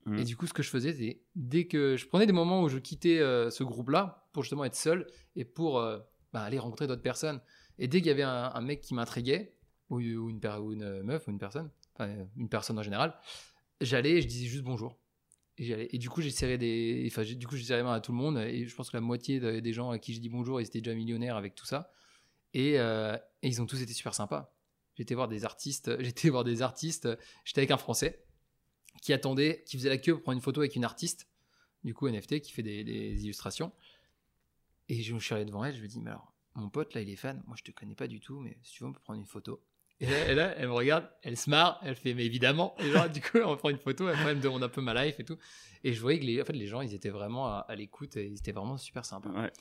[0.05, 0.19] Mhm.
[0.19, 2.69] Et du coup, ce que je faisais, c'est dès que je prenais des moments où
[2.69, 5.99] je quittais euh, ce groupe-là pour justement être seul et pour euh,
[6.31, 7.41] bah, aller rencontrer d'autres personnes.
[7.77, 9.53] Et dès qu'il y avait un, un mec qui m'intriguait,
[9.89, 13.17] ou, ou une, ou une meuf, ou une personne, enfin une personne en général,
[13.81, 14.97] j'allais et je disais juste bonjour.
[15.59, 18.17] Et, du coup, j'ai serré des, enfin, du coup, j'ai serré main à tout le
[18.17, 18.37] monde.
[18.37, 20.65] Et je pense que la moitié de- des gens à qui j'ai dit bonjour, ils
[20.65, 21.91] étaient déjà millionnaires avec tout ça.
[22.53, 24.53] Et, euh, ils ont tous été super sympas.
[24.95, 27.07] J'étais voir des artistes, j'étais voir des artistes.
[27.43, 28.23] J'étais avec un Français
[29.01, 31.27] qui attendait, qui faisait la queue pour prendre une photo avec une artiste,
[31.83, 33.71] du coup NFT, qui fait des, illustrations.
[34.89, 37.01] Et je me suis allé devant elle, je lui dit, mais alors, mon pote là,
[37.01, 38.93] il est fan, moi je te connais pas du tout, mais si tu veux, on
[38.93, 39.61] peut prendre une photo.
[39.99, 42.75] Et là, et là, elle me regarde, elle se marre, elle fait, mais évidemment.
[42.79, 45.19] Et du coup, on prend une photo, après, elle me demande un peu ma life
[45.19, 45.37] et tout.
[45.83, 48.15] Et je voyais que les, en fait, les gens, ils étaient vraiment à, à l'écoute
[48.15, 49.29] et ils étaient vraiment super sympas.
[49.31, 49.51] Ouais.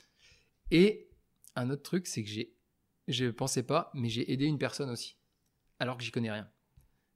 [0.70, 1.08] Et
[1.54, 2.54] un autre truc, c'est que j'ai,
[3.08, 5.16] je pensais pas, mais j'ai aidé une personne aussi,
[5.78, 6.48] alors que j'y connais rien.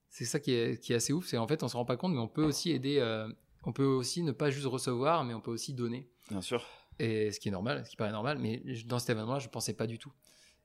[0.08, 1.96] C'est ça qui est, qui est assez ouf, c'est en fait, on se rend pas
[1.96, 3.28] compte, mais on peut aussi aider, euh,
[3.64, 6.08] on peut aussi ne pas juste recevoir, mais on peut aussi donner.
[6.30, 6.66] Bien sûr.
[6.98, 9.74] Et ce qui est normal, ce qui paraît normal, mais dans cet événement-là, je pensais
[9.74, 10.12] pas du tout.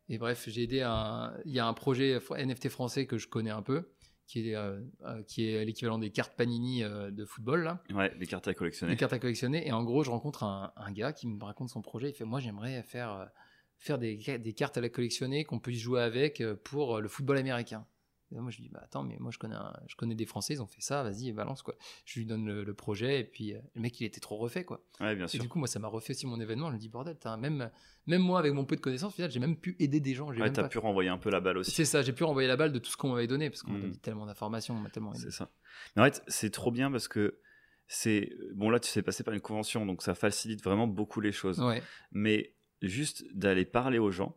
[0.10, 3.50] Et bref, j'ai aidé un, il y a un projet NFT français que je connais
[3.50, 3.90] un peu,
[4.28, 7.84] qui est, euh, euh, qui est l'équivalent des cartes Panini euh, de football, là.
[7.94, 8.94] Ouais, les cartes à collectionner.
[8.94, 9.68] Des cartes à collectionner.
[9.68, 12.10] Et en gros, je rencontre un, un gars qui me raconte son projet.
[12.10, 13.26] Il fait Moi, j'aimerais faire, euh,
[13.78, 17.86] faire des, des cartes à la collectionner qu'on puisse jouer avec pour le football américain.
[18.32, 20.26] Et moi, je lui dis bah, Attends, mais moi, je connais, un- je connais des
[20.26, 21.62] Français, ils ont fait ça, vas-y, balance.
[21.62, 21.76] quoi.
[22.06, 23.20] Je lui donne le, le projet.
[23.20, 24.66] Et puis, euh, le mec, il était trop refait.
[24.66, 24.84] quoi.
[25.00, 26.70] Ouais, bien Et du coup, moi, ça m'a refait aussi mon événement.
[26.70, 27.70] Je me dis Bordel, même,
[28.08, 30.34] même moi, avec mon peu de connaissances, j'ai même pu aider des gens.
[30.34, 31.72] J'ai Ouais, t'as pas- pu renvoyer un peu la balle aussi.
[31.72, 33.72] C'est ça, j'ai pu renvoyer la balle de tout ce qu'on m'avait donné parce qu'on
[33.72, 33.82] m'a Mm.
[33.82, 35.22] donné tellement d'informations, on m'a tellement aidé.
[35.24, 35.52] C'est ça.
[35.96, 37.40] Mais en fait, c'est trop bien parce que
[37.88, 38.32] c'est.
[38.56, 41.60] Bon, là, tu sais passer par une convention, donc ça facilite vraiment beaucoup les choses.
[41.62, 44.36] Ouais, Mais juste d'aller parler aux gens,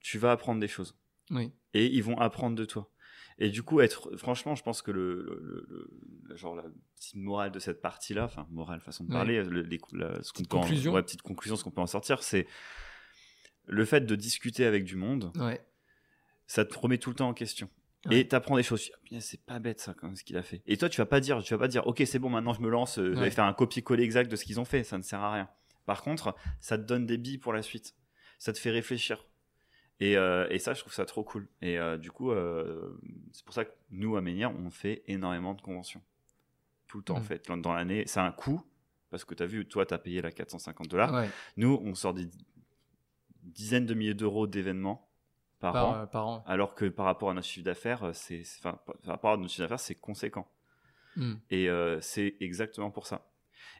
[0.00, 0.96] tu vas apprendre des choses.
[1.30, 2.90] Oui, Et ils vont apprendre de toi.
[3.38, 4.16] Et du coup, être.
[4.16, 5.22] Franchement, je pense que le.
[5.24, 5.90] le- le-
[6.28, 9.16] le- genre, la petite morale de cette partie-là, enfin, morale, façon de Ouais.
[9.16, 10.92] parler, le- les- la- ce qu'on Petite en- conclusion.
[10.92, 12.46] ouais, petite conclusion, ce qu'on peut en sortir, c'est.
[13.66, 15.64] Le fait de discuter avec du monde, ouais.
[16.46, 17.68] ça te remet tout le temps en question.
[18.06, 18.20] Ouais.
[18.20, 18.90] Et t'apprends des choses.
[19.12, 20.62] Ah, C'est pas bête ça, ce qu'il a fait.
[20.66, 22.60] Et toi, tu vas pas dire, tu vas pas dire, ok, c'est bon, maintenant je
[22.60, 23.30] me lance, euh, je vais Ouais.
[23.30, 24.84] faire un copier-coller exact de ce qu'ils ont fait.
[24.84, 25.48] Ça ne sert à rien.
[25.86, 27.94] Par contre, ça te donne des billes pour la suite.
[28.38, 29.24] Ça te fait réfléchir.
[30.00, 31.48] Et, euh, et ça, je trouve ça trop cool.
[31.62, 32.98] Et euh, du coup, euh,
[33.32, 36.02] c'est pour ça que nous, à on fait énormément de conventions.
[36.88, 37.24] Tout le temps, en Mm.
[37.24, 37.48] fait.
[37.50, 38.62] Dans l'année, c'est un coût.
[39.10, 41.12] Parce que tu as vu, toi, tu as payé la 450 dollars.
[41.14, 41.30] ouais.
[41.56, 42.28] Nous, on sort des
[43.42, 45.08] dizaines de milliers d'euros d'événements
[45.60, 46.06] par, Par, an.
[46.08, 46.44] par an.
[46.46, 49.62] Alors que par rapport à notre chiffre d'affaires, c'est, enfin, par rapport à notre chiffre
[49.62, 50.48] d'affaires, c'est conséquent.
[51.16, 51.34] Mm.
[51.50, 51.68] Et
[52.00, 53.30] c'est exactement pour ça.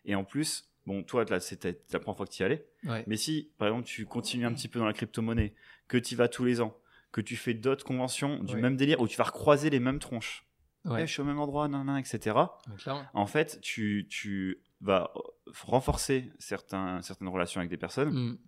[0.04, 2.66] Et en plus, bon, toi, là, c'était la première fois que tu y allais.
[2.84, 3.04] Ouais.
[3.06, 5.54] Mais si, par exemple, tu continues un petit peu dans la crypto-monnaie,
[5.88, 6.76] que tu y vas tous les ans,
[7.12, 8.60] que tu fais d'autres conventions du Ouais.
[8.60, 10.46] même délire où tu vas recroiser les mêmes tronches.
[10.84, 11.02] Ouais.
[11.02, 12.36] Eh, je suis au même endroit, nan, nan, etc.
[12.78, 13.04] Clairement.
[13.14, 15.20] En fait, tu, tu vas euh,
[15.62, 18.38] renforcer certains, certaines relations avec des personnes Mm.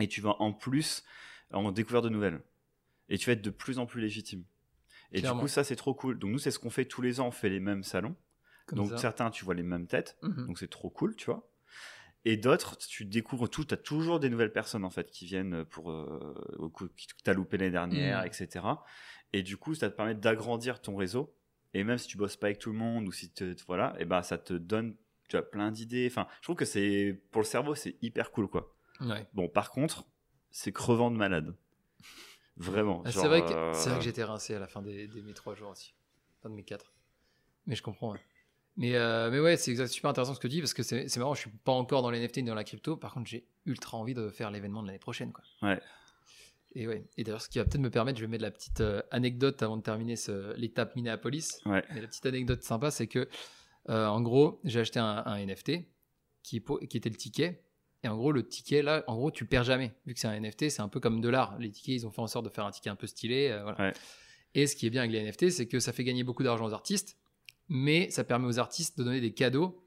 [0.00, 1.04] et tu vas en plus
[1.52, 2.40] en découvrir de nouvelles.
[3.10, 4.44] Et tu vas être de plus en plus légitime.
[5.12, 5.40] Et Clairement.
[5.40, 6.18] du coup, ça, c'est trop cool.
[6.18, 7.26] Donc, nous, c'est ce qu'on fait tous les ans.
[7.26, 8.16] On fait les mêmes salons.
[8.64, 8.96] Comme Donc, ça.
[8.98, 10.16] certains, tu vois les mêmes têtes.
[10.22, 10.46] Mhm.
[10.46, 11.46] Donc, c'est trop cool, tu vois.
[12.24, 13.64] Et d'autres, tu découvres tout.
[13.64, 15.90] Tu as toujours des nouvelles personnes, en fait, qui viennent pour.
[15.90, 18.26] Euh, au coup- qui t'as loupé l'année dernière, Mhm.
[18.26, 18.64] etc.
[19.32, 21.34] Et du coup, ça te permet d'agrandir ton réseau.
[21.74, 24.04] Et même si tu bosses pas avec tout le monde ou si te, voilà, et
[24.04, 24.94] ben ça te donne
[25.30, 26.06] tu as plein d'idées.
[26.10, 28.76] Enfin, je trouve que c'est pour le cerveau, c'est hyper cool, quoi.
[29.00, 29.26] Ouais.
[29.32, 30.04] Bon, par contre,
[30.50, 31.56] c'est crevant de malade.
[32.58, 33.02] Vraiment.
[33.06, 35.22] Ah, c'est vrai que, euh, c'est vrai que j'étais rincé à la fin des, des
[35.22, 35.94] mes trois jours aussi.
[36.42, 36.92] Pas de mes quatre.
[37.66, 38.12] Mais je comprends.
[38.12, 38.20] ouais.
[38.76, 41.34] Mais, euh, mais ouais, c'est super intéressant ce que tu dis parce que c'est marrant,
[41.34, 42.96] je suis pas encore dans les NFT ni dans la crypto.
[42.96, 45.32] Par contre, j'ai ultra envie de faire l'événement de l'année prochaine.
[45.32, 45.44] Quoi.
[45.62, 45.80] Ouais.
[46.74, 47.04] Et ouais.
[47.18, 49.62] Et d'ailleurs, ce qui va peut-être me permettre, je vais mettre la petite euh, anecdote
[49.62, 50.14] avant de terminer
[50.56, 51.60] l'étape Minneapolis.
[51.66, 51.84] Ouais.
[51.94, 53.28] Mais la petite anecdote sympa, c'est que,
[53.90, 55.72] euh, en gros, j'ai acheté un, un NFT
[56.42, 57.62] qui, était le ticket.
[58.04, 59.92] Et en gros, le ticket, là, en gros, tu perds jamais.
[60.06, 61.56] Vu que c'est un NFT, c'est un peu comme de l'art.
[61.58, 63.48] Les tickets, ils ont fait en sorte de faire un ticket un peu stylé.
[63.50, 63.78] euh, voilà.
[63.78, 63.94] Ouais.
[64.54, 66.66] Et ce qui est bien avec les NFT, c'est que ça fait gagner beaucoup d'argent
[66.66, 67.16] aux artistes,
[67.74, 69.82] mais ça permet aux artistes de donner des cadeaux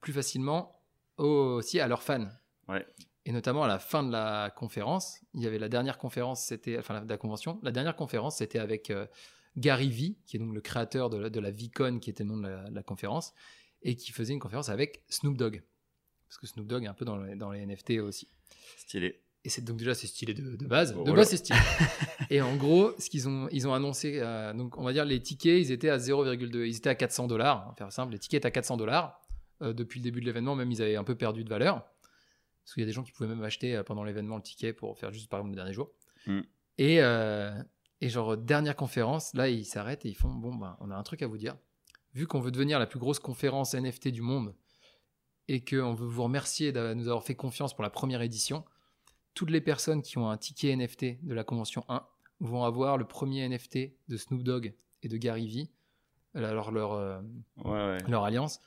[0.00, 0.80] plus facilement
[1.18, 2.28] au- aussi à leurs fans.
[2.68, 2.86] Ouais.
[3.26, 6.78] Et notamment à la fin de la conférence, il y avait la dernière conférence, c'était
[6.78, 7.58] enfin la, de la convention.
[7.64, 9.06] La dernière conférence, c'était avec euh,
[9.56, 12.28] Gary Vee, qui est donc le créateur de la, de la VCon, qui était le
[12.30, 13.32] nom de la, de la conférence,
[13.82, 15.64] et qui faisait une conférence avec Snoop Dogg,
[16.28, 18.28] parce que Snoop Dogg est un peu dans dans les NFT aussi.
[18.76, 19.23] Stylé.
[19.44, 20.94] Et c'est donc déjà c'est stylé de, de base.
[20.94, 21.58] De base c'est stylé.
[22.30, 25.20] et en gros, ce qu'ils ont ils ont annoncé euh, donc on va dire les
[25.20, 28.38] tickets, ils étaient à 0,2 ils étaient à 400 dollars, va faire simple, les tickets
[28.38, 29.20] étaient à 400 dollars
[29.60, 31.84] depuis le début de l'événement, même ils avaient un peu perdu de valeur.
[32.64, 34.72] Parce qu'il y a des gens qui pouvaient même acheter euh, pendant l'événement le ticket
[34.72, 35.90] pour faire juste par exemple le dernier jour.
[36.26, 36.40] Mm.
[36.78, 37.52] Et euh,
[38.00, 41.02] et genre dernière conférence, là ils s'arrêtent et ils font bon ben on a un
[41.02, 41.56] truc à vous dire.
[42.14, 44.54] Vu qu'on veut devenir la plus grosse conférence NFT du monde
[45.48, 48.64] et qu'on veut vous remercier de nous avoir fait confiance pour la première édition,
[49.34, 52.04] toutes les personnes qui ont un ticket NFT de la convention 1
[52.40, 55.70] vont avoir le premier NFT de Snoop Dogg et de Gary Vee,
[56.34, 57.20] alors leur, euh,
[57.64, 57.98] Ouais, ouais.
[58.08, 58.60] leur alliance,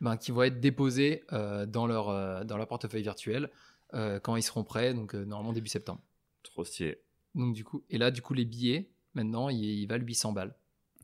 [0.00, 3.50] ben, qui vont être déposés euh, dans, leur, euh, dans leur portefeuille virtuel
[3.94, 6.00] euh, quand ils seront prêts, donc euh, normalement début septembre.
[6.42, 6.98] Trop stylé.
[7.34, 10.54] Donc, du coup, et là, du coup, les billets, maintenant, ils, ils valent 800 balles.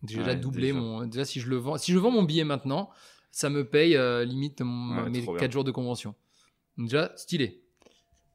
[0.06, 0.78] J'ai Ouais, déjà doublé déjà.
[0.80, 1.06] mon.
[1.06, 2.90] Déjà, si je le vends, si je vends mon billet maintenant,
[3.30, 5.50] ça me paye euh, limite mon- mes trop 4 bien.
[5.50, 6.14] jours de convention.
[6.76, 7.64] Donc, déjà, stylé.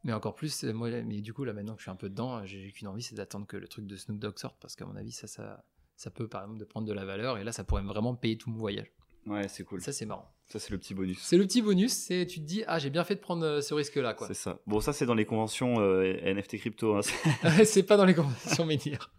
[0.05, 2.09] Mais encore plus, euh, moi, mais du coup, là, maintenant que je suis un peu
[2.09, 4.85] dedans, j'ai qu'une envie, c'est d'attendre que le truc de Snoop Dogg sorte, parce qu'à
[4.85, 5.65] mon avis, ça, ça,
[5.97, 8.37] ça peut, par exemple, de prendre de la valeur, et là, ça pourrait vraiment payer
[8.37, 8.91] tout mon voyage.
[9.25, 9.81] Ouais, c'est cool.
[9.81, 10.31] Ça, c'est marrant.
[10.45, 11.17] Ça, c'est le petit bonus.
[11.19, 13.61] C'est le petit bonus, c'est tu te dis, ah, j'ai bien fait de prendre euh,
[13.61, 14.27] ce risque-là, quoi.
[14.27, 14.59] C'est ça.
[14.67, 16.97] Bon, ça, c'est dans les conventions euh, NFT crypto.
[16.97, 17.01] hein.
[17.65, 19.11] c'est pas dans les conventions menhirs.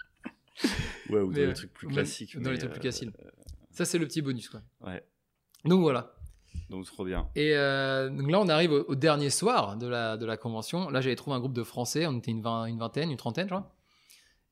[1.11, 2.39] ouais, ou dans Mais, les trucs plus classiques.
[2.41, 3.11] Dans les trucs plus euh, classiques.
[3.73, 4.63] Ça, c'est le petit bonus, quoi.
[4.83, 5.05] Ouais.
[5.65, 6.16] Donc voilà.
[6.71, 7.29] Donc, trop bien.
[7.35, 10.91] Et euh, donc là, on arrive au, dernier soir de la, de la convention.
[10.91, 12.07] Là, j'avais trouvé un groupe de Français.
[12.07, 13.73] On était une, vingt- une vingtaine, une trentaine, je crois.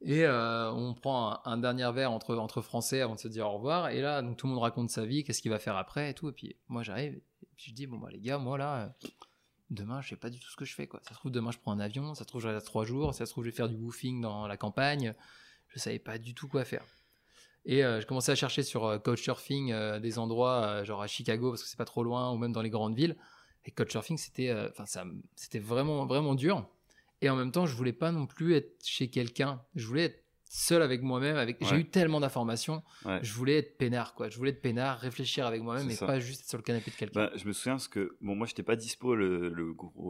[0.07, 3.47] Et euh, on prend un, un dernier verre entre, entre Français avant de se dire
[3.47, 3.89] au revoir.
[3.89, 6.15] Et là, donc, tout le monde raconte sa vie, qu'est-ce qu'il va faire après et
[6.15, 6.29] tout.
[6.29, 7.15] Et puis moi, j'arrive.
[7.15, 9.09] Et puis je dis, bon, bah, les gars, moi, là, euh,
[9.71, 10.87] demain, je sais pas du tout ce que je fais.
[10.87, 11.01] Quoi.
[11.03, 12.15] Ça se trouve, demain, je prends un avion.
[12.15, 13.15] Ça se trouve, je reste trois jours.
[13.15, 15.15] Ça se trouve, je vais faire du woofing dans la campagne.
[15.69, 16.85] Je savais pas du tout quoi faire.
[17.67, 21.51] Et euh, je commençais à chercher sur euh, Couchsurfing euh, des endroits, genre à Chicago,
[21.51, 23.17] parce que c'est pas trop loin, ou même dans les grandes villes.
[23.65, 24.85] Et Couchsurfing, c'était enfin
[25.37, 26.69] c'était vraiment, vraiment dur.
[27.23, 29.63] Et en même temps, je voulais pas non plus être chez quelqu'un.
[29.75, 30.24] Je voulais être
[30.57, 31.37] seul avec moi-même.
[31.37, 31.57] Avec...
[31.61, 32.83] J'ai eu tellement d'informations.
[33.05, 33.19] Ouais.
[33.23, 34.29] Je voulais être peinard, quoi.
[34.29, 36.07] Je voulais être peinard, réfléchir avec moi-même et ça.
[36.07, 37.25] pas juste être sur le canapé de quelqu'un.
[37.27, 39.53] Bah, je me souviens parce que bon, moi, j'étais pas dispo le,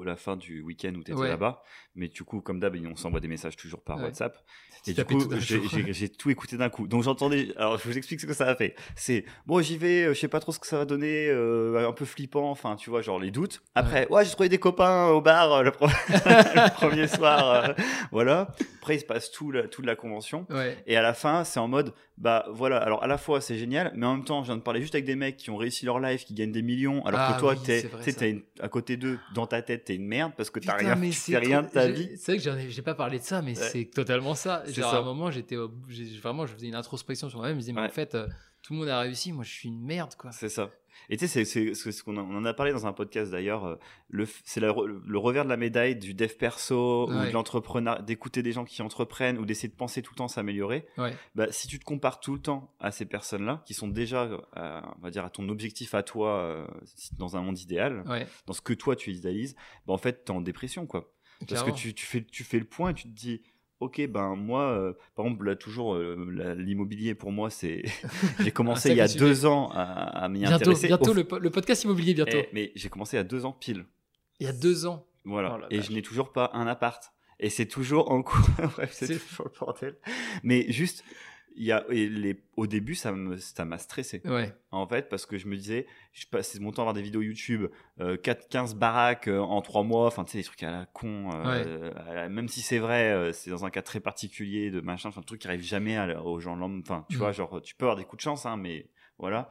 [0.05, 1.29] la fin du week-end où t'étais Ouais.
[1.29, 1.63] là-bas,
[1.95, 3.99] mais du coup, comme d'hab, on s'envoie des messages toujours par.
[4.01, 4.37] WhatsApp.
[4.87, 6.87] Et du coup, j'ai tout écouté d'un coup.
[6.87, 7.55] Donc j'entendais.
[7.57, 8.75] Alors je vous explique ce que ça a fait.
[8.97, 10.05] C'est bon, j'y vais.
[10.05, 11.29] euh, Je sais pas trop ce que ça va donner.
[11.29, 12.51] euh, un peu flippant.
[12.51, 13.63] Enfin, tu vois, genre les doutes.
[13.75, 17.71] Après, ouais, j'ai trouvé des copains au bar euh, le, pro- le premier soir.
[17.71, 17.73] euh,
[18.13, 18.49] voilà.
[18.81, 20.34] Après, il se passe tout la, toute la convention.
[20.51, 20.77] Ouais.
[20.87, 23.93] Et à la fin, c'est en mode, bah voilà, alors à la fois c'est génial,
[23.95, 25.85] mais en même temps, je viens de parler juste avec des mecs qui ont réussi
[25.87, 28.69] leur life, qui gagnent des millions, alors Ah que toi, oui, t'es, vrai, une- à
[28.69, 31.39] côté d'eux, dans ta tête, t'es une merde parce que t'as Putain, rien, tu fais
[31.39, 32.11] rien de ta vie.
[32.17, 33.69] C'est vrai que j'en ai, j'ai pas parlé de ça, mais Ouais.
[33.73, 34.63] c'est totalement ça.
[34.67, 34.97] C'est Genre, ça.
[34.97, 37.55] à un moment, j'étais au- j'ai- vraiment, je faisais une introspection sur moi-même.
[37.55, 38.27] Je me disais, mais en fait, euh,
[38.63, 39.33] tout le monde a réussi.
[39.33, 40.31] Moi, je suis une merde, quoi.
[40.33, 40.71] C'est ça.
[41.11, 43.65] Et tu sais, c'est, ce qu'on en- a parlé dans un podcast d'ailleurs.
[43.67, 43.77] euh,
[44.09, 44.71] Le, c'est le
[45.19, 49.39] revers de la médaille du dev perso ou de l'entrepreneur, d'écouter des gens qui entreprennent
[49.39, 50.87] ou d'essayer de penser tout le temps s'améliorer.
[50.99, 51.13] Ouais.
[51.35, 54.23] Bah, si tu te compares tout le temps à ces personnes-là, qui sont déjà,
[54.57, 56.67] euh, on va dire, à ton objectif à toi euh,
[57.19, 58.27] dans un monde idéal, Ouais.
[58.47, 61.11] dans ce que toi tu idéalises, bah, en fait, t'es en dépression, quoi.
[61.49, 63.43] Parce que tu, tu fais, tu fais le point et tu te dis,
[63.81, 67.83] ok, ben moi, euh, par exemple, là, toujours, euh, l'immobilier pour moi, c'est.
[68.41, 70.87] j'ai commencé il y a deux ans à, à m'y Bientôt, intéresser.
[70.89, 72.37] bientôt Au- le, po- le podcast immobilier, bientôt.
[72.39, 73.85] Eh, mais j'ai commencé il y a deux ans pile.
[74.41, 75.07] Il y a deux ans.
[75.25, 75.59] Voilà.
[75.61, 75.87] Oh et vache.
[75.89, 77.13] je n'ai toujours pas un appart.
[77.41, 78.47] Et c'est toujours en cours.
[78.77, 79.97] Bref, c'est C'est- toujours le bordel.
[80.43, 81.05] Mais juste,
[81.57, 84.21] il y a, et les, au début, ça me- ça m'a stressé.
[84.25, 84.53] Ouais.
[84.73, 87.23] En fait, parce que je me disais, je passais mon temps à voir des vidéos
[87.23, 87.67] YouTube,
[88.01, 90.87] euh, 4, 15 baraques euh, en 3 mois, enfin, tu sais, des trucs à la
[90.87, 91.31] con.
[91.33, 95.09] euh, euh, même si c'est vrai, euh, c'est dans un cas très particulier de machin,
[95.11, 96.61] enfin, un truc qui arrive jamais à- aux gens.
[96.61, 97.19] Enfin, tu Mm.
[97.19, 98.89] vois, genre, tu peux avoir des coups de chance, hein, mais
[99.19, 99.49] voilà.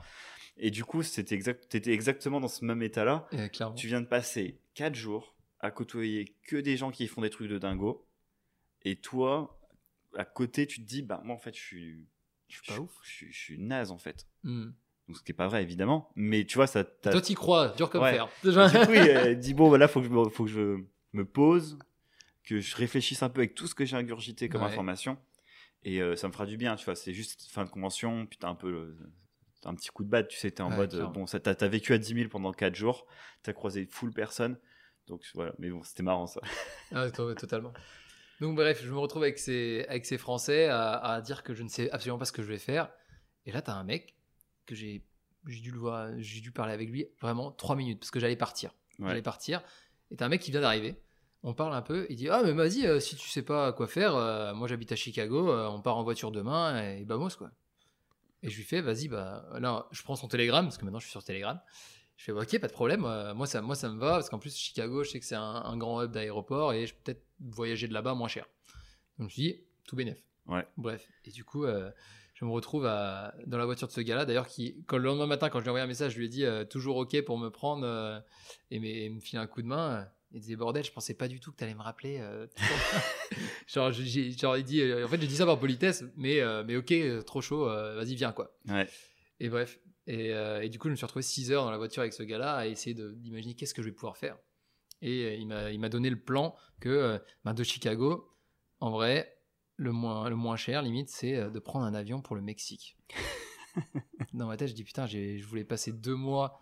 [0.58, 3.28] Et du coup, c'était exact, t'étais exactement dans ce même état-là.
[3.34, 3.48] Euh.
[3.76, 7.50] Tu viens de passer 4 jours à côtoyer que des gens qui font des trucs
[7.50, 8.06] de dingo.
[8.84, 9.58] Et toi,
[10.18, 12.08] à côté, tu te dis, bah, moi, en fait, je suis.
[12.50, 12.92] Je suis pas ouf.
[13.04, 14.28] Je, suis- je suis naze, en fait.
[14.44, 14.72] Hmm.
[15.08, 16.12] Donc, ce qui n'est pas vrai, évidemment.
[16.16, 16.84] Mais tu vois, ça.
[16.84, 18.14] Toi, t'y crois, dur comme Ouais.
[18.14, 18.28] fer.
[18.44, 18.52] Du
[18.88, 20.78] coup, il euh, dit, bon, voilà, faut que je faut que je
[21.14, 21.78] me pose,
[22.44, 24.68] que je réfléchisse un peu avec tout ce que j'ai ingurgité comme Ouais.
[24.68, 25.18] information.
[25.84, 26.96] Et euh, ça me fera du bien, tu vois.
[26.96, 28.72] C'est juste fin de convention, puis t'as un peu.
[28.72, 28.98] le-
[29.62, 30.94] t'as un petit coup de batte, tu sais, t'es en Ouais, mode.
[30.96, 33.06] euh, bon, ça, t'as, t'as vécu à 10 000 pendant 4 jours,
[33.44, 34.58] t'as croisé full personne.
[35.08, 36.40] Donc voilà, mais bon, c'était marrant ça.
[36.94, 37.74] Ah, to- totalement.
[38.44, 41.64] Donc bref, je me retrouve avec ces, avec ces Français à, à dire que je
[41.64, 42.92] ne sais absolument pas ce que je vais faire.
[43.46, 44.18] Et là, t'as un mec
[44.66, 45.06] que j'ai
[45.48, 48.36] j'ai dû le voir, j'ai dû parler avec lui vraiment trois minutes parce que j'allais
[48.36, 48.76] partir.
[49.00, 49.08] Ouais.
[49.08, 49.62] J'allais partir.
[50.12, 51.02] Et t'as un mec qui vient d'arriver.
[51.42, 52.06] On parle un peu.
[52.10, 54.92] Il dit ah mais vas-y euh, si tu sais pas quoi faire, euh, moi j'habite
[54.92, 57.50] à Chicago, euh, on part en voiture demain et bah moi quoi.
[58.42, 61.06] Et je lui fais vas-y bah là je prends son télégramme parce que maintenant je
[61.06, 61.62] suis sur Telegram.
[62.18, 64.40] Je fais ok pas de problème euh, moi ça moi ça me va parce qu'en
[64.40, 67.24] plus Chicago je sais que c'est un, un grand hub d'aéroport et je peux peut-être
[67.40, 68.46] voyager de là-bas moins cher.
[69.18, 70.18] Donc je me suis dit tout bénef.
[70.48, 70.66] Ouais.
[70.78, 71.90] Bref et du coup euh,
[72.36, 75.26] je me retrouve à- dans la voiture de ce gars-là d'ailleurs qui quand le lendemain
[75.28, 77.22] matin quand je lui ai envoyé un message je lui ai dit euh, toujours ok
[77.24, 78.24] pour me prendre
[78.72, 80.08] et, me- et me filer un coup de main.
[80.36, 82.18] Il disait bordel, je pensais pas du tout que t'allais me rappeler.
[82.20, 82.48] euh,
[83.68, 86.64] genre, j'ai, genre, il dit, euh, en fait, j'ai dit ça par politesse, mais, euh,
[86.66, 86.92] mais ok,
[87.26, 88.52] trop chaud, vas-y, viens quoi.
[88.68, 88.90] Ouais.
[89.40, 89.78] Et bref.
[90.08, 92.14] Et, euh, et du coup, je me suis retrouvé 6 heures dans la voiture avec
[92.14, 94.38] ce gars-là à essayer d'imaginer qu'est-ce que je vais pouvoir faire.
[95.04, 98.32] Et euh, il m'a, donné le plan que euh, ben, de Chicago,
[98.80, 99.38] en vrai,
[99.76, 102.98] le moins, le moins cher, limite, c'est euh, de prendre un avion pour le Mexique.
[104.34, 106.62] dans ma tête, je dis putain, je voulais passer deux mois,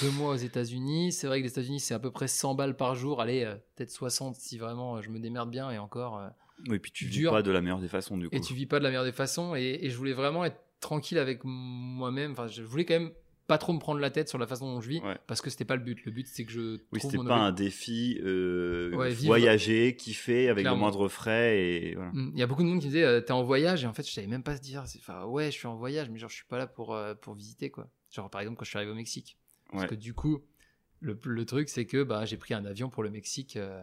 [0.00, 1.12] deux mois aux États-Unis.
[1.12, 3.20] C'est vrai que les États-Unis, c'est à peu près 100 balles par jour.
[3.20, 3.44] Allez,
[3.76, 5.70] peut-être 60 si vraiment je me démerde bien.
[5.70, 6.22] Et encore.
[6.68, 7.32] Oui, puis tu vis Dur.
[7.32, 8.34] pas de la meilleure des façons, du coup.
[8.34, 9.54] et tu vis pas de la meilleure des façons.
[9.56, 12.32] Et, et je voulais vraiment être tranquille avec moi-même.
[12.32, 13.10] Enfin, je voulais quand même
[13.46, 15.18] pas trop me prendre la tête sur la façon dont je vis, Ouais.
[15.26, 16.02] parce que c'était pas le but.
[16.06, 20.62] Le but, c'est que je Oui, c'était pas un défi euh, Ouais, voyager, kiffer avec
[20.62, 20.76] Clairement.
[20.76, 22.10] le moindre frais et voilà.
[22.14, 23.86] Mm, Il y a beaucoup de monde qui me disait euh, t'es en voyage et
[23.86, 26.18] en fait je savais même pas se dire enfin ouais je suis en voyage mais
[26.18, 28.70] genre je suis pas là pour euh, pour visiter quoi genre par exemple quand je
[28.70, 29.36] suis arrivé au Mexique
[29.70, 29.88] parce Ouais.
[29.90, 30.40] que du coup
[31.00, 33.82] le, le truc c'est que bah j'ai pris un avion pour le Mexique euh,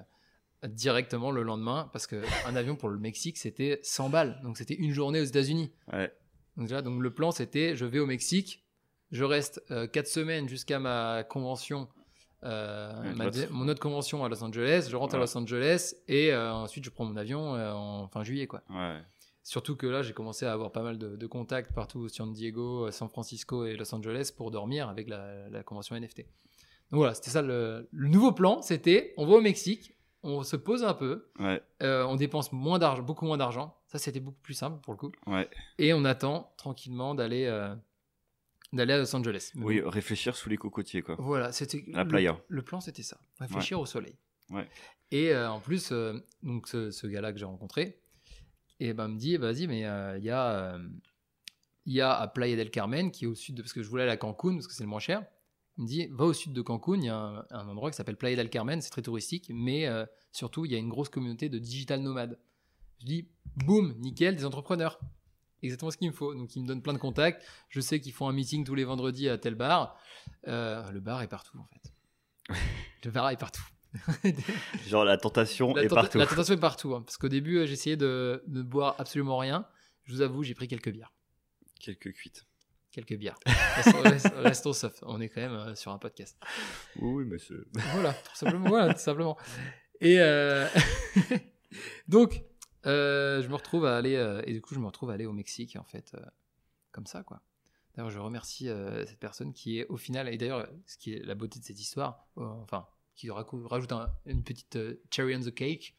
[0.68, 4.76] directement le lendemain parce que un avion pour le Mexique c'était 100 balles donc c'était
[4.76, 6.12] une journée aux États-Unis Ouais.
[6.58, 8.66] Donc déjà donc le plan c'était je vais au Mexique
[9.12, 11.88] je reste 4 semaines jusqu'à ma convention
[12.44, 15.20] euh, ma mon autre convention à Los Angeles je rentre à.
[15.20, 19.00] Los Angeles et euh, ensuite je prends mon avion euh, en fin juillet quoi Ouais.
[19.44, 22.86] Surtout que là, j'ai commencé à avoir pas mal de, de contacts partout, San Diego,
[22.86, 26.18] euh, San Francisco et Los Angeles pour dormir avec la, la convention NFT.
[26.92, 28.62] Donc voilà, c'était ça le, le nouveau plan.
[28.62, 31.60] C'était, on va au Mexique, on se pose un peu, Ouais.
[31.82, 33.76] euh, on dépense moins d'argent, beaucoup moins d'argent.
[33.92, 35.12] Ça, c'était beaucoup plus simple pour le coup.
[35.28, 35.50] Ouais.
[35.78, 37.76] Et on attend tranquillement d'aller euh,
[38.72, 39.52] d'aller à Los Angeles.
[39.56, 41.16] Oui, réfléchir sous les cocotiers, quoi.
[41.20, 42.40] Voilà, c'était La playa.
[42.48, 43.18] Le, plan, c'était ça.
[43.40, 44.16] Réfléchir au soleil.
[44.50, 44.66] Ouais.
[45.12, 48.00] Et euh, en plus, euh, donc ce, ce gars-là que j'ai rencontré,
[48.80, 50.80] et ben me dit, vas-y, mais euh, il y a,
[51.86, 53.90] il y a à Playa del Carmen qui est au sud de, parce que je
[53.90, 55.24] voulais aller à Cancun parce que c'est le moins cher.
[55.78, 57.98] Il me dit, va au sud de Cancun, il y a un, un endroit qui
[57.98, 59.88] s'appelle Playa del Carmen, c'est très touristique, mais
[60.32, 62.40] surtout il y a une grosse communauté de digital nomades.
[63.02, 63.28] Je dis,
[63.66, 65.00] boum, nickel, des entrepreneurs.
[65.64, 66.34] Exactement ce qu'il me faut.
[66.36, 67.44] Donc il me donne plein de contacts.
[67.70, 69.98] Je sais qu'ils font un meeting tous les vendredis à tel bar.
[70.48, 72.56] Euh, le bar est partout en fait.
[73.06, 73.64] le bar est partout.
[74.88, 76.18] Genre la tentation La, est tenta- partout.
[76.20, 76.96] la tentation est partout.
[76.96, 79.68] hein, parce qu'au début, euh, j'essayais de ne boire absolument rien.
[80.04, 81.14] Je vous avoue, j'ai pris quelques bières.
[81.80, 82.46] Quelques cuites.
[82.92, 83.38] Quelques bières.
[83.76, 85.00] Restons, restons- restons soft.
[85.04, 86.38] On est quand même euh, sur un podcast.
[86.98, 87.54] Oui, mais c'est.
[87.94, 88.68] Voilà, tout simplement.
[88.70, 89.38] voilà, tout simplement.
[90.02, 90.68] Et euh,
[92.08, 92.44] donc,
[92.86, 95.26] euh, je me retrouve à aller, euh, et du coup, je me retrouve à aller
[95.26, 96.20] au Mexique, en fait, euh,
[96.92, 97.42] comme ça, quoi.
[97.96, 98.70] D'ailleurs, je remercie
[99.06, 101.80] cette personne qui est au final, et d'ailleurs, ce qui est la beauté de cette
[101.80, 104.80] histoire, enfin, qui rajoute un- une petite
[105.14, 105.94] cherry on the cake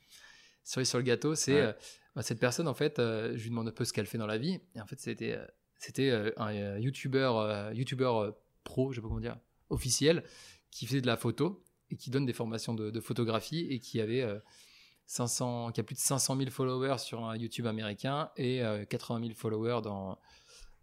[0.65, 1.77] sur, sur le gâteau, c'est Ouais.
[2.17, 4.39] bah, cette personne, en fait, je lui demande un peu ce qu'elle fait dans la
[4.39, 5.39] vie, et en fait, c'était
[5.79, 9.37] c'était un youtubeur, youtubeur pro, je sais pas comment dire,
[9.69, 10.25] officiel,
[10.71, 14.01] qui faisait de la photo et qui donne des formations de, de photographie et qui
[14.01, 14.27] avait,
[15.07, 19.21] 500, qui a plus de 500 000 followers sur un YouTube américain et euh, 80
[19.21, 20.19] 000 followers dans,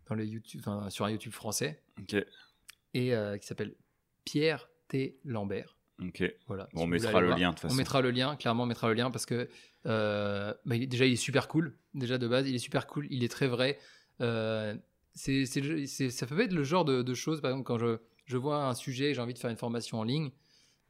[0.08, 2.16] dans le YouTube, enfin, sur un YouTube français Ok.
[2.94, 3.76] et euh, qui s'appelle
[4.26, 5.20] Pierre T.
[5.24, 5.76] Lambert.
[6.02, 6.24] Ok.
[6.48, 6.70] Voilà.
[6.74, 7.40] Bon, Si on mettra le voir.
[7.40, 7.76] lien de toute On façon.
[7.76, 9.50] mettra le lien, clairement, on mettra le lien parce que
[9.86, 11.78] euh, bah, déjà il est super cool.
[11.94, 13.80] Déjà de base, il est super cool, il est très vrai.
[14.22, 14.76] Euh,
[15.14, 18.66] c'est, ça peut être le genre de, de choses, par exemple, quand je, je vois
[18.68, 20.32] un sujet, j'ai envie de faire une formation en ligne.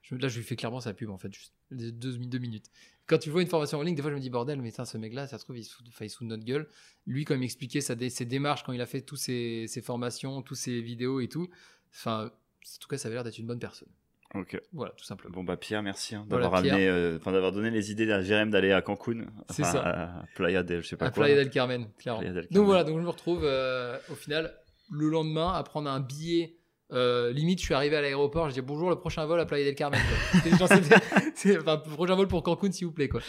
[0.01, 2.65] Je, là, je lui fais clairement sa pub en fait, juste deux, minutes.
[3.07, 4.85] Quand tu vois une formation en ligne, des fois je me dis bordel, mais putain,
[4.85, 6.67] ce mec-là, ça se trouve, il se fout, il se fout de notre gueule.
[7.05, 10.41] Lui, quand il m'expliquait dé- ses démarches, quand il a fait toutes ses, ses formations,
[10.41, 11.49] toutes ses vidéos et tout,
[11.91, 13.89] enfin, en tout cas, ça avait l'air d'être une bonne personne.
[14.35, 14.61] Ok.
[14.73, 15.33] Voilà, tout simplement.
[15.33, 18.51] Bon bah Pierre, merci hein, Voilà, d'avoir amené, euh, d'avoir donné les idées à Jérém
[18.51, 19.25] d'aller à Cancun.
[19.49, 19.81] C'est ça.
[19.81, 21.23] À Playa del, je sais pas À quoi.
[21.23, 22.19] Playa del Carmen, clairement.
[22.21, 24.53] Playa del Donc voilà, donc je me retrouve euh, au final
[24.91, 26.58] le lendemain à prendre un billet.
[26.91, 29.65] Euh, limite, je suis arrivé à l'aéroport, je dis bonjour, le prochain vol à Playa
[29.65, 29.99] del Carmen.
[30.01, 30.51] quoi.
[30.57, 33.09] Genre, enfin, prochain vol pour Cancun, s'il vous plaît.
[33.09, 33.21] Quoi.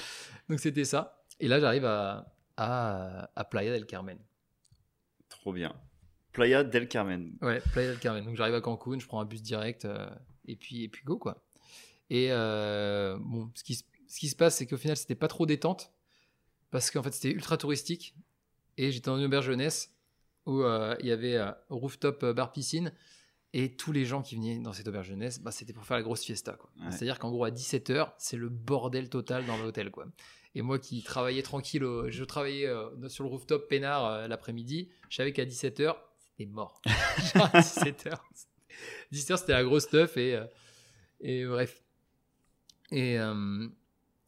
[0.49, 1.23] Donc c'était ça.
[1.41, 4.19] Et là, j'arrive à, à, à Playa del Carmen.
[5.29, 5.75] Trop bien.
[6.33, 7.37] Playa del Carmen.
[7.43, 8.25] Ouais, Playa del Carmen.
[8.25, 10.09] Donc j'arrive à Cancun, je prends un bus direct euh,
[10.47, 11.43] et, puis, et puis go quoi.
[12.09, 15.29] Et euh, bon, ce qui, se- ce qui se passe, c'est qu'au final, c'était pas
[15.29, 15.93] trop détente
[16.71, 18.15] parce qu'en fait, c'était ultra touristique
[18.77, 19.95] et j'étais dans une auberge jeunesse
[20.47, 22.93] où euh, il y avait euh, rooftop bar piscine
[23.53, 26.03] et tous les gens qui venaient dans cette auberge jeunesse, bah, c'était pour faire la
[26.03, 26.57] grosse fiesta.
[26.81, 26.91] Ouais.
[26.91, 29.91] C'est-à-dire qu'en gros, à 17h, c'est le bordel total dans l'hôtel.
[29.91, 30.07] quoi.
[30.55, 34.89] Et moi qui travaillais tranquille, au- je travaillais euh, sur le rooftop peinard euh, l'après-midi,
[35.09, 36.81] je savais qu'à 17h, c'était mort.
[37.35, 38.19] Genre à 17h.
[39.13, 40.45] 17h, c'était la grosse stuff et, euh,
[41.21, 41.83] et bref.
[42.93, 43.15] Et,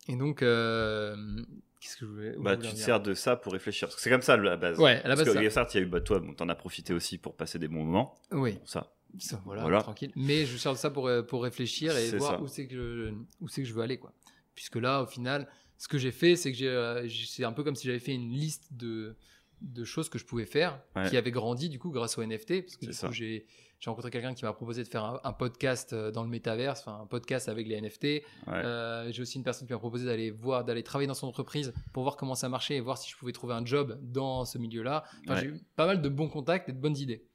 [0.09, 2.35] et donc, qu'est-ce que je voulais.
[2.39, 3.89] Bah tu te sers de ça pour réfléchir.
[3.89, 4.79] Parce c'est comme ça à la base.
[4.79, 5.41] Ouais, à la Parce base, que ça.
[5.73, 7.85] il y a eu bah, toi, bon, t'en as profité aussi pour passer des bons
[7.85, 8.14] moments.
[8.31, 8.93] Oui, Bon, ça.
[9.18, 9.82] Ça, voilà, Voilà.
[9.82, 10.12] tranquille.
[10.16, 12.40] Mais je de ça pour, euh, pour réfléchir et voir ça.
[12.42, 13.98] où c'est que, je- où que je veux aller.
[13.98, 14.12] Quoi.
[14.54, 15.48] Puisque là, au final,
[15.78, 18.30] ce que j'ai fait, c'est que euh, c'est un peu comme si j'avais fait une
[18.30, 19.16] liste de,
[19.60, 21.08] de choses que je pouvais faire Ouais.
[21.10, 22.62] qui avait grandi du coup grâce au NFT.
[22.62, 23.46] Parce que du coup, j'ai,
[23.86, 27.00] rencontré quelqu'un qui m'a proposé de faire un, un podcast euh, dans le métaverse, enfin
[27.02, 28.04] un podcast avec les NFT.
[28.04, 28.22] Ouais.
[28.48, 31.72] Euh, j'ai aussi une personne qui m'a proposé d'aller voir, d'aller travailler dans son entreprise
[31.92, 34.56] pour voir comment ça marchait et voir si je pouvais trouver un job dans ce
[34.58, 35.02] milieu-là.
[35.24, 35.40] Enfin, Ouais.
[35.40, 37.26] J'ai eu pas mal de bons contacts et de bonnes idées.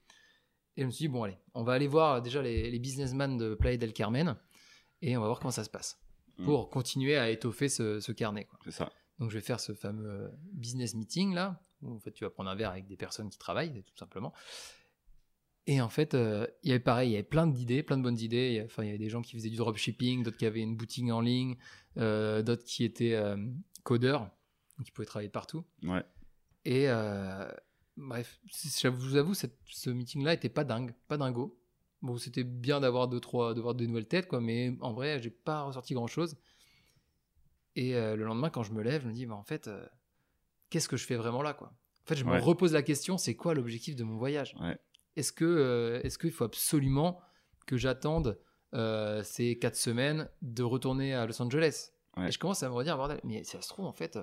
[0.77, 3.37] Et je me suis dit, bon, allez, on va aller voir déjà les, les businessmen
[3.37, 4.37] de Playa del Carmen
[5.01, 5.99] et on va voir comment ça se passe
[6.37, 6.45] Mm.
[6.45, 8.47] pour continuer à étoffer ce, ce carnet.
[8.65, 8.91] C'est ça.
[9.19, 12.49] Donc, je vais faire ce fameux business meeting là, où en fait, tu vas prendre
[12.49, 14.33] un verre avec des personnes qui travaillent, tout simplement.
[15.65, 18.03] Et en fait, euh, il y avait pareil, il y avait plein d'idées, plein de
[18.03, 18.61] bonnes idées.
[18.65, 21.09] Enfin, il y avait des gens qui faisaient du dropshipping, d'autres qui avaient une boutique
[21.11, 21.57] en ligne,
[21.97, 23.35] euh, d'autres qui étaient euh,
[23.83, 24.29] codeurs,
[24.85, 25.65] qui pouvaient travailler partout.
[25.83, 26.03] Ouais.
[26.63, 26.87] Et
[27.97, 31.59] bref, je vous avoue, cette- ce meeting-là était pas dingue, pas dingo.
[32.01, 35.19] Bon, c'était bien d'avoir deux, trois, de voir de nouvelles têtes, quoi, mais en vrai,
[35.21, 36.37] j'ai pas ressorti grand-chose.
[37.75, 39.85] Et euh, le lendemain, quand je me lève, je me dis, bah, en fait, euh,
[40.69, 41.67] qu'est-ce que je fais vraiment là, quoi?
[41.69, 42.39] En fait, je me Ouais.
[42.39, 44.55] repose la question, c'est quoi l'objectif de mon voyage?
[44.59, 44.77] Ouais.
[45.15, 47.19] Est-ce que, euh, est-ce qu'il faut absolument
[47.65, 48.39] que j'attende
[49.23, 51.91] ces quatre semaines de retourner à Los Angeles?
[52.15, 52.27] Ouais.
[52.27, 54.19] Et je commence à me redire, bordel, mais ça se trouve, en fait,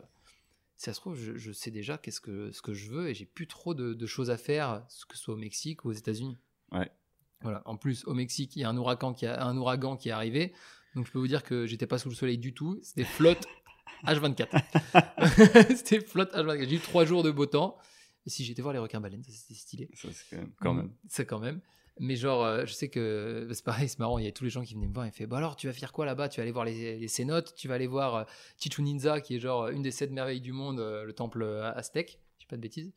[0.76, 3.14] si ça se trouve, je, je sais déjà qu'est-ce que, ce que je veux et
[3.14, 5.92] j'ai plus trop de, de choses à faire, que ce soit au Mexique ou aux
[5.92, 6.38] États-Unis.
[6.72, 6.90] Ouais.
[7.42, 7.62] Voilà.
[7.66, 10.12] En plus, au Mexique, il y a un ouragan qui, a, un ouragan qui est
[10.12, 10.52] arrivé.
[10.94, 12.80] Donc, je peux vous dire que j'étais pas sous le soleil du tout.
[12.82, 13.46] C'était flotte
[14.06, 15.76] H24.
[15.76, 16.68] C'était flotte H24.
[16.68, 17.76] J'ai eu trois jours de beau temps.
[18.26, 19.90] Et si j'étais voir les requins baleines, ça, c'était stylé.
[19.94, 20.52] Ça, c'est quand même.
[20.60, 20.92] Quand même.
[21.08, 21.60] C'est quand même.
[22.00, 24.18] Mais genre, euh, je sais que c'est pareil, c'est marrant.
[24.18, 25.68] Il y a tous les gens qui venaient me voir et fait Bah alors, tu
[25.68, 26.28] vas faire quoi là-bas?
[26.28, 28.24] Tu vas aller voir les, les cénotes, tu vas aller voir euh,
[28.58, 31.72] Chichen Itza, qui est genre une des sept merveilles du monde, euh, le temple euh,
[31.72, 32.18] aztèque.
[32.34, 32.92] Je dis pas de bêtises.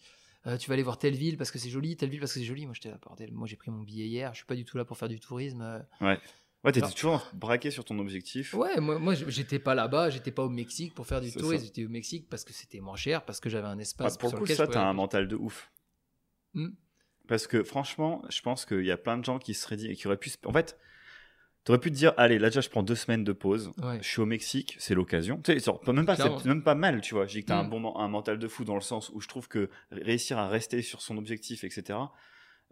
[0.47, 2.39] Euh, tu vas aller voir telle ville parce que c'est joli, telle ville parce que
[2.39, 2.65] c'est joli.
[2.65, 3.31] Moi, j'étais là, bordel.
[3.33, 4.31] Moi, j'ai pris mon billet hier.
[4.33, 5.61] Je suis pas du tout là pour faire du tourisme.
[5.61, 6.15] euh.
[6.63, 8.53] Ouais, t'étais toujours braqué sur ton objectif.
[8.55, 11.65] Ouais, moi, moi j'étais pas là-bas, j'étais pas au Mexique pour faire du tourisme.
[11.65, 14.29] J'étais au Mexique parce que c'était moins cher, parce que j'avais un Ah, espace pour
[14.29, 15.71] sur le coup, lequel ça, t'as un mental de ouf.
[16.55, 16.69] Hmm.
[17.27, 20.07] Parce que franchement, je pense qu'il y a plein de gens qui seraient dit, qui
[20.07, 20.31] auraient pu.
[20.45, 20.77] En fait,
[21.63, 23.71] t'aurais pu te dire, allez, là déjà, je prends deux semaines de pause.
[23.83, 23.99] Ouais.
[24.01, 25.41] Je suis au Mexique, c'est l'occasion.
[25.43, 27.25] Tu sais, même pas, c'est même pas mal, tu vois.
[27.25, 27.69] Je dis que t'as un Mm.
[27.69, 30.81] bon un mental de fou dans le sens où je trouve que réussir à rester
[30.81, 31.99] sur son objectif, etc.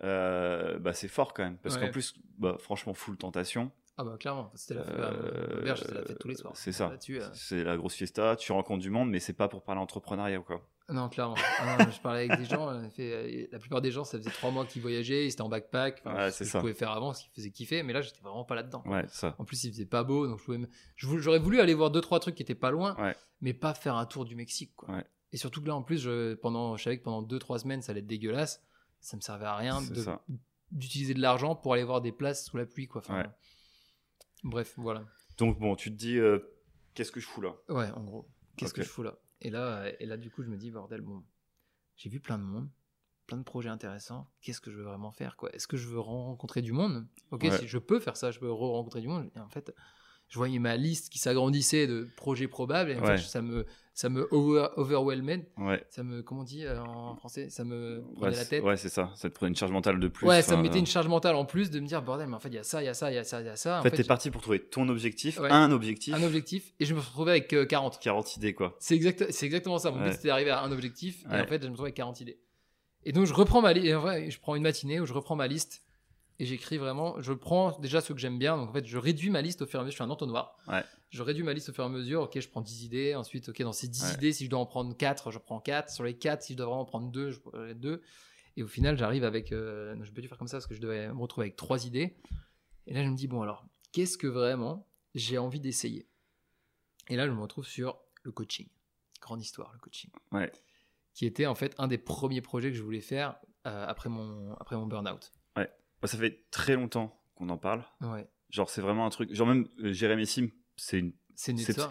[0.04, 1.82] euh, bah c'est fort quand même parce Ouais.
[1.86, 6.20] qu'en plus bah, franchement full tentation Ah bah clairement, c'était la, Euh, c'était la fête
[6.20, 6.52] tous les soirs.
[6.56, 6.92] c'est ça.
[7.10, 10.40] Euh, c'est la grosse fiesta tu rencontres du monde mais c'est pas pour parler entrepreneuriat
[10.40, 11.36] ou quoi Non, clairement.
[11.60, 14.30] Ah non, je parlais avec des gens, euh, euh, la plupart des gens, ça faisait
[14.30, 16.02] trois mois qu'ils voyageaient, ils étaient en backpack.
[16.06, 16.60] Enfin, Ouais, ce que ça.
[16.60, 18.84] je pouvais faire avant, ce qui faisait kiffer, mais là, j'étais vraiment pas là-dedans.
[18.86, 20.60] ouais ça En plus, il faisait pas beau, donc pouvais
[20.96, 23.16] j'aurais voulu aller voir deux trois trucs qui étaient pas loin, Ouais.
[23.42, 25.02] mais pas faire un tour du Mexique, quoi.
[25.32, 27.82] Et surtout que là, en plus, je, pendant, je savais que pendant deux trois semaines,
[27.82, 28.62] ça allait être dégueulasse.
[29.02, 30.06] Ça me servait à rien de-
[30.72, 33.02] d'utiliser de l'argent pour aller voir des places sous la pluie, quoi.
[33.02, 33.30] Enfin, Ouais.
[34.44, 35.04] Bref, voilà.
[35.38, 36.40] donc bon tu te dis euh,
[36.94, 37.56] qu'est-ce que je fous là?
[37.70, 38.28] Ouais, en gros.
[38.58, 39.18] Qu'est-ce que je fous là?
[39.46, 41.24] Et là, euh, et là, du coup, je me dis, bordel, bon,
[41.96, 42.68] j'ai vu plein de monde,
[43.28, 44.28] plein de projets intéressants.
[44.42, 45.52] Qu'est-ce que je veux vraiment faire quoi?
[45.54, 47.08] Est-ce que je veux rencontrer du monde?
[47.30, 47.60] Ok, Ouais.
[47.60, 49.30] si je peux faire ça, je peux rencontrer du monde.
[49.36, 49.72] Et en fait,
[50.28, 53.18] je voyais ma liste qui s'agrandissait de projets probables et en Ouais.
[53.18, 55.46] fait, ça me, ça me over, overwhelmed.
[55.58, 55.86] Ouais.
[55.90, 58.64] Ça me, comment on dit euh, en français Ça me Ouais, prenait la tête.
[58.64, 59.12] ouais, c'est ça.
[59.16, 60.28] Ça te prenait une charge mentale de plus.
[60.28, 62.36] Ouais, ça me mettait euh, une charge mentale en plus de me dire, bordel, mais
[62.36, 63.46] en fait, il y a ça, il y a ça, il y a ça, il
[63.46, 63.80] y a ça.
[63.80, 67.00] En fait, t'es parti pour trouver ton objectif, un objectif, un objectif et je me
[67.00, 68.00] retrouvais avec euh, 40.
[68.02, 68.76] 40 idées, quoi.
[68.80, 69.92] C'est exact, c'est exactement ça.
[69.92, 72.20] Mon but c'était d'arriver à un objectif et en fait je me retrouve avec 40
[72.22, 72.40] idées.
[73.08, 73.94] Et donc je reprends ma liste.
[73.96, 75.84] En vrai, je prends une matinée où je reprends ma liste
[76.40, 77.22] et j'écris vraiment.
[77.22, 78.58] Je prends déjà ceux que j'aime bien.
[78.58, 79.92] Donc en fait je réduis ma liste au fur et à mesure.
[79.92, 80.58] Je suis un entonnoir.
[80.68, 80.84] Ouais.
[81.10, 82.24] Je réduis ma liste au fur et à mesure.
[82.24, 83.16] Ok, je prends 10 idées.
[83.16, 84.14] Ensuite, ok, dans ces 10 Ouais.
[84.16, 85.90] idées, si je dois en prendre 4, je prends 4.
[85.90, 88.02] Sur les 4, si je dois vraiment prendre 2, je prends 2.
[88.58, 89.52] Et au final, j'arrive avec.
[89.52, 91.86] euh, je peux plus faire comme ça parce que je devais me retrouver avec 3
[91.86, 92.16] idées.
[92.88, 96.08] Et là, je me dis, bon, alors, qu'est-ce que vraiment j'ai envie d'essayer?
[97.10, 98.68] Et là, je me retrouve sur le coaching.
[99.22, 100.10] Grande histoire, le coaching.
[100.32, 100.52] Ouais.
[101.14, 104.54] Qui était en fait un des premiers projets que je voulais faire euh, après mon,
[104.56, 105.32] après mon burn-out.
[106.06, 107.84] Bah, ça fait très longtemps qu'on en parle.
[108.02, 108.28] Ouais.
[108.52, 109.34] Genre, c'est vraiment un truc.
[109.34, 111.14] Genre, même euh, Jérémy Sim, c'est une.
[111.36, 111.90] C'est C'est- ça.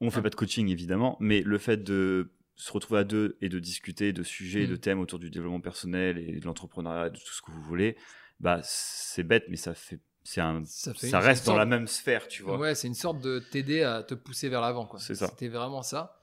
[0.00, 0.22] On fait Ouais.
[0.22, 4.12] pas de coaching, évidemment, mais le fait de se retrouver à deux et de discuter
[4.12, 4.70] de sujets, Mm.
[4.70, 7.96] de thèmes autour du développement personnel et de l'entrepreneuriat, de tout ce que vous voulez,
[8.40, 10.00] bah, c'est bête, mais ça fait.
[10.24, 12.56] C'est un, Ça, une- reste une dans la même sphère, tu vois.
[12.58, 14.86] Ouais, c'est une sorte de t'aider à te pousser vers l'avant.
[14.86, 15.00] quoi.
[15.00, 15.26] C'est ça.
[15.28, 16.22] C'était vraiment ça.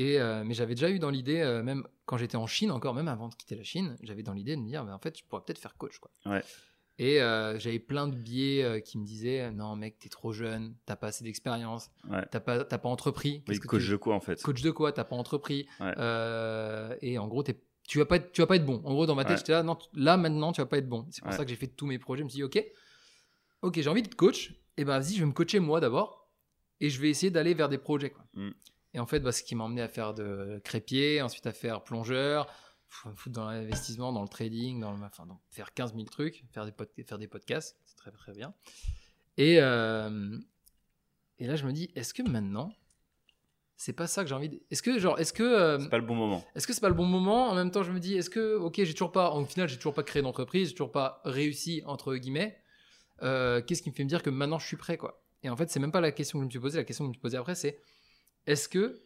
[0.00, 2.94] Et, euh, mais j'avais déjà eu dans l'idée, euh, même quand j'étais en Chine, encore
[2.94, 5.18] même avant de quitter la Chine, j'avais dans l'idée de me dire, mais en fait,
[5.18, 5.98] je pourrais peut-être faire coach.
[5.98, 6.10] Quoi.
[6.26, 6.42] Ouais.
[7.00, 10.94] Et euh, j'avais plein de biais qui me disaient, non mec, t'es trop jeune, t'as
[10.94, 12.24] pas assez d'expérience, Ouais.
[12.30, 13.42] t'as pas, t'as pas entrepris.
[13.48, 14.40] Oui, que coach de quoi, en fait?
[14.42, 14.92] Coach de quoi?
[14.92, 15.66] T'as pas entrepris.
[15.80, 15.94] Ouais.
[17.02, 18.80] Et en gros, t'es- tu vas pas être, tu vas pas être bon.
[18.84, 19.36] En gros, dans ma tête, Ouais.
[19.38, 21.06] j'étais là, non, là maintenant, tu vas pas être bon.
[21.10, 21.36] C'est pour Ouais.
[21.36, 22.20] ça que j'ai fait tous mes projets.
[22.20, 22.64] Je me suis dit, ok,
[23.62, 24.54] ok, j'ai envie d'être coach.
[24.76, 26.30] Et ben vas-y, je vais me coacher moi d'abord,
[26.80, 28.10] et je vais essayer d'aller vers des projets.
[28.10, 28.24] Quoi.
[28.34, 28.50] Mm.
[28.94, 31.84] Et en fait, bah, ce qui m'a emmené à faire de crépier, ensuite à faire
[31.84, 32.46] plongeur,
[32.88, 36.04] pff, me foutre dans l'investissement, dans le trading, dans le, enfin, dans- faire 15 000
[36.06, 38.54] trucs, faire des, pod- faire des podcasts, c'est très très bien.
[39.36, 40.38] Et, euh,
[41.38, 42.72] et là, je me dis, est-ce que maintenant,
[43.76, 44.60] c'est pas ça que j'ai envie de...
[44.72, 45.42] Est-ce que, genre, est-ce que...
[45.44, 46.44] euh, C'est pas le bon moment.
[46.56, 47.48] est-ce que c'est pas le bon moment?
[47.50, 49.76] En même temps, je me dis, est-ce que, ok, j'ai toujours pas, au final, j'ai
[49.76, 52.58] toujours pas créé d'entreprise, j'ai toujours pas réussi entre guillemets.
[53.22, 55.22] Euh, Qu'est-ce qui me fait me dire que maintenant je suis prêt, quoi?
[55.44, 56.78] Et en fait, c'est même pas la question que je me suis posée.
[56.78, 57.78] La question que je me suis posée après, c'est
[58.48, 59.02] est-ce que,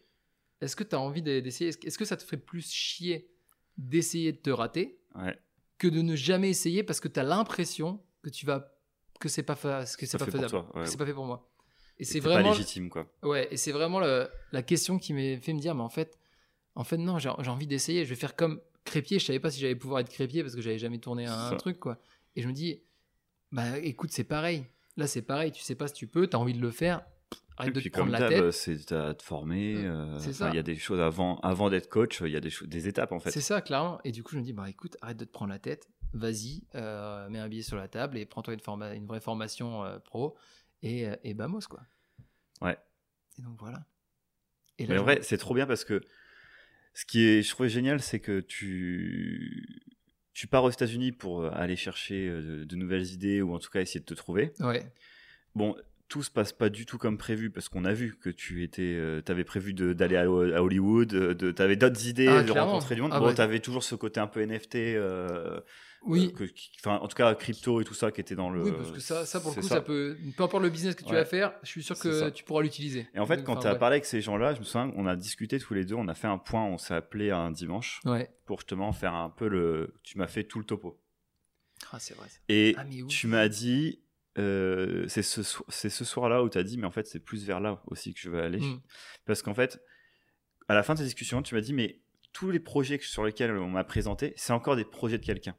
[0.61, 3.29] est-ce que tu as envie d'e- d'essayer Est-ce que- ça te ferait plus chier
[3.77, 5.37] d'essayer de te rater Ouais.
[5.77, 8.71] que de ne jamais essayer parce que tu as l'impression que tu vas
[9.19, 10.85] que c'est pas fa- que c'est Pas pas fait pour faisable, ouais.
[10.85, 11.49] c'est pas fait pour moi.
[11.97, 13.07] Et Et c'est vraiment pas légitime, quoi.
[13.21, 16.17] Ouais, et c'est vraiment le- la question qui m'a fait me dire, mais en fait,
[16.75, 18.03] en fait non, j'ai envie d'essayer.
[18.03, 19.19] Je vais faire comme crépier.
[19.19, 21.79] Je savais pas si j'allais pouvoir être crépier parce que j'avais jamais tourné un, truc,
[21.79, 21.99] quoi.
[22.35, 22.81] Et je me dis,
[23.51, 24.65] bah écoute, c'est pareil.
[24.97, 25.51] Là, c'est pareil.
[25.51, 27.05] Tu sais pas si tu peux, tu as envie de le faire.
[27.57, 28.51] Arrête Et de puis te prendre comme la tête.
[28.51, 29.75] c'est à te former.
[29.75, 30.49] Mm, euh.
[30.49, 33.19] Il y a des choses avant, avant d'être coach, il y a des, étapes en
[33.19, 33.31] fait.
[33.31, 33.99] C'est ça, clairement.
[34.03, 35.87] Et du coup, je me dis, bah écoute, arrête de te prendre la tête.
[36.13, 40.35] Vas-y, euh, mets un billet sur la table et prends-toi une, vraie formation euh, pro.
[40.81, 41.81] Et, euh, et bamos, quoi.
[42.61, 42.77] Ouais.
[43.37, 43.85] Et donc voilà.
[44.79, 46.01] Et Mais je en vrai, c'est trop bien parce que
[46.93, 49.85] ce qui est, je trouvais génial, c'est que tu,
[50.33, 53.81] tu pars aux États-Unis pour aller chercher de, de nouvelles idées ou en tout cas
[53.81, 54.53] essayer de te trouver.
[54.59, 54.91] Ouais,
[55.55, 55.75] Bon,
[56.13, 58.83] tout se passe pas du tout comme prévu parce qu'on a vu que tu étais,
[58.95, 62.73] euh, avais prévu d'aller à, à Hollywood, euh, de, t'avais d'autres idées, Ah, de clairement.
[62.73, 63.09] rencontrer du monde.
[63.15, 63.33] Ah, bon, ouais.
[63.33, 64.75] t'avais toujours ce côté un peu NFT.
[64.75, 65.59] euh,
[66.05, 66.31] oui.
[66.39, 66.47] euh,
[66.79, 68.61] enfin, en tout cas, crypto et tout ça qui était dans le.
[68.61, 69.81] Oui, parce que ça, ça pour le coup, ça.
[69.81, 70.15] peut.
[70.37, 71.15] Peu importe le business que tu Ouais.
[71.15, 73.07] vas faire, je suis sûr que tu pourras l'utiliser.
[73.15, 73.79] Et en fait, quand enfin, tu as ouais.
[73.79, 76.13] parlé avec ces gens-là, je me souviens, on a discuté tous les deux, on a
[76.13, 78.29] fait un point, on s'est appelé un dimanche Ouais.
[78.45, 79.95] pour justement faire un peu le.
[80.03, 80.99] Tu m'as fait tout le topo.
[81.91, 82.27] Ah, c'est vrai.
[82.29, 82.37] ça.
[82.49, 83.99] Et Ah, tu m'as dit.
[84.39, 85.43] Euh, c'est ce,
[86.05, 88.29] soir-là où tu as dit, mais en fait, c'est plus vers là aussi que je
[88.29, 88.59] veux aller.
[88.59, 88.81] Mm.
[89.25, 89.81] Parce qu'en fait,
[90.67, 91.99] à la fin de cette discussion, tu m'as dit, mais
[92.31, 95.55] tous les projets sur lesquels on m'a présenté, c'est encore des projets de quelqu'un.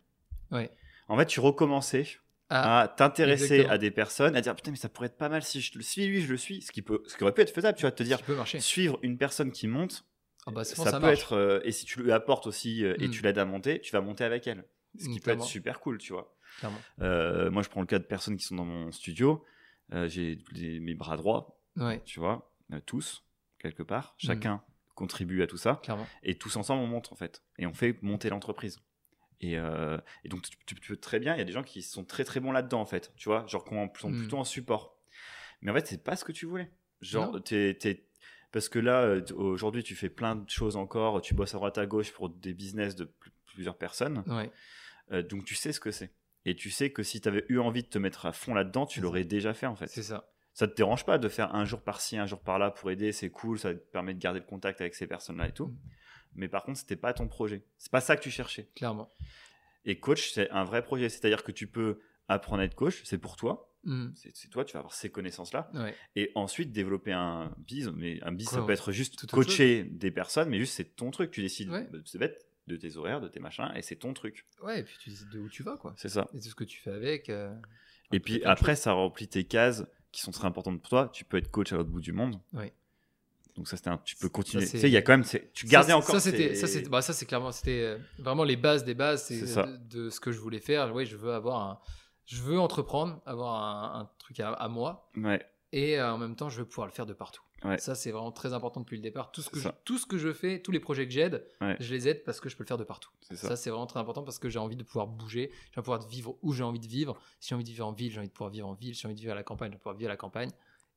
[0.51, 0.71] Ouais.
[1.09, 2.07] En fait, tu recommençais
[2.49, 5.43] Ah, à t'intéresser à des personnes, à dire putain mais ça pourrait être pas mal
[5.43, 7.41] si je le suis lui je le suis, ce qui peut, ce qui aurait pu
[7.43, 8.19] être faisable, tu vas te dire
[8.61, 10.05] suivre une personne qui monte,
[10.47, 13.09] Ah, bah, ça, ça peut être euh, et si tu lui apportes aussi euh, et
[13.09, 13.11] Mm.
[13.11, 14.65] tu l'aides à monter, tu vas monter avec elle,
[14.99, 16.35] ce qui Mm, peut être super cool, tu vois.
[17.01, 19.45] Euh, moi je prends le cas de personnes qui sont dans mon studio,
[19.93, 20.39] euh, j'ai
[20.81, 23.25] mes bras droits, Ouais, tu vois, euh, tous
[23.59, 24.27] quelque part, Mm.
[24.27, 24.63] chacun
[24.95, 25.81] contribue à tout ça.
[25.83, 26.07] Clairement.
[26.23, 27.43] et tous ensemble on monte en fait.
[27.59, 28.79] Et on fait monter l'entreprise.
[29.41, 32.25] Et, et donc tu, peux très bien il y a des gens qui sont très
[32.25, 34.19] très bons là dedans en fait tu vois genre qui sont Mm.
[34.21, 34.97] plutôt en support.
[35.61, 36.71] Mais en fait c'est pas ce que tu voulais.
[37.01, 37.77] Genre t'es,
[38.53, 41.21] parce que là aujourd'hui tu fais plein de choses encore.
[41.21, 44.23] Tu bosses à droite à gauche pour des business de pl- plusieurs personnes.
[44.29, 44.51] Ouais.
[45.13, 46.13] Euh, donc tu sais ce que c'est
[46.45, 48.65] et tu sais que si tu avais eu envie de te mettre à fond là
[48.65, 50.31] dedans tu l'aurais déjà fait en fait C'est ça.
[50.53, 53.29] Ça te dérange pas de faire un jour par-ci, un jour par-là pour aider, c'est
[53.29, 55.67] cool, ça te permet de garder le contact avec ces personnes-là et tout.
[55.67, 55.79] Mm.
[56.37, 57.65] Mais par contre, c'était pas ton projet.
[57.77, 58.71] C'est pas ça que tu cherchais.
[58.77, 59.11] Clairement.
[59.85, 61.09] Et coach, c'est un vrai projet.
[61.09, 63.73] C'est-à-dire que tu peux apprendre à être coach, c'est pour toi.
[63.85, 64.09] Mm.
[64.15, 65.71] C'est toi, tu vas avoir ces connaissances-là.
[65.75, 65.95] Ouais.
[66.17, 67.93] Et ensuite, développer un biz.
[67.95, 71.31] Mais un biz, ça peut être juste coacher des personnes, mais juste c'est ton truc.
[71.31, 71.89] Tu décides, Ouais.
[72.05, 74.47] c'est bête, de tes horaires, de tes machins, et c'est ton truc.
[74.63, 75.95] Ouais, et puis tu décides de où tu vas, quoi.
[75.97, 76.27] C'est ça.
[76.35, 77.29] Et tout ce que tu fais avec.
[77.29, 77.55] euh,
[78.13, 81.11] Et puis après, ça remplit tes cases qui sont très importantes pour toi.
[81.13, 82.41] Tu peux être coach à l'autre bout du monde.
[82.53, 82.73] Ouais.
[83.57, 84.67] Donc ça, c'était un, tu peux continuer.
[84.67, 86.15] c'est- tu sais, il y a quand même, c'est- tu Ça, gardais c'est- encore.
[86.15, 89.25] Ça, c'était, ça, c'est, bah, ça, c'est clairement, c'était euh, vraiment les bases des bases
[89.27, 89.63] c'est C'est ça.
[89.67, 90.93] de, de ce que je voulais faire.
[90.93, 91.79] Oui, je veux avoir un,
[92.27, 95.41] je veux entreprendre, avoir un, un truc à, à moi, Ouais,
[95.71, 97.43] et euh, en même temps, je veux pouvoir le faire de partout.
[97.65, 97.79] Ouais.
[97.79, 99.33] Ça, c'est vraiment très important depuis le départ.
[99.33, 101.77] Tout ce que je, tout ce que je fais, tous les projets que j'aide, Ouais.
[101.81, 103.11] je les aide parce que je peux le faire de partout.
[103.23, 103.57] Ça, ça.
[103.57, 106.07] c'est vraiment très important parce que j'ai envie de pouvoir bouger, j'ai envie de pouvoir
[106.07, 107.19] vivre où j'ai envie de vivre.
[107.41, 108.95] Si j'ai envie de vivre en ville, j'ai envie de pouvoir vivre en ville.
[108.95, 110.17] Si j'ai envie de vivre à la campagne, j'ai envie de pouvoir vivre à la
[110.19, 110.51] campagne.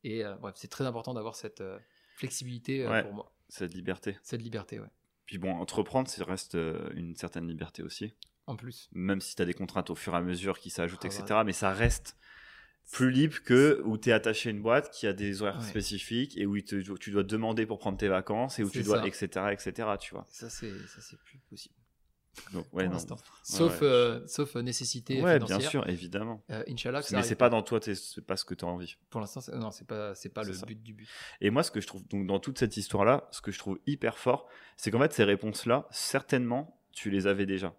[0.03, 1.80] Et euh, bref, c'est très important d'avoir cette euh,
[2.18, 3.03] flexibilité euh, Ouais.
[3.03, 4.18] pour moi, Cette liberté.
[4.22, 4.88] cette liberté, ouais.
[5.26, 6.55] Puis bon, entreprendre, ça reste
[6.95, 8.13] une certaine liberté aussi.
[8.45, 8.89] En plus.
[8.93, 11.41] Même si tu as des contraintes au fur et à mesure qui s'ajoutent, Ah, etc.
[11.45, 12.15] Mais ça reste
[12.91, 15.67] plus libre que où tu es attaché à une boîte qui a des horaires Ouais.
[15.67, 18.99] spécifiques et où te- tu dois demander pour prendre tes vacances et où tu dois,
[19.01, 19.07] ça.
[19.07, 20.25] etc., etc., tu vois.
[20.29, 21.75] Ça, c'est, ça, c'est plus possible.
[22.53, 22.99] Donc, pour ouais, non.
[23.43, 25.57] Sauf, euh, sauf euh, nécessité Ouais, financière.
[25.57, 26.43] bien sûr, évidemment.
[26.51, 28.95] Euh, Inch'Allah, Mais c'est pas dans toi, c'est pas ce que tu as envie.
[29.09, 30.65] Pour l'instant, c'est- non, c'est pas, c'est pas le ça.
[30.67, 31.09] but du but.
[31.41, 33.79] Et moi, ce que je trouve, donc dans toute cette histoire-là, ce que je trouve
[33.88, 37.75] hyper fort, c'est qu'en fait, ces réponses-là, certainement, tu les avais déjà.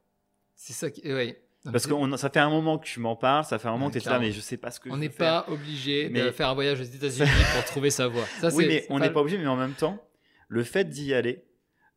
[0.56, 1.02] C'est ça qui.
[1.02, 1.40] Ouais.
[1.64, 3.86] Parce que on- ça fait un moment que tu m'en parles, ça fait un moment
[3.86, 5.44] Ouais, que tu es là, mais je sais pas ce que on je n'est faire.
[5.44, 8.24] pas obligé de faire un voyage aux États-Unis pour trouver sa voie.
[8.40, 10.02] Ça, Oui, mais on n'est pas obligé, mais en même temps,
[10.48, 11.44] le fait d'y aller,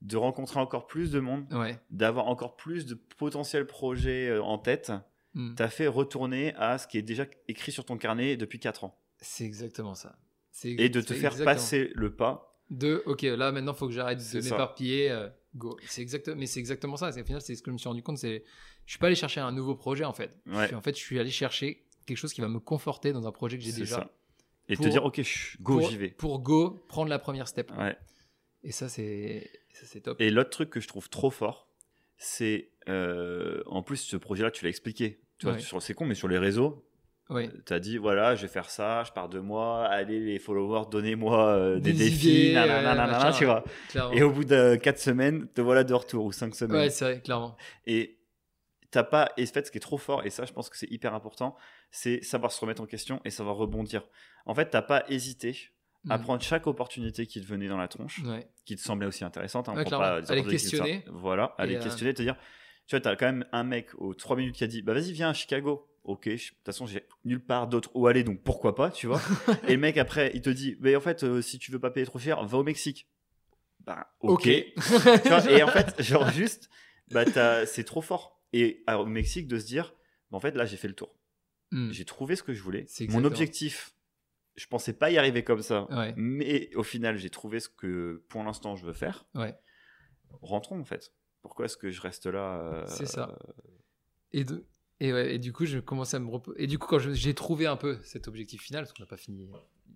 [0.02, 1.78] de rencontrer encore plus de monde, Ouais.
[1.92, 4.92] d'avoir encore plus de potentiels projets euh, en tête,
[5.34, 5.56] Hmm.
[5.56, 9.00] t'a fait retourner à ce qui est déjà écrit sur ton carnet depuis 4 ans.
[9.22, 10.18] C'est exactement ça.
[10.66, 11.46] Et de te faire exactement.
[11.46, 12.51] passer le pas.
[12.72, 15.12] De, ok, là maintenant, il faut que j'arrête de m'éparpiller.
[15.12, 15.78] euh, go.
[15.88, 17.12] C'est exact, mais c'est exactement ça.
[17.12, 18.18] C'est- Au final, c'est ce que je me suis rendu compte.
[18.18, 18.44] C'est,
[18.86, 20.32] je suis pas allé chercher un nouveau projet en fait.
[20.46, 20.68] Je Ouais.
[20.68, 23.32] suis- en fait, je suis allé chercher quelque chose qui va me conforter dans un
[23.32, 23.98] projet que j'ai déjà.
[23.98, 24.12] ça.
[24.70, 25.22] Et Pour- te dire, ok,
[25.60, 26.08] go, j'y vais.
[26.10, 27.72] Pour go, prendre la première step.
[27.78, 27.98] Ouais.
[28.64, 30.22] Et ça, c'est, c'est top.
[30.22, 31.68] Et l'autre truc que je trouve trop fort,
[32.18, 35.20] c'est euh, en plus ce projet-là, tu l'as expliqué.
[35.40, 35.80] Tu vois, Ouais.
[35.82, 36.86] c'est con, mais sur les réseaux,
[37.32, 37.50] Ouais.
[37.66, 40.88] tu as dit voilà, je vais faire ça, je pars de moi, allez les followers,
[40.92, 43.64] donnez-moi euh, des, Des défis, idées, nanana, euh, nanana, machin, tu vois.
[43.90, 44.12] Clairement.
[44.14, 46.78] Et au bout de 4 semaines, te voilà de retour ou 5 semaines.
[46.82, 47.56] Ouais, c'est vrai, clairement.
[47.88, 48.20] Et
[48.92, 49.32] t'as pas.
[49.38, 51.14] Et en fait, ce qui est trop fort, et ça, je pense que c'est hyper
[51.16, 51.56] important,
[51.92, 54.04] c'est savoir se remettre en question et savoir rebondir.
[54.46, 55.58] En fait, t'as pas hésité
[56.10, 56.22] à Mm.
[56.24, 58.48] prendre chaque opportunité qui te venait dans la tronche Ouais.
[58.66, 59.70] qui te semblait aussi intéressante.
[59.70, 61.06] hein, Ouais, pas À les questionner.
[61.08, 62.36] Voilà, à les euh, questionner, te dire,
[62.88, 65.12] tu vois, t'as quand même un mec aux 3 minutes qui a dit, bah vas-y,
[65.12, 65.88] viens à Chicago.
[66.04, 69.22] Ok, de toute façon, j'ai nulle part d'autre où aller, donc pourquoi pas, tu vois.
[69.68, 71.92] et le mec, après, il te dit, mais en fait, euh, si tu veux pas
[71.92, 73.08] payer trop cher, va au Mexique.
[73.82, 74.44] Bah, ok.
[74.44, 74.74] Tu
[75.28, 76.70] vois, et en fait, genre juste,
[77.12, 77.26] bah,
[77.66, 78.42] c'est trop fort.
[78.54, 79.94] Et alors, au Mexique, de se dire,
[80.32, 81.16] bah, en fait, là, j'ai fait le tour.
[81.72, 81.92] Mm.
[81.92, 82.86] J'ai trouvé ce que je voulais.
[83.10, 83.94] Mon objectif,
[84.56, 85.90] je pensais pas y arriver comme ça.
[85.92, 86.14] Ouais.
[86.18, 89.26] Mais au final, j'ai trouvé ce que pour l'instant je veux faire.
[89.36, 89.56] Ouais.
[90.42, 91.14] Rentrons en fait.
[91.42, 93.38] Pourquoi est-ce que je reste là euh, C'est ça.
[94.32, 94.68] Et, de-
[95.02, 97.66] et, ouais, et du coup, je commençais à me Et du coup, quand j'ai trouvé
[97.68, 99.48] un peu cet objectif final, parce qu'on n'a pas fini,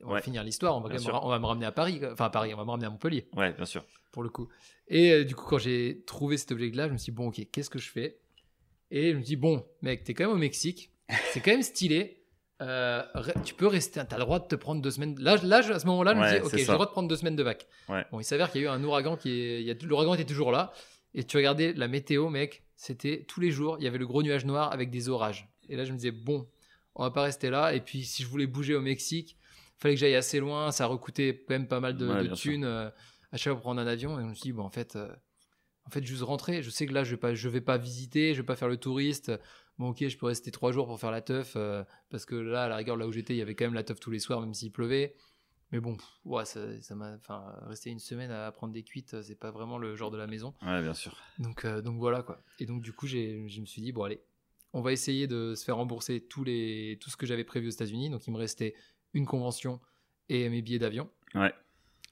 [0.03, 0.21] on va Ouais.
[0.21, 0.89] finir l'histoire, on va,
[1.23, 3.53] on me ramener à Paris, enfin à Paris, on va me ramener à Montpellier, Ouais,
[3.53, 3.85] bien sûr.
[4.11, 4.49] pour le coup.
[4.87, 7.41] Et euh, du coup, quand j'ai trouvé cet objectif-là, je me suis dit, bon, ok,
[7.51, 8.19] qu'est-ce que je fais?
[8.91, 10.91] Et je me dis, bon, mec, t'es quand même au Mexique,
[11.31, 12.21] c'est quand même stylé.
[12.61, 13.03] euh,
[13.43, 15.15] tu peux rester, t'as le droit de te prendre deux semaines.
[15.19, 17.07] Là, là à ce moment-là, je Ouais, me dis, ok, j'ai le droit de prendre
[17.09, 17.67] deux semaines de vac.
[17.89, 18.05] Ouais.
[18.11, 19.29] Bon, il s'avère qu'il y a eu un ouragan qui
[19.69, 20.71] est, l'ouragan était toujours là.
[21.13, 24.23] Et tu regardais la météo, mec, c'était tous les jours, il y avait le gros
[24.23, 25.49] nuage noir avec des orages.
[25.69, 26.47] Et là, je me disais, bon,
[26.95, 27.73] on va pas rester là.
[27.73, 29.37] Et puis, si je voulais bouger au Mexique,
[29.77, 30.71] fallait que j'aille assez loin.
[30.71, 32.89] Ça recoûtait quand même pas mal de, Ouais, thunes euh,
[33.31, 34.19] à chaque fois pour prendre un avion.
[34.19, 35.13] Et je me suis dit, bon, en fait, euh,
[35.85, 36.61] en fait, juste rentrer.
[36.61, 38.69] Je sais que là, je vais pas, je vais pas visiter, je vais pas faire
[38.69, 39.31] le touriste.
[39.77, 42.63] Bon, ok, je peux rester trois jours pour faire la teuf euh, parce que là,
[42.63, 44.19] à la rigueur, là où j'étais, il y avait quand même la teuf tous les
[44.19, 45.15] soirs, même s'il pleuvait.
[45.71, 46.59] Mais bon, ouais, ça,
[46.95, 50.17] m'a, enfin, rester une semaine à prendre des cuites, c'est pas vraiment le genre de
[50.17, 50.53] la maison.
[50.61, 51.17] Ouais, bien sûr.
[51.39, 52.41] Donc, euh, donc voilà quoi.
[52.59, 54.21] Et donc du coup, j'ai, je me suis dit bon allez,
[54.73, 57.71] on va essayer de se faire rembourser tous les, tout ce que j'avais prévu aux
[57.71, 58.09] États-Unis.
[58.09, 58.75] Donc il me restait
[59.13, 59.81] une convention
[60.29, 61.09] et mes billets d'avion.
[61.33, 61.53] Ouais.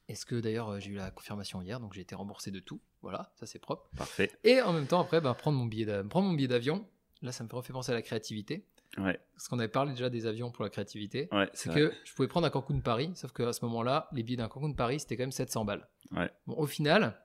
[0.10, 2.82] Est-ce que d'ailleurs euh, j'ai eu la confirmation hier, donc j'ai été remboursé de tout.
[3.02, 3.90] Voilà, ça c'est propre.
[3.96, 4.32] Parfait.
[4.44, 6.88] Et en même temps après, bah, prendre mon billet, d'a- prendre mon billet d'avion.
[7.22, 8.66] Là, ça me refait penser à la créativité.
[8.98, 11.28] Ouais, Parce qu'on avait parlé déjà des avions pour la créativité.
[11.32, 11.80] ouais, C'est vrai.
[11.82, 14.74] que je pouvais prendre un Cancun Paris, sauf qu'à ce moment-là, les billets d'un Cancun
[14.74, 15.88] Paris, c'était quand même 700 balles.
[16.12, 16.30] Ouais.
[16.46, 17.20] Bon, au final,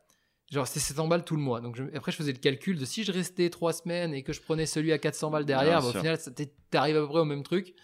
[0.50, 1.60] genre c'était 700 balles tout le mois.
[1.60, 4.32] Donc je- après, je faisais le calcul de si je restais 3 semaines et que
[4.32, 6.18] je prenais celui à 400 balles derrière, bah, au final,
[6.70, 7.74] t'arrives à peu près au même truc.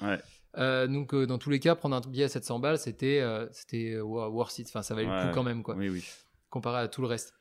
[0.57, 3.47] Euh, donc, euh, dans tous les cas, prendre un billet à 700 balles, c'était euh,
[3.53, 4.69] c'était wo- worth it.
[4.69, 6.05] Enfin, ça valait le coup quand même, quoi, Oui, oui.
[6.49, 7.35] comparé à tout le reste.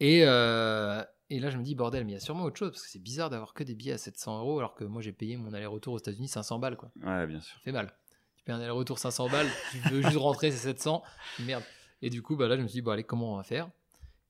[0.00, 2.70] Et, euh, et là, je me dis, bordel, mais il y a sûrement autre chose,
[2.70, 5.12] parce que c'est bizarre d'avoir que des billets à 700 euros, alors que moi, j'ai
[5.12, 6.90] payé mon aller-retour aux États-Unis 500 balles, quoi.
[7.02, 7.54] Ouais, bien sûr.
[7.54, 7.94] Ça fait mal.
[8.36, 11.02] Tu payes un aller-retour 500 balles, tu veux juste rentrer, c'est 700.
[11.40, 11.62] Merde.
[12.02, 13.70] Et du coup, bah là, je me suis dit, bon, allez, comment on va faire?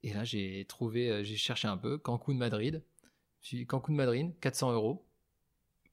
[0.03, 2.82] Et là, j'ai trouvé, euh, j'ai cherché un peu, Cancun, Madrid.
[3.40, 5.05] Je suis dit, Cancun, Madrid, 400 euros.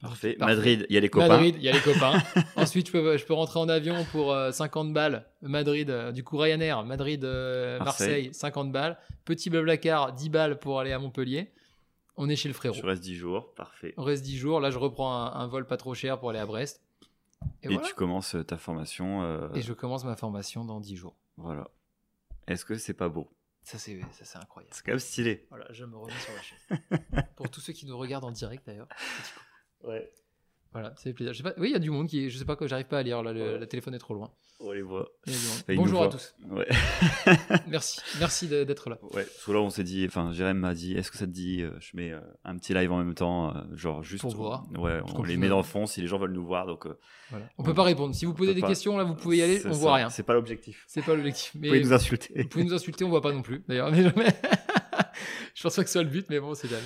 [0.01, 0.33] Parfait.
[0.33, 0.55] Parfait.
[0.55, 1.27] Madrid, il y a les copains.
[1.27, 2.21] Madrid, il y a les copains.
[2.55, 5.25] Ensuite, je peux, je peux rentrer en avion pour euh, 50 balles.
[5.41, 8.27] Madrid, euh, du coup, Ryanair, Madrid, euh, Marseille.
[8.27, 8.99] Marseille, 50 balles.
[9.25, 11.51] Petit blablacar, 10 balles pour aller à Montpellier.
[12.15, 12.75] On est chez le frérot.
[12.75, 13.93] Tu restes 10 jours, parfait.
[13.97, 14.59] On reste 10 jours.
[14.59, 16.81] Là, je reprends un, un vol pas trop cher pour aller à Brest.
[17.63, 17.87] Et, Et, voilà.
[17.87, 19.23] tu commences euh, ta formation.
[19.23, 21.15] euh, Et je commence ma formation dans 10 jours.
[21.37, 21.67] Voilà.
[22.47, 23.29] Est-ce que c'est pas beau?
[23.63, 24.73] Ça, c'est ça, c'est incroyable.
[24.73, 25.45] C'est quand même stylé.
[25.49, 27.25] Voilà, je me remets sur la chaise.
[27.35, 28.87] pour tous ceux qui nous regardent en direct, d'ailleurs.
[28.87, 28.97] petit
[29.35, 29.41] coup.
[29.83, 30.11] Ouais.
[30.73, 31.33] Voilà, c'est plaisir.
[31.33, 32.87] Je sais pas, oui, il y a du monde qui je sais pas quoi, j'arrive
[32.87, 33.57] pas à lire, là, le, Ouais.
[33.57, 34.31] le téléphone est trop loin.
[34.59, 35.07] On les voit.
[35.69, 36.35] Bonjour à tous.
[36.49, 36.67] Ouais.
[37.67, 38.97] Merci, merci d'être là.
[39.13, 39.23] Ouais.
[39.23, 41.61] Parce que là, on s'est dit, enfin, Jérém m'a dit, est-ce que ça te dit,
[41.61, 44.23] euh, je mets euh, un petit live en même temps, euh, genre juste.
[44.23, 44.65] Pour voir.
[44.77, 46.65] Ouais, on les met dans le fond si les gens veulent nous voir.
[46.65, 46.87] Donc,
[47.29, 47.45] Voilà.
[47.59, 48.15] On peut pas répondre.
[48.15, 48.67] Si vous posez des pas.
[48.67, 49.79] questions, là, vous pouvez y aller, on ça.
[49.79, 50.09] voit rien.
[50.09, 50.83] C'est pas l'objectif.
[50.87, 51.51] C'est pas l'objectif.
[51.55, 52.33] Vous pouvez nous insulter.
[52.35, 53.63] vous pouvez nous insulter, on voit pas non plus.
[53.67, 54.25] D'ailleurs, mais jamais.
[55.53, 56.81] je pense pas que ce soit le but, mais bon, c'est dalle.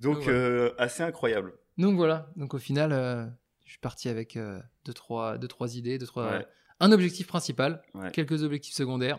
[0.00, 1.52] Donc, Donc, euh, assez incroyable.
[1.78, 2.30] Donc voilà.
[2.36, 3.26] Donc au final, euh,
[3.64, 6.30] je suis parti avec euh, deux, trois, deux, trois idées, deux, trois.
[6.30, 6.46] Ouais.
[6.80, 8.10] Un objectif principal, Ouais.
[8.10, 9.18] quelques objectifs secondaires.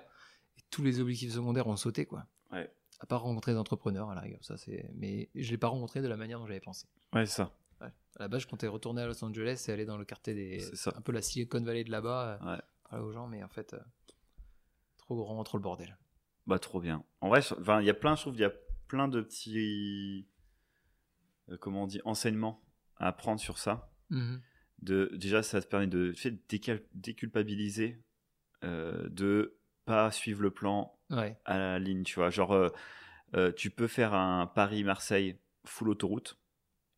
[0.58, 2.26] Et tous les objectifs secondaires ont sauté, quoi.
[2.52, 2.72] Ouais.
[3.00, 4.44] À part rencontrer des entrepreneurs, à la rigueur.
[4.44, 4.90] Ça, c'est...
[4.96, 6.88] Mais je l'ai pas rencontré de la manière dont j'avais pensé.
[7.14, 7.52] Ouais, c'est ça.
[7.80, 7.90] À
[8.24, 10.60] la base, je comptais retourner à Los Angeles et aller dans le quartier des.
[10.60, 10.92] C'est ça.
[10.98, 12.62] Un peu la Silicon Valley de là-bas, euh, Ouais.
[12.90, 13.80] parler aux gens, mais en fait, euh,
[14.98, 15.96] trop grand, trop le bordel.
[16.48, 17.04] Bah, trop bien.
[17.22, 17.42] En vrai,
[17.82, 18.52] il y a plein, je trouve, il y a
[18.88, 20.28] plein de petits,
[21.50, 22.62] euh, comment on dit, enseignements
[22.98, 23.92] à apprendre sur ça.
[24.10, 24.42] Mhm.
[24.82, 26.14] De, déjà, ça te permet de,
[26.50, 28.02] décal- déculpabiliser,
[28.64, 31.38] euh, de pas suivre le plan Ouais.
[31.46, 32.30] à la ligne, tu vois.
[32.30, 32.70] Genre, euh,
[33.36, 36.38] euh, tu peux faire un Paris-Marseille full autoroute,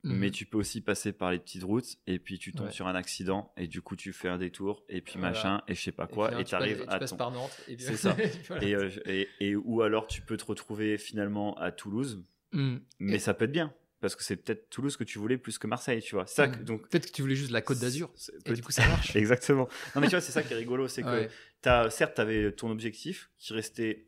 [0.03, 0.17] Mhm.
[0.17, 2.71] mais tu peux aussi passer par les petites routes et puis tu tombes Ouais.
[2.71, 5.29] sur un accident et du coup tu fais un détour et puis Voilà.
[5.31, 7.17] machin et je sais pas Et quoi hein, et tu arrives à passes ton...
[7.17, 7.51] par Nantes.
[7.67, 8.15] Et C'est ça.
[8.61, 8.75] Et,
[9.05, 12.23] et, et ou alors tu peux te retrouver finalement à Toulouse,
[12.53, 12.81] Mhm.
[12.99, 15.57] mais Et- ça peut être bien parce que c'est peut-être Toulouse que tu voulais plus
[15.57, 16.25] que Marseille, tu vois.
[16.27, 18.11] Ça que- donc Peut-être que tu voulais juste la Côte d'Azur.
[18.45, 19.15] Et du coup, ça marche.
[19.15, 19.67] Exactement.
[19.95, 21.29] Non mais tu vois, c'est ça qui est rigolo, c'est que Ouais.
[21.61, 24.07] t'as, certes tu avais ton objectif qui restait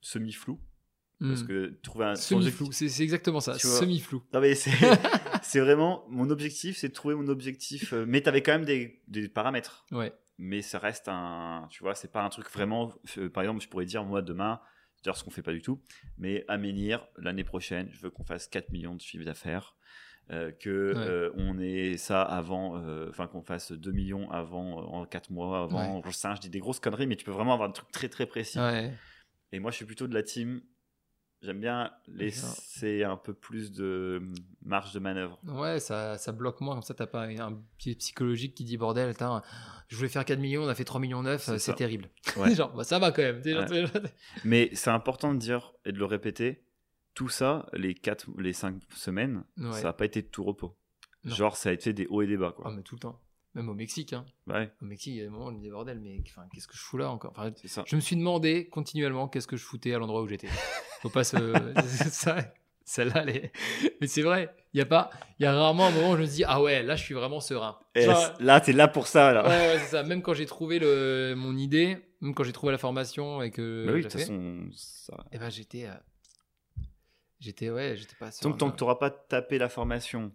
[0.00, 0.60] semi-flou
[1.20, 1.46] parce Mhm.
[1.46, 3.78] que trouver un Semi-flou, objectif- c'est exactement ça, Tu vois.
[3.78, 4.22] semi-flou.
[4.32, 4.54] Non mais
[5.42, 9.00] c'est vraiment mon objectif, c'est de trouver mon objectif euh, mais t'avais quand même des,
[9.06, 9.84] des paramètres.
[9.92, 10.12] Ouais.
[10.38, 13.68] mais ça reste un tu vois c'est pas un truc vraiment euh, par exemple je
[13.68, 14.60] pourrais dire moi demain
[15.02, 15.80] d'ailleurs ce qu'on fait pas du tout
[16.18, 19.76] mais à Menhir l'année prochaine je veux qu'on fasse 4 millions de chiffres d'affaires
[20.30, 20.96] euh, que Ouais.
[21.06, 25.30] euh, on ait ça avant euh, enfin qu'on fasse 2 millions avant euh, en 4
[25.30, 27.72] mois avant je sais je dis des grosses conneries mais tu peux vraiment avoir un
[27.72, 28.92] truc très très précis Ouais.
[29.50, 30.62] et moi je suis plutôt de la team
[31.42, 34.22] j'aime bien laisser un peu plus de
[34.64, 38.54] marge de manœuvre Ouais, ça, ça bloque moins, comme ça t'as pas un pied psychologique
[38.54, 39.42] qui dit bordel, attends,
[39.88, 41.72] je voulais faire 4 millions, on a fait 3 millions 9, C'est ça.
[41.74, 42.08] terrible.
[42.36, 42.54] Ouais.
[42.54, 43.40] Genre, bah, ça va quand même.
[43.40, 43.66] déjà, Ouais.
[43.68, 43.92] déjà.
[44.44, 46.64] Mais c'est important de dire et de le répéter.
[47.14, 49.72] Tout ça, les quatre, les cinq semaines, Ouais.
[49.72, 50.76] ça n'a pas été de tout repos.
[51.24, 51.34] Non.
[51.34, 53.20] Genre, ça a été des hauts et des bas, Ah, mais tout le temps.
[53.54, 54.24] Même au Mexique, hein.
[54.46, 56.22] Ouais, Au Mexique, il y a des moments où on me dit bordel, mais
[56.54, 57.32] qu'est-ce que je fous là encore?
[57.36, 57.84] Enfin, c'est ça.
[57.86, 60.48] Je me suis demandé continuellement qu'est-ce que je foutais à l'endroit où j'étais.
[61.02, 61.36] Faut pas se.
[62.84, 63.52] Celle-là, elle est-
[64.00, 64.54] mais c'est vrai.
[64.74, 65.10] Il y a pas.
[65.38, 67.14] Il y a rarement un moment où je me dis ah ouais, là je suis
[67.14, 67.78] vraiment serein.
[67.94, 69.42] Et Genre, là, t'es là pour ça, là.
[69.44, 70.02] Ouais, ouais, c'est ça.
[70.02, 73.84] Même quand j'ai trouvé le, mon idée, même quand j'ai trouvé la formation et que.
[73.86, 75.24] Mais oui, de toute façon, ça...
[75.30, 75.86] eh ben j'étais.
[75.86, 75.94] euh,
[77.40, 78.52] J'étais, ouais, j'étais pas serein.
[78.52, 80.32] tant, tant que n'auras pas tapé la formation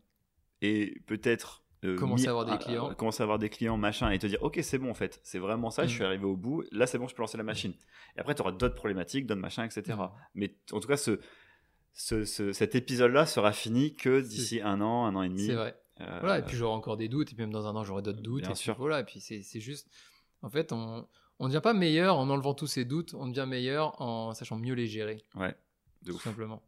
[0.61, 1.63] et peut-être.
[1.84, 2.93] Euh, Commencer à avoir des ah, clients.
[2.95, 5.39] commencer à avoir des clients, machin, et te dire, ok, c'est bon, en fait, c'est
[5.39, 5.95] vraiment ça, je Mm.
[5.95, 7.73] suis arrivé au bout, là, c'est bon, je peux lancer la machine.
[8.15, 9.97] Et après, tu auras d'autres problématiques, d'autres machins, etc.
[9.97, 10.05] Mm.
[10.36, 11.19] Mais en tout cas, ce,
[11.93, 15.45] ce- ce- cet épisode-là sera fini que d'ici un an, un an et demi.
[15.45, 15.75] C'est vrai.
[16.01, 18.01] Euh, Voilà, et puis j'aurai encore des doutes, et puis même dans un an, j'aurai
[18.03, 18.41] d'autres doutes.
[18.41, 18.75] Bien et puis sûr.
[18.78, 19.88] voilà, et puis c'est juste.
[20.41, 21.07] En fait, on
[21.39, 24.57] on ne devient pas meilleur en enlevant tous ces doutes, on devient meilleur en sachant
[24.57, 25.55] mieux les gérer, Ouais,
[26.01, 26.23] de tout ouf.
[26.23, 26.63] simplement.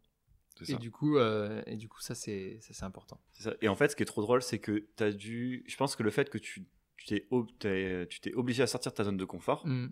[0.64, 0.78] C'est Et ça.
[0.80, 3.20] du coup, euh, et du coup, ça c'est ça, c'est important.
[3.32, 3.54] Ça.
[3.62, 5.64] Et en fait, ce qui est trop drôle, c'est que tu as dû.
[5.66, 6.64] Je pense que le fait que tu
[7.06, 9.88] t'es ob- t'es- tu t'es obligé à sortir de ta zone de confort, Mm.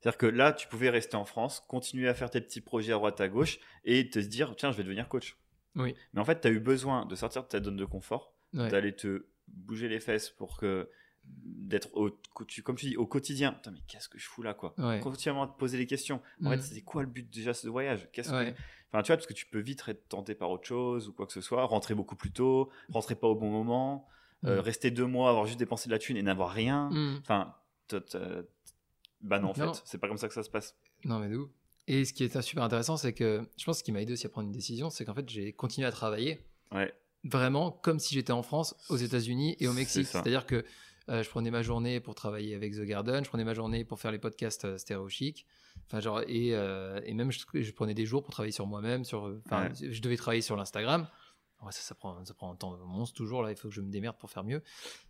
[0.00, 2.96] c'est-à-dire que là, tu pouvais rester en France, continuer à faire tes petits projets à
[2.96, 5.36] droite à gauche et te dire, tiens, je vais devenir coach.
[5.76, 5.94] Oui.
[6.12, 8.68] Mais en fait, tu as eu besoin de sortir de ta zone de confort, Ouais.
[8.70, 10.88] d'aller te bouger les fesses pour que
[11.44, 12.10] d'être au,
[12.64, 15.00] comme tu dis au quotidien Putain, mais qu'est-ce que je fous là quoi Ouais.
[15.00, 17.68] continuellement à te poser des questions en fait c'est quoi le but déjà de ce
[17.68, 18.08] voyage?
[18.12, 18.54] Qu'est-ce que-
[18.90, 21.26] enfin tu vois parce que tu peux vite être tenté par autre chose ou quoi
[21.26, 24.06] que ce soit rentrer beaucoup plus tôt rentrer pas au bon moment
[24.44, 24.60] euh, Mm.
[24.60, 26.88] rester deux mois, avoir juste dépensé de la thune et n'avoir rien.
[26.90, 27.18] Mm.
[27.22, 27.54] Enfin,
[27.88, 27.96] t-
[29.20, 29.74] bah non, en Non.
[29.74, 30.76] fait, c'est pas comme ça que ça se passe.
[31.04, 31.50] Non, mais d'où
[31.88, 34.12] Et ce qui est super intéressant, c'est que je pense que ce qui m'a aidé
[34.12, 36.92] aussi à prendre une décision, c'est qu'en fait, j'ai continué à travailler Ouais,
[37.24, 40.06] vraiment comme si j'étais en France, aux États-Unis et au Mexique.
[40.06, 40.64] C'est-à-dire que
[41.08, 43.98] euh, je prenais ma journée pour travailler avec The Garden, je prenais ma journée pour
[44.00, 45.46] faire les podcasts euh, Stéréo Chic.
[45.86, 49.04] Enfin, genre, et, euh, et même, je, je prenais des jours pour travailler sur moi-même.
[49.04, 49.28] Sur,
[49.80, 51.08] je devais travailler sur l'Instagram.
[51.62, 53.42] Ouais, ça, ça prend, ça prend un temps monstre toujours.
[53.42, 54.62] Là, il faut que je me démerde pour faire mieux,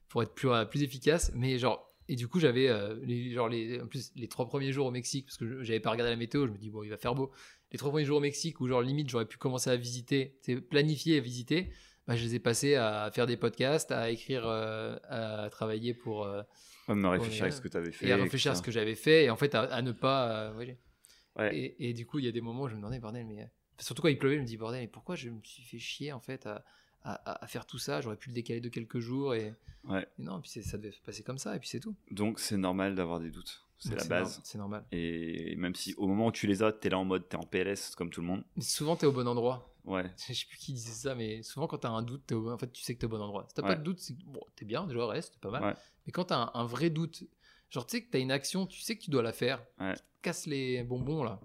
[0.09, 1.33] pour être plus, plus efficace.
[1.35, 4.73] Mais genre, et du coup, j'avais euh, les, genre les, en plus les trois premiers
[4.73, 6.47] jours au Mexique, parce que je- j'avais pas regardé la météo.
[6.47, 7.31] Je me dis bon, il va faire beau.
[7.71, 10.57] Les trois premiers jours au Mexique, où genre limite j'aurais pu commencer à visiter, c'est
[10.57, 11.71] planifier et visiter.
[12.09, 16.25] Bah, je les ai passés à faire des podcasts, à écrire, euh, à travailler pour
[16.25, 16.43] euh,
[16.89, 18.09] Ouais, me réfléchir à ce que tu avais fait.
[18.09, 20.31] et à réfléchir à ce que j'avais fait et en fait à, à ne pas.
[20.51, 21.55] euh, ouais.
[21.55, 23.43] Et, et du coup, il y a des moments où je me demandais bordel, mais
[23.43, 23.47] euh,
[23.79, 26.13] surtout quand il pleuvait, je me dis bordel, mais pourquoi je me suis fait chier
[26.13, 26.65] en fait à,
[27.05, 28.01] à- à faire tout ça?
[28.01, 29.55] J'aurais pu le décaler de quelques jours et,
[29.85, 30.07] Ouais.
[30.19, 31.95] et non, puis ça devait se passer comme ça et puis c'est tout.
[32.11, 33.63] Donc c'est normal d'avoir des doutes.
[33.79, 34.41] C'est la base.
[34.43, 34.85] C'est normal.
[34.91, 37.45] Et même si au moment où tu les as, t'es là en mode, t'es en
[37.45, 38.43] PLS comme tout le monde.
[38.57, 39.73] Mais souvent, t'es au bon endroit.
[39.85, 42.51] Ouais, Je sais plus qui disait ça, mais souvent quand t'as un doute, t'es au-
[42.51, 43.47] en fait, tu sais que t'es au bon endroit.
[43.49, 43.69] Si t'as Ouais.
[43.69, 45.63] pas de doute, c'est bon, t'es bien, déjà reste, c'est pas mal.
[45.65, 45.75] Ouais.
[46.07, 47.25] Mais quand t'as un, un vrai doute,
[47.71, 49.95] genre tu sais que t'as une action, tu sais que tu dois la faire, Ouais.
[50.21, 51.41] casses les bonbons là.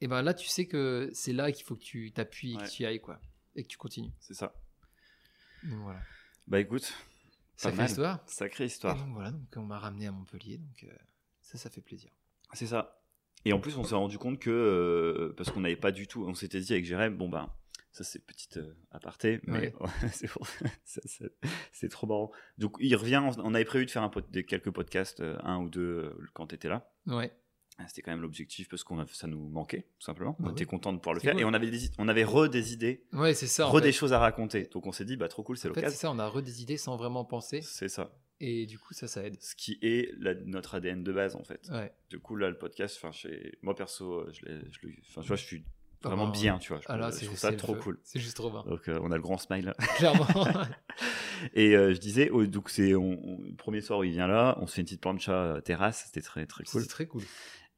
[0.00, 2.68] Et ben là, tu sais que c'est là qu'il faut que tu t'appuies, et que
[2.70, 3.20] tu y ailles quoi,
[3.56, 4.12] et que tu continues.
[4.20, 4.54] c'est ça.
[5.64, 6.00] Donc voilà.
[6.46, 6.92] Bah écoute,
[7.56, 7.88] Sacrée mal.
[7.88, 8.20] histoire.
[8.26, 8.96] sacrée Et histoire.
[8.96, 10.94] donc voilà, donc on m'a ramené à Montpellier, donc euh,
[11.42, 12.10] ça, ça fait plaisir.
[12.52, 13.00] C'est ça.
[13.44, 16.24] Et en plus, on s'est rendu compte que, euh, parce qu'on n'avait pas du tout,
[16.26, 17.48] on s'était dit avec Jérém, bon ben,
[17.92, 19.72] ça c'est petite euh, aparté, mais
[20.12, 20.46] c'est pour-
[21.88, 22.30] trop marrant.
[22.58, 24.08] Donc il revient, on, avait prévu de faire un
[24.42, 26.90] quelques podcasts, euh, un ou deux, quand tu étais là.
[27.06, 27.32] Ouais.
[27.80, 30.34] Ah, C'était quand même l'objectif parce qu'on a, ça nous manquait, tout simplement.
[30.40, 31.34] Bah on était content de pouvoir le faire.
[31.34, 31.42] cool.
[31.42, 33.66] Et on avait, des, on avait re des idées, Ouais, c'est ça.
[33.66, 33.92] re des fait.
[33.92, 34.64] choses à raconter.
[34.72, 36.00] Donc on s'est dit, bah trop cool, c'est En fait, c'est l'occasion.
[36.08, 38.10] ça, on a re des idées sans vraiment penser, C'est ça.
[38.40, 39.36] Et du coup, ça, ça aide.
[39.40, 41.68] Ce qui est la- notre ADN de base, en fait.
[41.70, 41.92] Ouais.
[42.10, 43.16] Du coup, là, le podcast, enfin,
[43.62, 45.64] moi perso, euh, je je tu vois, je suis
[46.02, 46.80] vraiment bah, bien, tu vois.
[46.80, 47.98] Je, Ah là, je c'est trouve ça trop cool.
[48.04, 48.62] C'est juste trop bien.
[48.64, 49.72] Donc, euh, on a le grand smile.
[49.96, 50.26] Clairement.
[51.54, 54.66] Et euh, je disais, oh, donc c'est le premier soir où il vient là, on
[54.66, 56.82] se fait une petite plancha terrasse, c'était très très cool.
[56.82, 57.22] C'est très cool.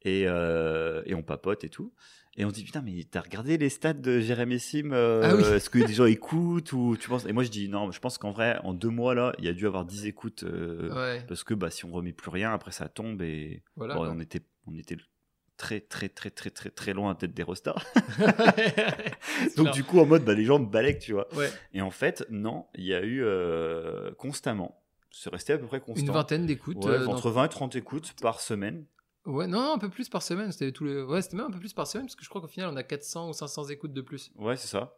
[0.03, 1.93] Et, euh, et on papote et tout.
[2.37, 5.35] Et on se dit putain mais t'as regardé les stats de Jérémy Sim euh, Ah
[5.35, 5.43] oui.
[5.43, 7.25] Est-ce que des gens écoutent ou tu penses?
[7.25, 9.49] Et moi je dis non, je pense qu'en vrai en deux mois là, il y
[9.49, 11.25] a dû avoir 10 écoutes euh, Ouais.
[11.27, 13.95] parce que bah si on remet plus rien après ça tombe et Voilà.
[13.95, 14.11] bon, quoi.
[14.15, 14.95] on était on était
[15.57, 17.85] très très très très très très loin peut-être des rostars.
[19.57, 19.71] Donc clair.
[19.73, 21.27] du coup en mode bah les gens me balèquent tu vois.
[21.35, 21.49] Ouais.
[21.73, 25.81] Et en fait non, il y a eu euh, constamment, c'est resté à peu près
[25.81, 26.05] constant.
[26.05, 26.85] Une vingtaine d'écoutes.
[26.85, 28.85] Entre 20 et 30 écoutes par semaine.
[29.25, 30.51] Ouais, non, un peu plus par semaine.
[30.51, 31.01] C'était les.
[31.03, 32.75] Ouais, c'était même un peu plus par semaine parce que je crois qu'au final on
[32.75, 34.97] a 400 ou 500 écoutes de plus Ouais, c'est ça.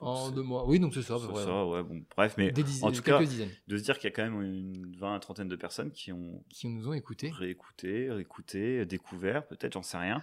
[0.00, 0.64] En deux mois.
[0.66, 1.16] Oui, donc c'est ça.
[1.18, 4.08] c'est ça, ouais, bon, bref, mais dizaines, en tout cas, dizaines de se dire qu'il
[4.08, 6.92] y a quand même une 20 à trentaine de personnes qui ont qui nous ont
[6.92, 7.30] écoutés.
[7.30, 10.22] réécouté, réécouté, découvert, peut-être, j'en sais rien,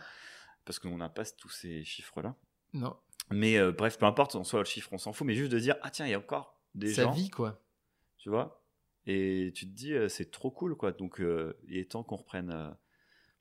[0.64, 2.36] parce qu'on n'a pas tous ces chiffres-là.
[2.74, 2.96] Non,
[3.32, 5.60] Mais euh, bref, peu importe, en soi, le chiffre, on s'en fout, mais juste de
[5.60, 7.62] dire, ah tiens, il y a encore des sa gens, vie quoi.
[8.18, 8.64] tu vois,
[9.08, 10.94] et tu te dis, euh, c'est trop cool, quoi.
[10.94, 12.70] Donc, euh, il est temps qu'on reprenne, euh,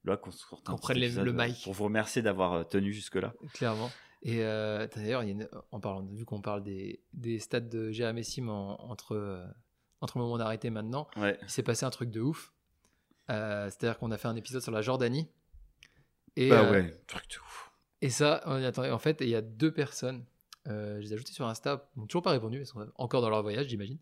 [0.05, 1.63] là, qu'on Qu'on petit prenne le euh, mic.
[1.65, 3.35] Pour vous remercier d'avoir euh, tenu jusque-là.
[3.55, 3.91] Clairement.
[4.23, 5.23] Et euh, d'ailleurs,
[5.71, 9.45] en parlant, vu qu'on parle des, des stades de Jérémy Sim en- entre, euh,
[10.01, 11.39] entre le moment d'arrêter et maintenant, Ouais.
[11.43, 12.53] il s'est passé un truc de ouf.
[13.31, 15.29] Euh, C'est-à-dire qu'on a fait un épisode sur la Jordanie.
[16.37, 17.71] Et, bah ouais, truc de ouf.
[18.01, 20.25] Et ça, on y en fait, il y a deux personnes.
[20.67, 21.89] je les ai ajoutées sur Insta.
[21.97, 22.59] N'ont toujours pas répondu.
[22.59, 23.99] Elles sont encore dans leur voyage, j'imagine.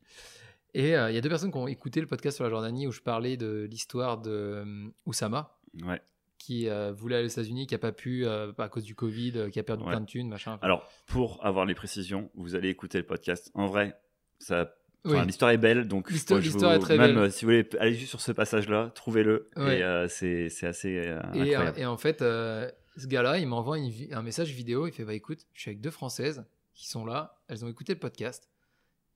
[0.75, 2.93] Et il y a deux personnes qui ont écouté le podcast sur la Jordanie où
[2.93, 4.65] je parlais de l'histoire de
[5.05, 6.01] Oussama, Ouais.
[6.39, 9.33] qui euh, voulait aller aux États-Unis, qui a pas pu euh, à cause du Covid,
[9.37, 9.91] euh, qui a perdu Ouais.
[9.91, 10.59] plein de thunes, machin.
[10.61, 13.51] Alors, pour avoir les précisions, vous allez écouter le podcast.
[13.55, 13.97] En vrai,
[14.41, 14.75] ça,
[15.05, 15.25] Oui.
[15.25, 17.31] l'histoire est belle, donc L'histoire- moi, je l'histoire vous- est très même belle.
[17.33, 19.51] si vous voulez aller juste sur ce passage-là, trouvez-le.
[19.57, 19.79] Ouais.
[19.79, 21.79] Et euh, c'est c'est assez euh, Et, incroyable.
[21.79, 24.87] et en fait, euh, ce gars-là, il m'envoie une un message vidéo.
[24.89, 26.45] Il fait Bah écoute, je suis avec deux Françaises
[26.75, 27.41] qui sont là.
[27.49, 28.49] Elles ont écouté le podcast.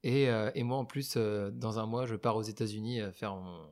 [0.04, 3.66] Et, et moi, en plus, dans un mois, je pars aux États-Unis faire, mon-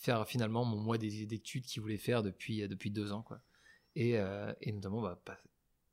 [0.00, 3.22] faire finalement mon mois des- d'études qu'il voulait faire depuis, euh, depuis deux ans.
[3.22, 3.40] Quoi.
[3.94, 5.38] Et, euh, et notamment, bah, pas-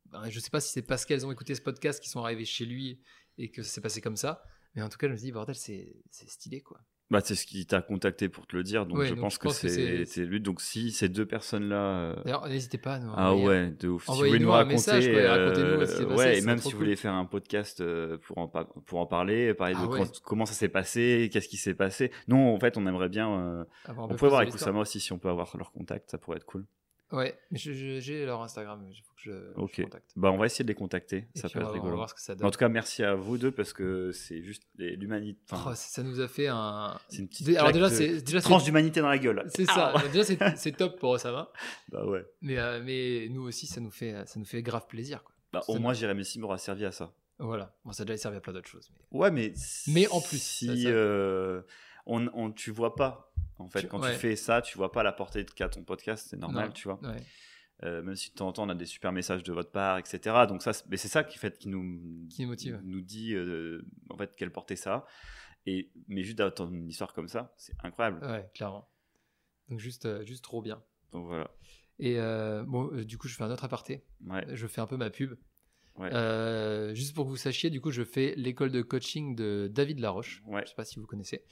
[0.06, 2.46] bah, je sais pas si c'est parce qu'elles ont écouté ce podcast qu'ils sont arrivées
[2.46, 3.02] chez lui
[3.38, 4.44] et que ça s'est passé comme ça.
[4.74, 6.82] Mais en tout cas, je me dis, bordel, c'est stylé, quoi.
[7.10, 9.36] Bah, c'est ce qui t'a contacté pour te le dire, donc Ouais, je donc pense
[9.36, 10.42] je que pense que c'est lui.
[10.42, 11.76] Donc si ces deux personnes-là.
[11.78, 14.04] euh, D'ailleurs, n'hésitez pas à nous Ah ouais, de ouf.
[14.06, 16.64] Si vous voulez nous raconter, message, ce qui euh, passé, ouais, ce et même si
[16.66, 16.80] vous cool.
[16.80, 20.02] voulez faire un podcast euh, pour en, pour en parler, parler de Ah ouais.
[20.26, 22.12] comment ça s'est passé, qu'est-ce qui s'est passé.
[22.28, 23.32] Nous, en fait, on aimerait bien.
[23.32, 23.64] euh,
[23.98, 24.54] on pourrait voir avec.
[24.54, 26.66] Oussama aussi si on peut avoir leur contact, ça pourrait être cool.
[27.12, 29.82] Ouais, mais je- je- j'ai leur Instagram, il faut que je, je Ok.
[29.84, 30.12] contacte.
[30.18, 31.26] Bah, on va essayer de les contacter.
[31.36, 31.96] Et ça peut être va- on va rigolo.
[31.96, 32.52] voir ce que ça En donne.
[32.52, 35.40] tout cas, merci à vous deux parce que c'est juste les- l'humanité.
[35.50, 37.00] enfin, Oh, ça ça nous a fait un.
[37.08, 39.46] c'est une petite Alors déjà, de- c'est déjà tranche c'est d'humanité dans la gueule.
[39.56, 39.94] c'est ça.
[39.96, 41.50] Ah Déjà, c'est c'est top pour Osama.
[41.90, 42.26] Bah ouais.
[42.42, 45.24] Mais, euh, mais nous aussi, ça nous fait, ça nous fait grave plaisir.
[45.24, 45.34] Quoi.
[45.54, 47.14] Bah, Ça au nous- moins, Jérémy Sim aura servi à ça.
[47.40, 47.74] Voilà.
[47.86, 48.92] Bon, ça a déjà servi à plein d'autres choses.
[49.14, 49.54] mais- Ouais, mais.
[49.88, 51.62] Mais en plus, si ça, ça- euh,
[52.08, 53.32] on, on, tu vois pas.
[53.60, 54.14] En fait, Tu- quand ouais.
[54.14, 56.74] tu fais ça, tu vois pas la portée qu'a ton podcast, c'est normal, Non.
[56.74, 57.00] tu vois.
[57.02, 57.18] Ouais.
[57.84, 60.00] Euh, même si de temps en temps on a des super messages de votre part,
[60.00, 60.20] etc.
[60.48, 62.80] Donc ça, mais c'est ça qui fait qui nous Qui nous motive.
[62.84, 65.06] nous dit euh, en fait quelle portée ça.
[65.68, 68.26] Et mais juste d'attendre une histoire comme ça, c'est incroyable.
[68.26, 68.90] Ouais, clairement.
[69.70, 70.82] Donc juste, euh, juste trop bien.
[71.12, 71.52] Donc voilà.
[72.00, 74.06] Et euh, bon, du coup, je fais un autre aparté.
[74.26, 74.46] Ouais.
[74.56, 75.36] Je fais un peu ma pub.
[75.98, 76.14] Ouais.
[76.14, 80.00] Euh, juste pour que vous sachiez, du coup, je fais l'école de coaching de David
[80.00, 80.44] Laroche.
[80.46, 80.62] Ouais.
[80.64, 81.44] Je sais pas si vous connaissez.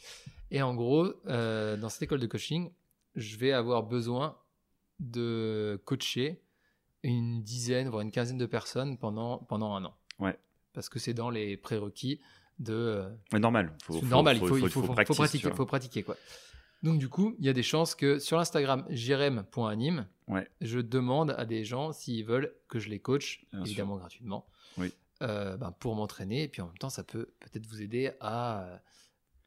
[0.52, 2.72] Et en gros, euh, dans cette école de coaching,
[3.16, 4.38] je vais avoir besoin
[5.00, 6.42] de coacher
[7.04, 9.96] une dizaine, voire une quinzaine de personnes pendant, pendant un an.
[10.20, 10.38] Ouais.
[10.74, 12.20] Parce que c'est dans les prérequis
[12.60, 13.76] de, euh, Ouais, normal.
[13.84, 16.16] Faut, normal, faut- il faut, faut- il faut, practice, pratiquer, faut pratiquer quoi.
[16.84, 20.48] Donc du coup, il y a des chances que sur l'Instagram jerem.anime, Ouais.
[20.62, 23.68] je demande à des gens s'ils veulent que je les coach, Bien sûr.
[23.68, 24.48] évidemment gratuitement,
[24.78, 24.92] Oui.
[25.22, 26.44] euh, ben, pour m'entraîner.
[26.44, 28.82] Et puis en même temps, ça peut peut-être vous aider à,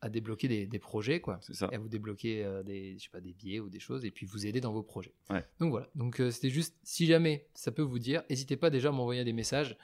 [0.00, 1.40] à débloquer des, des projets, quoi.
[1.50, 1.68] Ça.
[1.72, 4.10] Et à vous débloquer euh, des, je sais pas, des billets ou des choses, et
[4.12, 5.14] puis vous aider dans vos projets.
[5.30, 5.44] Ouais.
[5.58, 5.88] Donc voilà.
[5.96, 9.24] Donc euh, c'était juste, si jamais ça peut vous dire, n'hésitez pas déjà à m'envoyer
[9.24, 9.76] des messages.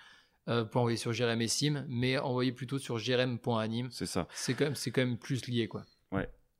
[0.46, 3.88] Euh, pour envoyer sur Jérém et Sim, mais envoyez plutôt sur jerem.anime.
[3.90, 4.28] C'est ça.
[4.34, 5.86] C'est quand, même- c'est quand même plus lié, quoi.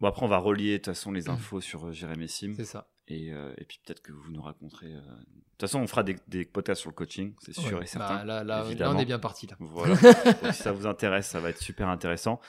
[0.01, 2.65] Bon après on va relier de toute façon les infos sur euh, Jérémy Sim C'est
[2.65, 2.89] ça.
[3.09, 4.93] et, euh, et puis peut-être que vous nous raconterez.
[4.93, 7.85] euh, De toute façon on fera des, des podcasts sur le coaching, c'est sûr Ouais.
[7.85, 8.17] et certain.
[8.17, 8.99] Bah, là, là, là, évidemment.
[8.99, 9.57] on est bien parti là.
[9.61, 9.95] Voilà.
[10.43, 12.41] Donc, si ça vous intéresse, ça va être super intéressant.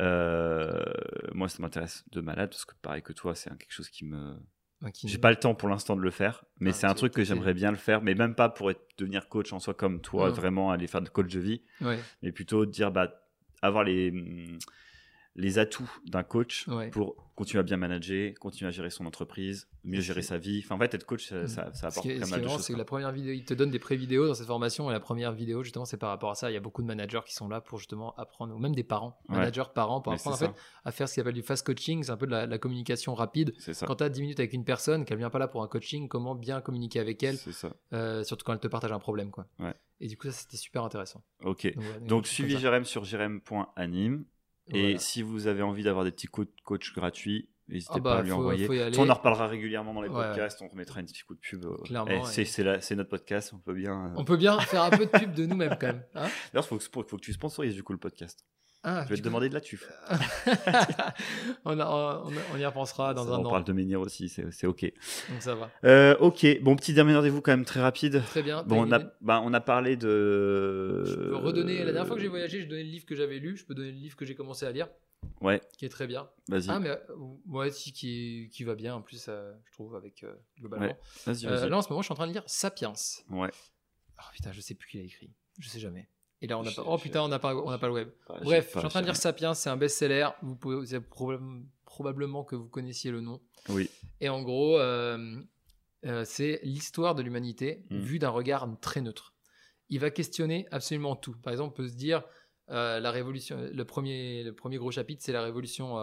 [0.00, 0.82] Euh,
[1.32, 4.36] moi, ça m'intéresse de malade parce que pareil que toi, c'est quelque chose qui me.
[4.82, 6.92] Ouais, qui- J'ai pas le temps pour l'instant de le faire, mais Ah, c'est un
[6.94, 9.72] truc que j'aimerais bien le faire, mais même pas pour être, devenir coach en soi
[9.72, 10.34] comme toi, Mhm.
[10.34, 13.10] vraiment aller faire de coach de vie, Ouais, mais plutôt dire bah
[13.62, 14.58] avoir les hum,
[15.38, 16.88] les atouts d'un coach Ouais.
[16.90, 20.62] pour continuer à bien manager, continuer à gérer son entreprise, mieux gérer sa vie.
[20.64, 21.46] Enfin, en fait, être coach, ça, Mhm.
[21.48, 22.62] ça, ça apporte pas mal de choses.
[22.62, 25.00] c'est que la première vidéo, il te donne des pré-vidéos dans cette formation, et la
[25.00, 26.50] première vidéo, justement, c'est par rapport à ça.
[26.50, 28.82] Il y a beaucoup de managers qui sont là pour justement apprendre, ou même des
[28.84, 29.36] parents, Ouais.
[29.36, 30.52] managers, parents, pour Mais apprendre en fait,
[30.86, 32.02] à faire ce qu'il appelle du fast coaching.
[32.02, 33.52] C'est un peu de la, la communication rapide.
[33.58, 33.84] Ça.
[33.86, 36.08] Quand tu as 10 minutes avec une personne, qu'elle vient pas là pour un coaching,
[36.08, 37.68] comment bien communiquer avec elle, ça.
[37.92, 39.30] euh, surtout quand elle te partage un problème.
[39.30, 39.46] quoi.
[39.58, 39.74] Ouais.
[40.00, 41.22] Et du coup, ça, c'était super intéressant.
[41.44, 41.70] Ok.
[41.74, 42.60] Donc, Donc suivez ça.
[42.60, 44.24] Jérém sur jérém.anime.
[44.72, 48.16] Et si vous avez envie d'avoir des petits co- coachs gratuits, n'hésitez Ah pas bah,
[48.18, 48.66] à lui faut- envoyer.
[48.66, 51.34] faut De on en reparlera régulièrement dans les Ouais, podcasts, on remettra une petite coup
[51.34, 51.64] de pub.
[51.84, 54.06] Clairement, eh, c'est notre podcast, on peut bien.
[54.06, 56.02] euh, On peut bien faire un peu de pub de nous-mêmes quand même.
[56.14, 56.28] hein.
[56.52, 58.44] D'ailleurs, il faut, que- faut que tu sponsorises du coup le podcast.
[58.82, 59.90] Ah, Je vais te coup- demander de la tuf.
[61.64, 63.50] on, a- on, on y repensera dans Ça, un on an.
[63.50, 64.82] parle de menhir aussi, c'est ok.
[65.30, 65.70] Donc ça va.
[65.84, 68.22] Euh, ok, bon, petit dernier rendez-vous quand même très rapide.
[68.26, 68.62] Très bien.
[68.62, 71.02] Bon, on a, bah, on a parlé de.
[71.04, 71.78] Je peux redonner.
[71.78, 73.56] La dernière fois que j'ai voyagé, j'ai donné le livre que j'avais lu.
[73.56, 74.88] Je peux donner le livre que j'ai commencé à lire,
[75.40, 76.28] Ouais, qui est très bien.
[76.48, 76.66] vas-y.
[76.68, 76.96] Ah, mais euh,
[77.48, 80.86] ouais, si, qui, qui va bien en plus, euh, je trouve, avec euh, globalement.
[80.86, 80.96] Ouais,
[81.26, 81.70] Vas-y, Euh, vas-y.
[81.70, 82.92] là, en ce moment, je suis en train de lire Sapiens.
[83.30, 83.50] Ouais.
[84.18, 85.30] Oh putain, je sais plus qui l'a écrit.
[85.58, 86.08] Je sais jamais.
[86.42, 86.84] Et là, on a Je- pas.
[86.86, 88.08] Oh putain, on n'a pas, on n'a pas le web.
[88.42, 89.54] Bref, je suis en train de lire Sapiens.
[89.54, 90.28] C'est un best-seller.
[90.42, 90.84] Vous pouvez,
[91.86, 93.40] probablement que vous connaissiez le nom.
[93.70, 93.88] Oui,
[94.20, 95.40] Et en gros, euh,
[96.04, 97.98] euh, c'est l'histoire de l'humanité Mm.
[98.00, 99.34] vue d'un regard très neutre.
[99.88, 101.34] Il va questionner absolument tout.
[101.42, 102.22] Par exemple, on peut se dire,
[102.70, 105.96] euh, la révolution, le premier, le premier gros chapitre, c'est la révolution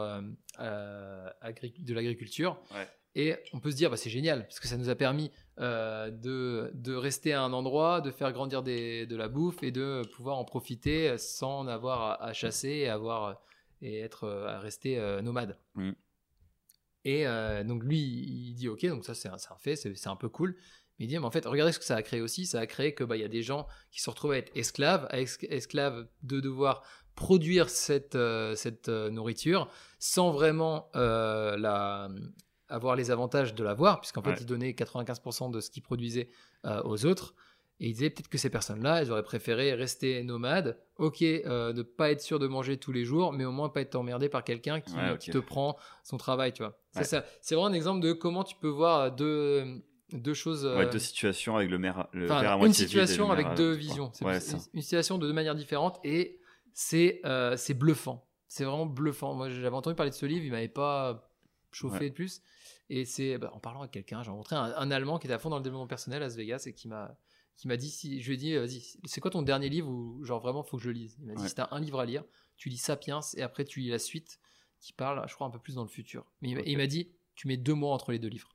[0.60, 2.60] de l'agriculture.
[2.74, 2.88] Ouais.
[3.16, 5.30] Et on peut se dire, bah, c'est génial, parce que ça nous a permis
[5.60, 9.72] euh, de, de rester à un endroit, de faire grandir des- de la bouffe et
[9.72, 13.40] de pouvoir en profiter sans avoir à, à chasser et, avoir,
[13.82, 15.60] et être, à rester euh, nomade.
[17.06, 20.30] Et euh, donc lui, il dit ok, donc ça c'est un, fait, c'est un peu
[20.30, 20.56] cool.
[20.98, 22.46] Mais il dit mais en fait, regardez ce que ça a créé aussi.
[22.46, 24.52] Ça a créé que bah il y a des gens qui se retrouvent à être
[24.56, 26.82] esclaves, à ex- esclaves de devoir
[27.14, 29.70] produire cette euh, cette nourriture
[30.00, 32.10] sans vraiment la
[32.70, 34.38] avoir les avantages de l'avoir, puisqu'en fait Ouais.
[34.40, 36.30] il donnait 95% de ce qu'ils produisaient
[36.66, 37.36] euh, aux autres.
[37.80, 41.82] Et il disait peut-être que ces personnes-là, elles auraient préféré rester nomades, ok, euh, ne
[41.82, 44.44] pas être sûr de manger tous les jours, mais au moins pas être emmerdé par
[44.44, 46.78] quelqu'un qui, Ouais, te prend son travail, tu vois.
[46.96, 47.04] Ouais.
[47.04, 49.66] ça- c'est vraiment un exemple de comment tu peux voir deux,
[50.14, 50.66] deux choses.
[50.66, 53.74] Ouais, euh, deux situations avec le, maire, le enfin, à une situation avec à- deux
[53.74, 54.12] visions.
[54.14, 54.24] C'est
[54.74, 56.40] une situation de deux manières différentes et
[56.74, 58.26] c'est euh, c'est bluffant.
[58.48, 59.34] C'est vraiment bluffant.
[59.34, 61.28] Moi, j'avais entendu parler de ce livre, il m'avait pas
[61.74, 62.10] chauffé Ouais.
[62.10, 62.42] de plus.
[62.90, 65.40] Et c'est bah, en parlant avec quelqu'un, j'ai rencontré un, un Allemand qui était à
[65.40, 67.16] fond dans le développement personnel à Las Vegas et qui m'a
[67.56, 70.24] qui m'a dit si je lui ai dit vas-y c'est quoi ton dernier livre où
[70.26, 71.18] genre vraiment faut que je le lise?
[71.20, 71.48] Il m'a dit Ouais.
[71.50, 72.24] si t'as un livre à lire
[72.58, 74.40] tu lis Sapiens et après tu lis la suite
[74.80, 76.68] qui parle je crois un peu plus dans le futur mais il m'a- Ok.
[76.68, 78.50] il m'a dit tu mets deux mois entre les deux livres.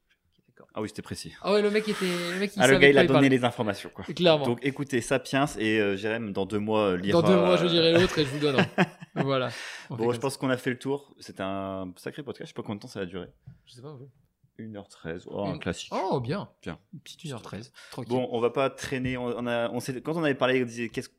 [0.74, 1.32] Ah oui, c'était précis.
[1.43, 2.05] Ah ouais, le mec était.
[2.32, 4.05] Le mec, il Ah, le gars, il a donné les informations, quoi.
[4.05, 4.45] Clairement.
[4.45, 7.23] Donc écoutez, Sapiens et euh, Jérém, dans deux mois, euh, lira.
[7.23, 8.57] Dans deux mois, je euh, dirai l'autre et je vous donne.
[9.23, 9.51] voilà.
[9.90, 11.15] Bon, je pense qu'on a fait le tour.
[11.20, 12.47] C'était un sacré podcast.
[12.47, 13.27] Je sais pas combien de temps ça a duré.
[13.66, 13.93] Je sais pas.
[13.93, 14.11] vous.
[14.59, 15.23] 1h13.
[15.27, 15.93] Oh, un classique.
[15.95, 16.49] Oh, bien.
[16.62, 16.78] Bien.
[16.93, 17.70] Une petite 1h13.
[17.93, 18.11] Tranquille.
[18.12, 19.16] Bon, on va pas traîner.
[19.16, 21.11] On, a, on quand on avait parlé, on disait qu'est-ce-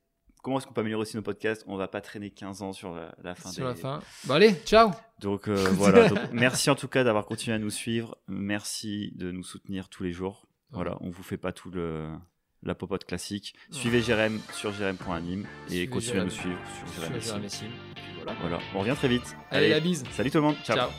[0.43, 1.63] comment est-ce qu'on peut améliorer aussi nos podcasts?
[1.67, 4.01] On va pas traîner 15 ans sur la, la fin Sur des- la fin.
[4.25, 4.91] Bon, allez, ciao.
[5.21, 6.09] Donc euh, voilà.
[6.09, 8.17] Donc, merci en tout cas d'avoir continué à nous suivre.
[8.27, 10.45] Merci de nous soutenir tous les jours.
[10.71, 12.09] Voilà, on vous fait pas tout le
[12.63, 13.55] la popote classique.
[13.71, 17.49] Suivez Jérém sur jérém.anime et continuez à nous suivre sur Jérém.
[18.15, 18.37] Voilà.
[18.41, 19.35] Voilà, on revient très vite.
[19.49, 20.03] Allez, la bise.
[20.11, 20.55] salut tout le monde.
[20.63, 20.75] Ciao.
[20.75, 20.89] ciao.